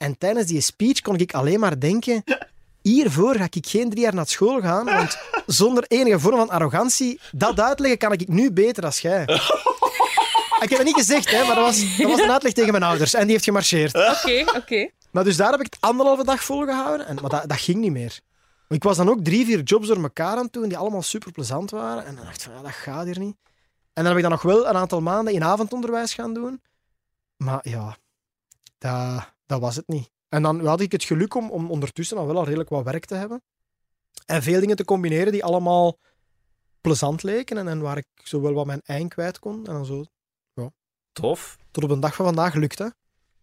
[0.00, 2.24] En tijdens die speech kon ik alleen maar denken...
[2.82, 7.20] Hiervoor ga ik geen drie jaar naar school gaan, want zonder enige vorm van arrogantie,
[7.32, 9.22] dat uitleggen kan ik nu beter als jij.
[10.60, 12.82] Ik heb het niet gezegd, hè, maar dat was, dat was een uitleg tegen mijn
[12.82, 13.14] ouders.
[13.14, 13.94] En die heeft gemarcheerd.
[13.94, 14.90] Oké, oké.
[15.10, 17.06] Maar dus daar heb ik het anderhalve dag volgehouden.
[17.06, 18.20] En, maar dat, dat ging niet meer.
[18.68, 21.32] Ik was dan ook drie, vier jobs door elkaar aan het doen, die allemaal super
[21.32, 22.04] plezant waren.
[22.06, 23.36] En dan dacht ik van, ja, dat gaat hier niet.
[23.92, 26.62] En dan heb ik dan nog wel een aantal maanden in avondonderwijs gaan doen.
[27.36, 27.96] Maar ja,
[28.78, 30.10] dat, dat was het niet.
[30.28, 33.04] En dan had ik het geluk om, om ondertussen dan wel al redelijk wat werk
[33.04, 33.42] te hebben.
[34.26, 35.98] En veel dingen te combineren die allemaal
[36.80, 37.58] plezant leken.
[37.58, 39.66] En, en waar ik zowel wat mijn eind kwijt kon.
[39.66, 40.04] En dan zo
[41.12, 41.58] Tof.
[41.70, 42.86] tot op de dag van vandaag lukt hè.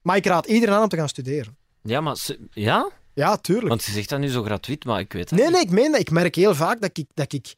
[0.02, 1.58] Maar ik raad iedereen aan om te gaan studeren.
[1.82, 2.16] Ja, maar...
[2.18, 2.90] ze- Ja?
[3.14, 3.68] Ja, tuurlijk.
[3.68, 5.56] Want je zegt dat nu zo gratuit, maar ik weet het Nee, niet.
[5.56, 6.00] nee, ik meen dat.
[6.02, 7.56] Ik merk heel vaak dat ik, dat ik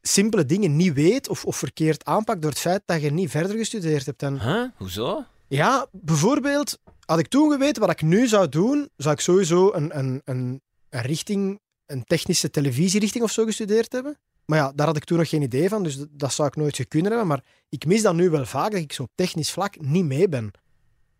[0.00, 3.56] simpele dingen niet weet of, of verkeerd aanpak door het feit dat je niet verder
[3.56, 4.22] gestudeerd hebt.
[4.22, 4.64] En Huh?
[4.76, 5.24] Hoezo?
[5.48, 9.98] ja, bijvoorbeeld, had ik toen geweten wat ik nu zou doen, zou ik sowieso een,
[9.98, 14.18] een, een, een richting, een technische televisierichting of zo gestudeerd hebben.
[14.44, 16.56] Maar ja, daar had ik toen nog geen idee van, dus dat, dat zou ik
[16.56, 17.26] nooit gekund hebben.
[17.26, 20.28] Maar ik mis dat nu wel vaak, dat ik zo op technisch vlak niet mee
[20.28, 20.50] ben.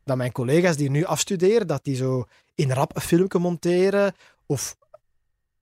[0.05, 2.25] Dat mijn collega's die nu afstuderen, dat die zo
[2.55, 4.15] in rap een filmpje monteren
[4.47, 4.77] of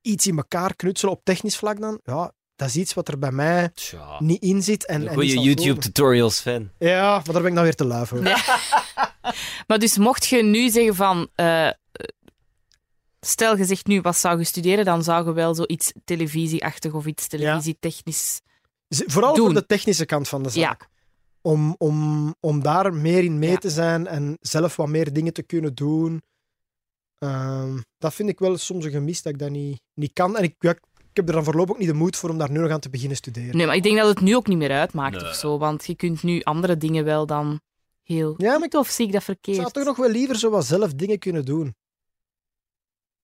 [0.02, 2.00] iets in elkaar knutselen op technisch vlak dan.
[2.04, 4.16] Ja, dat is iets wat er bij mij Tja.
[4.18, 4.86] niet in zit.
[4.86, 5.82] En, Een en goede niet zal YouTube komen.
[5.82, 6.70] tutorials fan.
[6.78, 8.22] Ja, maar daar ben ik dan weer te lui voor.
[8.22, 8.34] Nee.
[9.66, 11.28] Maar dus mocht je nu zeggen van...
[11.34, 11.68] eh,
[13.20, 14.84] stel, je zegt nu, wat zou je studeren?
[14.84, 18.40] Dan zou je wel zoiets televisieachtig of iets televisietechnisch...
[18.88, 19.44] Vooral Doen.
[19.44, 20.88] voor de technische kant van de zaak.
[21.42, 23.56] Om, om, om daar meer in mee Ja.
[23.56, 26.22] te zijn en zelf wat meer dingen te kunnen doen.
[27.18, 30.36] Ehm, dat vind ik wel soms een gemis dat ik dat niet, niet kan.
[30.36, 30.80] En ik, ja, ik
[31.16, 32.90] heb er dan voorlopig ook niet de moed voor om daar nu nog aan te
[32.90, 33.56] beginnen studeren.
[33.56, 35.28] Nee, maar ik denk dat het nu ook niet meer uitmaakt Nee.
[35.30, 35.58] of zo.
[35.58, 37.60] Want je kunt nu andere dingen wel dan
[38.10, 39.56] heel Ja, maar ik of zie ik dat Ik verkeerd?
[39.56, 41.74] zou toch nog wel liever zo wat zelf dingen kunnen doen.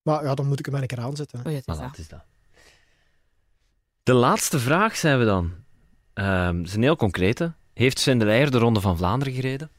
[0.01, 1.39] Maar ja, dan moet ik hem een keer aanzetten.
[1.39, 1.97] Oh ja, het is Voilà, dat.
[1.97, 2.23] is dat.
[4.03, 5.53] De laatste vraag zijn we dan.
[6.13, 7.53] Ehm, het is een heel concrete.
[7.73, 9.71] Heeft Sven de Leijer de Ronde van Vlaanderen gereden?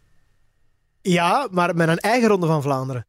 [1.00, 3.06] Ja, maar met een eigen ronde van Vlaanderen.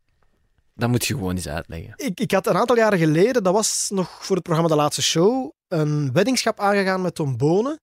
[0.76, 1.94] Dat moet je gewoon eens uitleggen.
[1.96, 5.02] Ik, ik had een aantal jaren geleden, dat was nog voor het programma De Laatste
[5.02, 7.80] Show, een weddingschap aangegaan met Tom Bonen.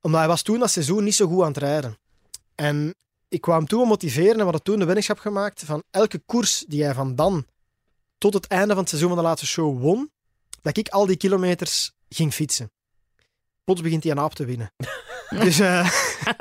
[0.00, 1.98] Omdat hij was toen dat seizoen niet zo goed aan het rijden.
[2.54, 2.94] En
[3.34, 6.18] ik kwam hem toen wel motiveren en we hadden toen de weddingschap gemaakt van elke
[6.26, 7.46] koers die hij van dan
[8.18, 10.10] tot het einde van het seizoen van De Laatste Show won,
[10.62, 12.70] dat ik al die kilometers ging fietsen.
[13.64, 14.72] Plots begint hij een aap te winnen.
[15.44, 15.90] dus eh,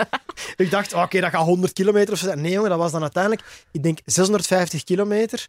[0.63, 2.25] ik dacht, oké, dat gaat 100 kilometer of zo.
[2.25, 2.41] zijn.
[2.41, 5.47] Nee, jongen, dat was dan uiteindelijk, ik denk, 650 kilometer.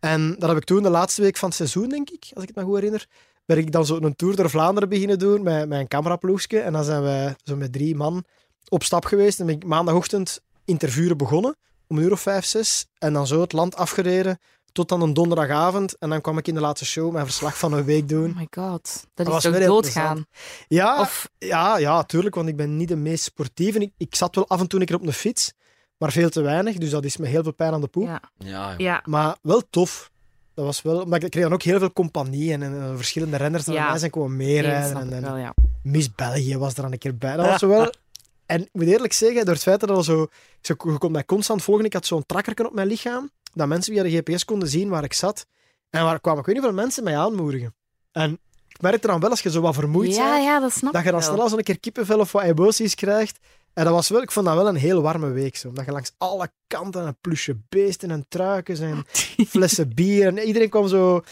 [0.00, 2.48] En dat heb ik toen de laatste week van het seizoen, denk ik, als ik
[2.48, 3.06] het me goed herinner,
[3.44, 6.60] ben ik dan zo een tour door Vlaanderen beginnen doen met, een cameraploegje.
[6.60, 8.24] En dan zijn we zo met drie man
[8.68, 9.40] op stap geweest.
[9.40, 11.56] En ben ik maandagochtend interviewen begonnen,
[11.88, 12.86] om een uur of vijf, zes.
[12.98, 14.38] En dan zo het land afgereden
[14.76, 15.98] tot dan een donderdagavond.
[15.98, 18.30] En dan kwam ik in de laatste show mijn verslag van een week doen.
[18.30, 19.06] Oh my god.
[19.14, 20.26] Dat, was is toch doodgaan?
[20.68, 23.78] Ja, Of, ja, ja, tuurlijk, want ik ben niet de meest sportieve.
[23.78, 25.52] Ik, ik zat wel af en toe een keer op een fiets,
[25.98, 26.76] maar veel te weinig.
[26.76, 28.06] Dus dat is me heel veel pijn aan de poep.
[28.06, 28.20] ja.
[28.38, 29.02] Ja, ja.
[29.04, 30.10] Maar wel tof.
[30.54, 33.64] Dat was wel, maar ik kreeg dan ook heel veel compagnie en, en, verschillende renners
[33.64, 33.82] die Ja.
[33.82, 34.92] aan mij zijn komen meerijden.
[34.94, 35.54] dat en, en wel, ja.
[35.82, 37.36] Miss België was er dan een keer bij.
[37.36, 37.92] Dat was wel...
[38.46, 40.26] En ik moet eerlijk zeggen, door het feit dat al zo,
[40.60, 40.74] zo...
[40.78, 41.84] Je kon mij constant volgen.
[41.84, 45.04] Ik had zo'n trakkerken op mijn lichaam, dat mensen via de GPS konden zien waar
[45.04, 45.46] ik zat.
[45.90, 47.74] En waar kwamen, ik weet niet hoeveel mensen mij aanmoedigen.
[48.12, 48.38] En
[48.68, 51.04] ik merkte dan wel, als je zo wat vermoeid Ja, bent, ja, dat snap dat
[51.04, 53.38] je dan snel als een keer kippenvel of wat emoties krijgt.
[53.72, 55.56] En dat was wel, ik vond dat wel een heel warme week.
[55.56, 55.68] Zo.
[55.68, 59.04] Omdat je langs alle kanten een plusje beesten en truikens en
[59.48, 60.26] flessen bier.
[60.26, 61.22] En iedereen kwam zo,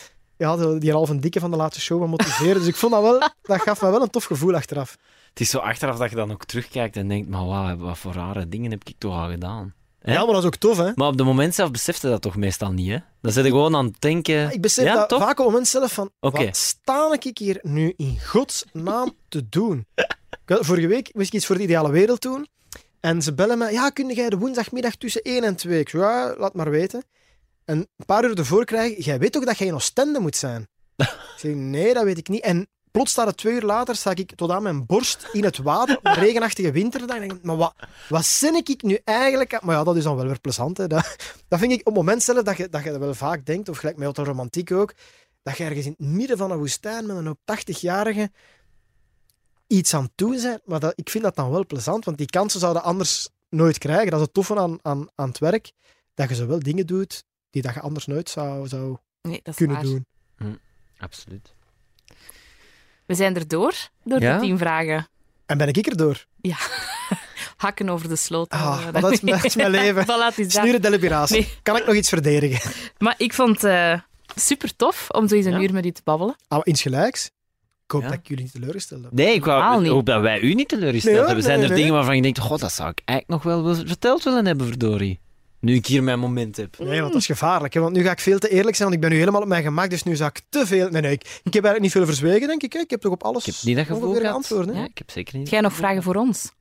[0.45, 2.55] ja, die halve dikke van de laatste show wat motiveren.
[2.55, 4.97] Dus ik vond dat wel, dat gaf me wel een tof gevoel achteraf.
[5.29, 8.49] Het is zo achteraf dat je dan ook terugkijkt en denkt, maar wat voor rare
[8.49, 9.75] dingen heb ik toch al gedaan.
[9.99, 10.13] Hè?
[10.13, 10.91] Ja, maar dat is ook tof, hè?
[10.95, 12.99] Maar op het moment zelf besefte dat toch meestal niet, hè?
[13.21, 14.51] Dan zit je gewoon aan het denken...
[14.51, 15.19] Ik besef ja, dat toch?
[15.19, 16.45] vaak op het moment zelf van, Oké.
[16.45, 19.87] wat sta ik hier nu in godsnaam te doen?
[19.95, 20.17] Ik
[20.47, 22.47] Vorige week moest ik iets voor de ideale wereld doen.
[23.01, 25.81] En ze bellen me, ja, kun jij de woensdagmiddag tussen 1 en 2?
[25.81, 27.05] Ik zo, ja, laat maar weten.
[27.65, 30.37] En een paar uur ervoor krijg ik, jij weet toch dat jij in Oostende moet
[30.37, 30.69] zijn?
[30.97, 32.43] ik zeg, nee, dat weet ik niet.
[32.43, 35.59] En plots staat het twee uur later, sta ik tot aan mijn borst in het
[35.59, 37.17] water op een regenachtige winterdag.
[37.17, 37.75] En denk ik, maar wat,
[38.09, 39.63] wat zin ik nu eigenlijk?
[39.63, 40.77] Maar ja, dat is dan wel weer plezant.
[40.77, 40.87] Hè.
[40.87, 41.17] Dat,
[41.49, 43.69] dat vind ik op het moment zelf dat je, dat je dat wel vaak denkt,
[43.69, 44.95] of gelijk met Auto Romantiek ook,
[45.43, 48.31] dat je ergens in het midden van een woestijn met een hoop 80-jarige
[49.67, 50.61] iets aan het doen zijn.
[50.65, 54.11] Maar dat, ik vind dat dan wel plezant, want die kansen zouden anders nooit krijgen.
[54.11, 55.73] Dat is het toffe aan, aan, aan het werk,
[56.15, 57.25] dat je zowel dingen doet
[57.55, 59.85] die dat je anders nooit zou, zou Nee, dat is kunnen waar.
[59.85, 60.59] doen.
[60.99, 61.55] Absoluut.
[63.07, 63.75] We zijn er door,
[64.05, 64.35] door Ja?
[64.35, 65.09] de tien vragen.
[65.47, 66.25] En ben ik erdoor?
[67.57, 68.49] Hakken over de sloot.
[68.51, 70.03] Ah, eh, dat is mijn- dat is mijn leven.
[70.05, 70.63] Voilà, het is dat.
[70.63, 71.41] Snure deliberatie.
[71.41, 71.49] Nee.
[71.63, 72.71] Kan ik nog iets verdedigen?
[72.99, 74.01] Maar ik vond het eh,
[74.35, 75.61] super tof om zo eens een Ja?
[75.61, 76.37] uur met u te babbelen.
[76.49, 77.27] Ah, insgelijks.
[77.85, 78.09] Ik hoop Ja.
[78.09, 79.13] dat ik jullie niet teleurgesteld heb.
[79.13, 81.45] Nee, ik wou, hoop dat wij u niet teleurgesteld Nee, hoor, hebben.
[81.45, 81.81] Zijn nee, er nee.
[81.83, 85.21] dingen waarvan je denkt, god, dat zou ik eigenlijk nog wel verteld willen hebben, verdorie.
[85.65, 86.79] Nu ik hier mijn moment heb.
[86.79, 87.75] Nee, want dat is gevaarlijk.
[87.75, 87.81] Hè?
[87.81, 89.63] Want nu ga ik veel te eerlijk zijn, want ik ben nu helemaal op mijn
[89.63, 90.89] gemak, dus nu zou ik te veel...
[90.89, 92.73] Nee, nee, ik, ik heb eigenlijk niet veel verzwegen, denk ik.
[92.73, 92.79] Hè?
[92.79, 94.47] Ik heb toch op alles Ik heb niet dat gevoel ongeveer gehad.
[94.47, 94.77] geantwoord.
[94.77, 95.43] Ja, ik heb zeker niet.
[95.43, 96.53] Heb jij nog vragen voor ons?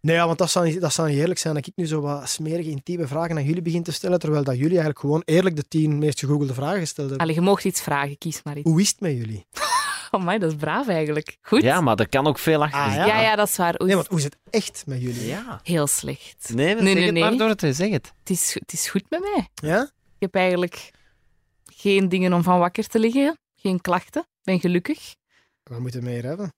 [0.00, 2.00] Nee, ja, want dat zou, niet, dat zou niet eerlijk zijn dat ik nu zo
[2.00, 5.56] wat smerige, intieme vragen aan jullie begin te stellen, terwijl dat jullie eigenlijk gewoon eerlijk
[5.56, 7.26] de tien meest gegoogelde vragen gesteld hebben.
[7.26, 8.70] Allee, je mocht iets vragen, kies maar iets.
[8.70, 9.46] Hoe is het met jullie?
[10.14, 11.36] Oh my, dat is braaf eigenlijk.
[11.42, 11.62] Goed?
[11.62, 13.74] Ja, maar er kan ook veel achter Ah, ja, ja, dat is waar.
[13.76, 15.26] Nee, want hoe is het echt met jullie?
[15.26, 15.60] Ja.
[15.62, 16.50] Heel slecht.
[16.54, 17.38] Nee, maar Nee, zeg nee, het maar nee.
[17.38, 18.12] door het zeg het.
[18.18, 19.48] Het is, het is goed met mij.
[19.54, 19.82] Ja?
[19.82, 20.90] Ik heb eigenlijk
[21.64, 23.38] geen dingen om van wakker te liggen.
[23.56, 24.20] Geen klachten.
[24.22, 25.14] Ik ben gelukkig.
[25.62, 26.52] We moeten meer hebben.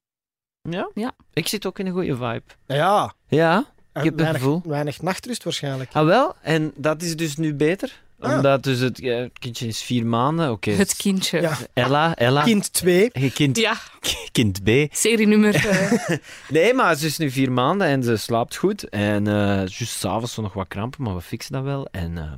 [0.63, 0.91] Ja?
[0.95, 1.13] Ja.
[1.33, 2.43] Ik zit ook in een goede vibe.
[2.67, 3.15] Ja.
[3.29, 4.63] Ja, En heb het gevoel.
[4.65, 5.91] weinig nachtrust waarschijnlijk.
[5.93, 8.05] ah wel, en dat is dus nu beter.
[8.19, 8.37] Ah.
[8.37, 10.51] Omdat dus het het kindje is vier maanden.
[10.51, 10.71] Oké.
[10.71, 11.41] Het kindje.
[11.41, 11.57] Ja.
[11.73, 12.43] Ella, Ella.
[12.43, 13.11] Kind 2.
[13.13, 13.77] Je Kind, Ja,
[14.33, 14.69] kind B.
[14.91, 15.55] serienummer.
[15.67, 16.17] eh,
[16.49, 18.89] Nee, maar ze is nu vier maanden en ze slaapt goed.
[18.89, 19.35] En eh
[19.67, 21.87] juist s'avonds zo nog wat krampen, maar we fixen dat wel.
[21.91, 22.33] En, eh,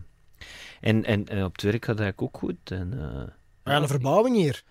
[0.80, 2.70] en, en, en op het werk gaat het eigenlijk ook goed.
[2.70, 4.62] En, eh, Ja, een verbouwing hier.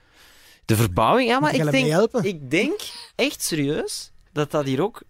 [0.65, 2.79] de verbouwing, ja, maar ik denk, ik denk
[3.15, 5.01] echt serieus dat dat hier ook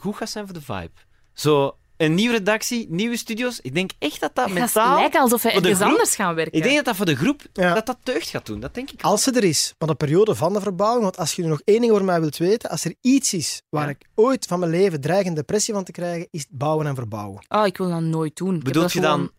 [0.00, 0.90] goed gaat zijn voor de vibe.
[1.32, 3.58] Zo, een nieuwe redactie, nieuwe studio's.
[3.62, 4.96] Ik denk echt dat dat Het gaat mentaal...
[4.98, 6.52] lijken alsof de ergens anders gaan werken.
[6.58, 7.74] Ik denk dat dat voor de groep Ja.
[7.74, 8.60] dat dat deugd gaat doen.
[8.60, 9.02] Dat denk ik.
[9.02, 11.60] Als ze er is, maar de periode van de verbouwing, want als je nu nog
[11.64, 13.88] één ding over mij wilt weten, als er iets is waar Ja.
[13.90, 17.44] ik ooit van mijn leven dreigende depressie van te krijgen, is het bouwen en verbouwen.
[17.48, 18.60] Oh, ik wil dat nooit doen.
[18.62, 19.30] Bedoelt je gewoon- dan...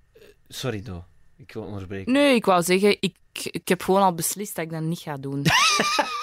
[0.48, 1.04] Sorry, Do.
[1.42, 2.14] Ik wil onderbreken.
[2.14, 5.18] Nee, ik wou zeggen, ik, ik heb gewoon al beslist dat ik dat niet ga
[5.18, 5.46] doen.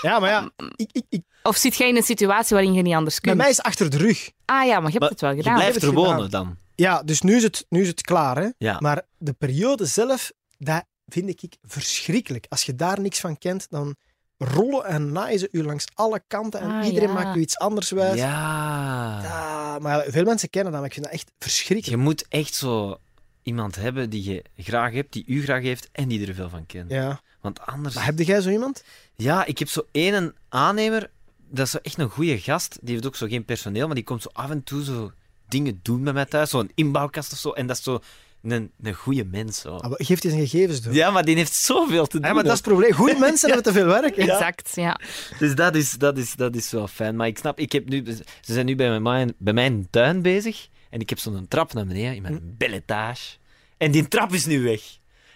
[0.03, 2.95] Ja, maar ja, ik, ik, ik, Of zit jij in een situatie waarin je niet
[2.95, 3.43] anders bij kunt?
[3.43, 4.31] mij is het achter de rug.
[4.45, 5.55] Ah ja, maar je hebt Maar het wel Je gedaan.
[5.55, 6.57] blijft heb er wonen dan.
[6.75, 8.37] Ja, dus nu is het, nu is het klaar.
[8.37, 8.49] Hè?
[8.59, 8.77] Ja.
[8.81, 12.47] Maar de periode zelf, dat vind ik verschrikkelijk.
[12.49, 13.97] Als je daar niks van kent, dan
[14.39, 17.15] rollen en naaien ze u langs alle kanten en Ah, iedereen ja.
[17.15, 18.19] maakt u iets anders wijs.
[18.19, 19.21] Ja.
[19.23, 21.87] Ja, maar veel mensen kennen dat, maar ik vind dat echt verschrikkelijk.
[21.97, 22.99] Je moet echt zo
[23.47, 26.67] iemand hebben die je graag hebt, die u graag heeft en die er veel van
[26.67, 26.91] kent.
[26.91, 27.21] Ja.
[27.41, 27.95] Want anders...
[27.95, 28.85] Maar heb jij zo iemand?
[29.17, 31.11] Ja, ik heb zo één aannemer,
[31.49, 32.79] dat is zo echt een goede gast.
[32.81, 35.13] Die heeft ook zo geen personeel, maar die komt zo af en toe zo
[35.49, 36.51] dingen doen bij mij thuis.
[36.51, 37.51] Zo'n inbouwkast of zo.
[37.51, 38.01] En dat is zo
[38.43, 39.61] een, een goede mens.
[39.61, 39.77] Zo.
[39.77, 40.95] Ah, Geef die zijn gegevens door.
[40.95, 42.29] Ja, maar die heeft zoveel te doen.
[42.29, 42.93] Ja, maar dat is het probleem.
[42.93, 44.17] Goede mensen hebben te veel werk.
[44.17, 45.01] Exact, ja.
[45.39, 47.17] Dus dat is, dat, is, dat is wel fijn.
[47.17, 48.05] Maar ik snap, ik heb nu,
[48.41, 50.69] ze zijn nu bij mijn, bij mijn tuin bezig.
[50.97, 53.37] En ik heb zo'n trap naar beneden in mijn belletage.
[53.77, 54.81] En die trap is nu weg.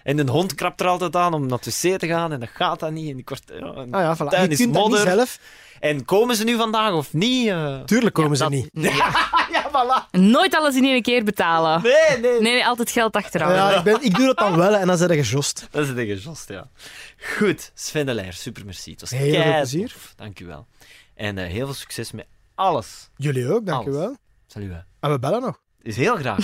[0.03, 2.33] En een hond krabt er altijd aan om naar het wc te gaan.
[2.33, 3.11] En dat gaat dan niet.
[3.13, 4.29] En ik word, ja, Ah ja, voilà.
[4.29, 5.01] tuin Je is dat modder.
[5.01, 5.39] zelf.
[5.81, 7.49] En komen ze nu vandaag of niet?
[7.49, 7.81] eh?
[7.83, 8.69] Tuurlijk komen ze dat- niet.
[9.53, 10.11] ja, voilà.
[10.11, 11.83] Nooit alles in één keer betalen.
[11.83, 12.31] Nee, nee.
[12.41, 13.63] Nee, nee, altijd geld achterhouden.
[13.63, 15.67] Ja, ik, ben, ik doe dat dan wel en dan zijn ze gejost.
[15.71, 16.69] Dat is de gejost, ja.
[17.37, 18.91] Goed, Sven de Leijer, super merci.
[18.91, 19.95] Het was Heel veel plezier.
[20.17, 20.67] Dank u wel.
[21.15, 23.09] En eh, heel veel succes met alles.
[23.17, 24.01] Jullie ook, dank u Alles.
[24.01, 24.17] wel.
[24.53, 24.71] Salut.
[24.71, 24.79] hè.
[25.01, 25.61] En we bellen nog.
[25.83, 26.39] Is heel graag.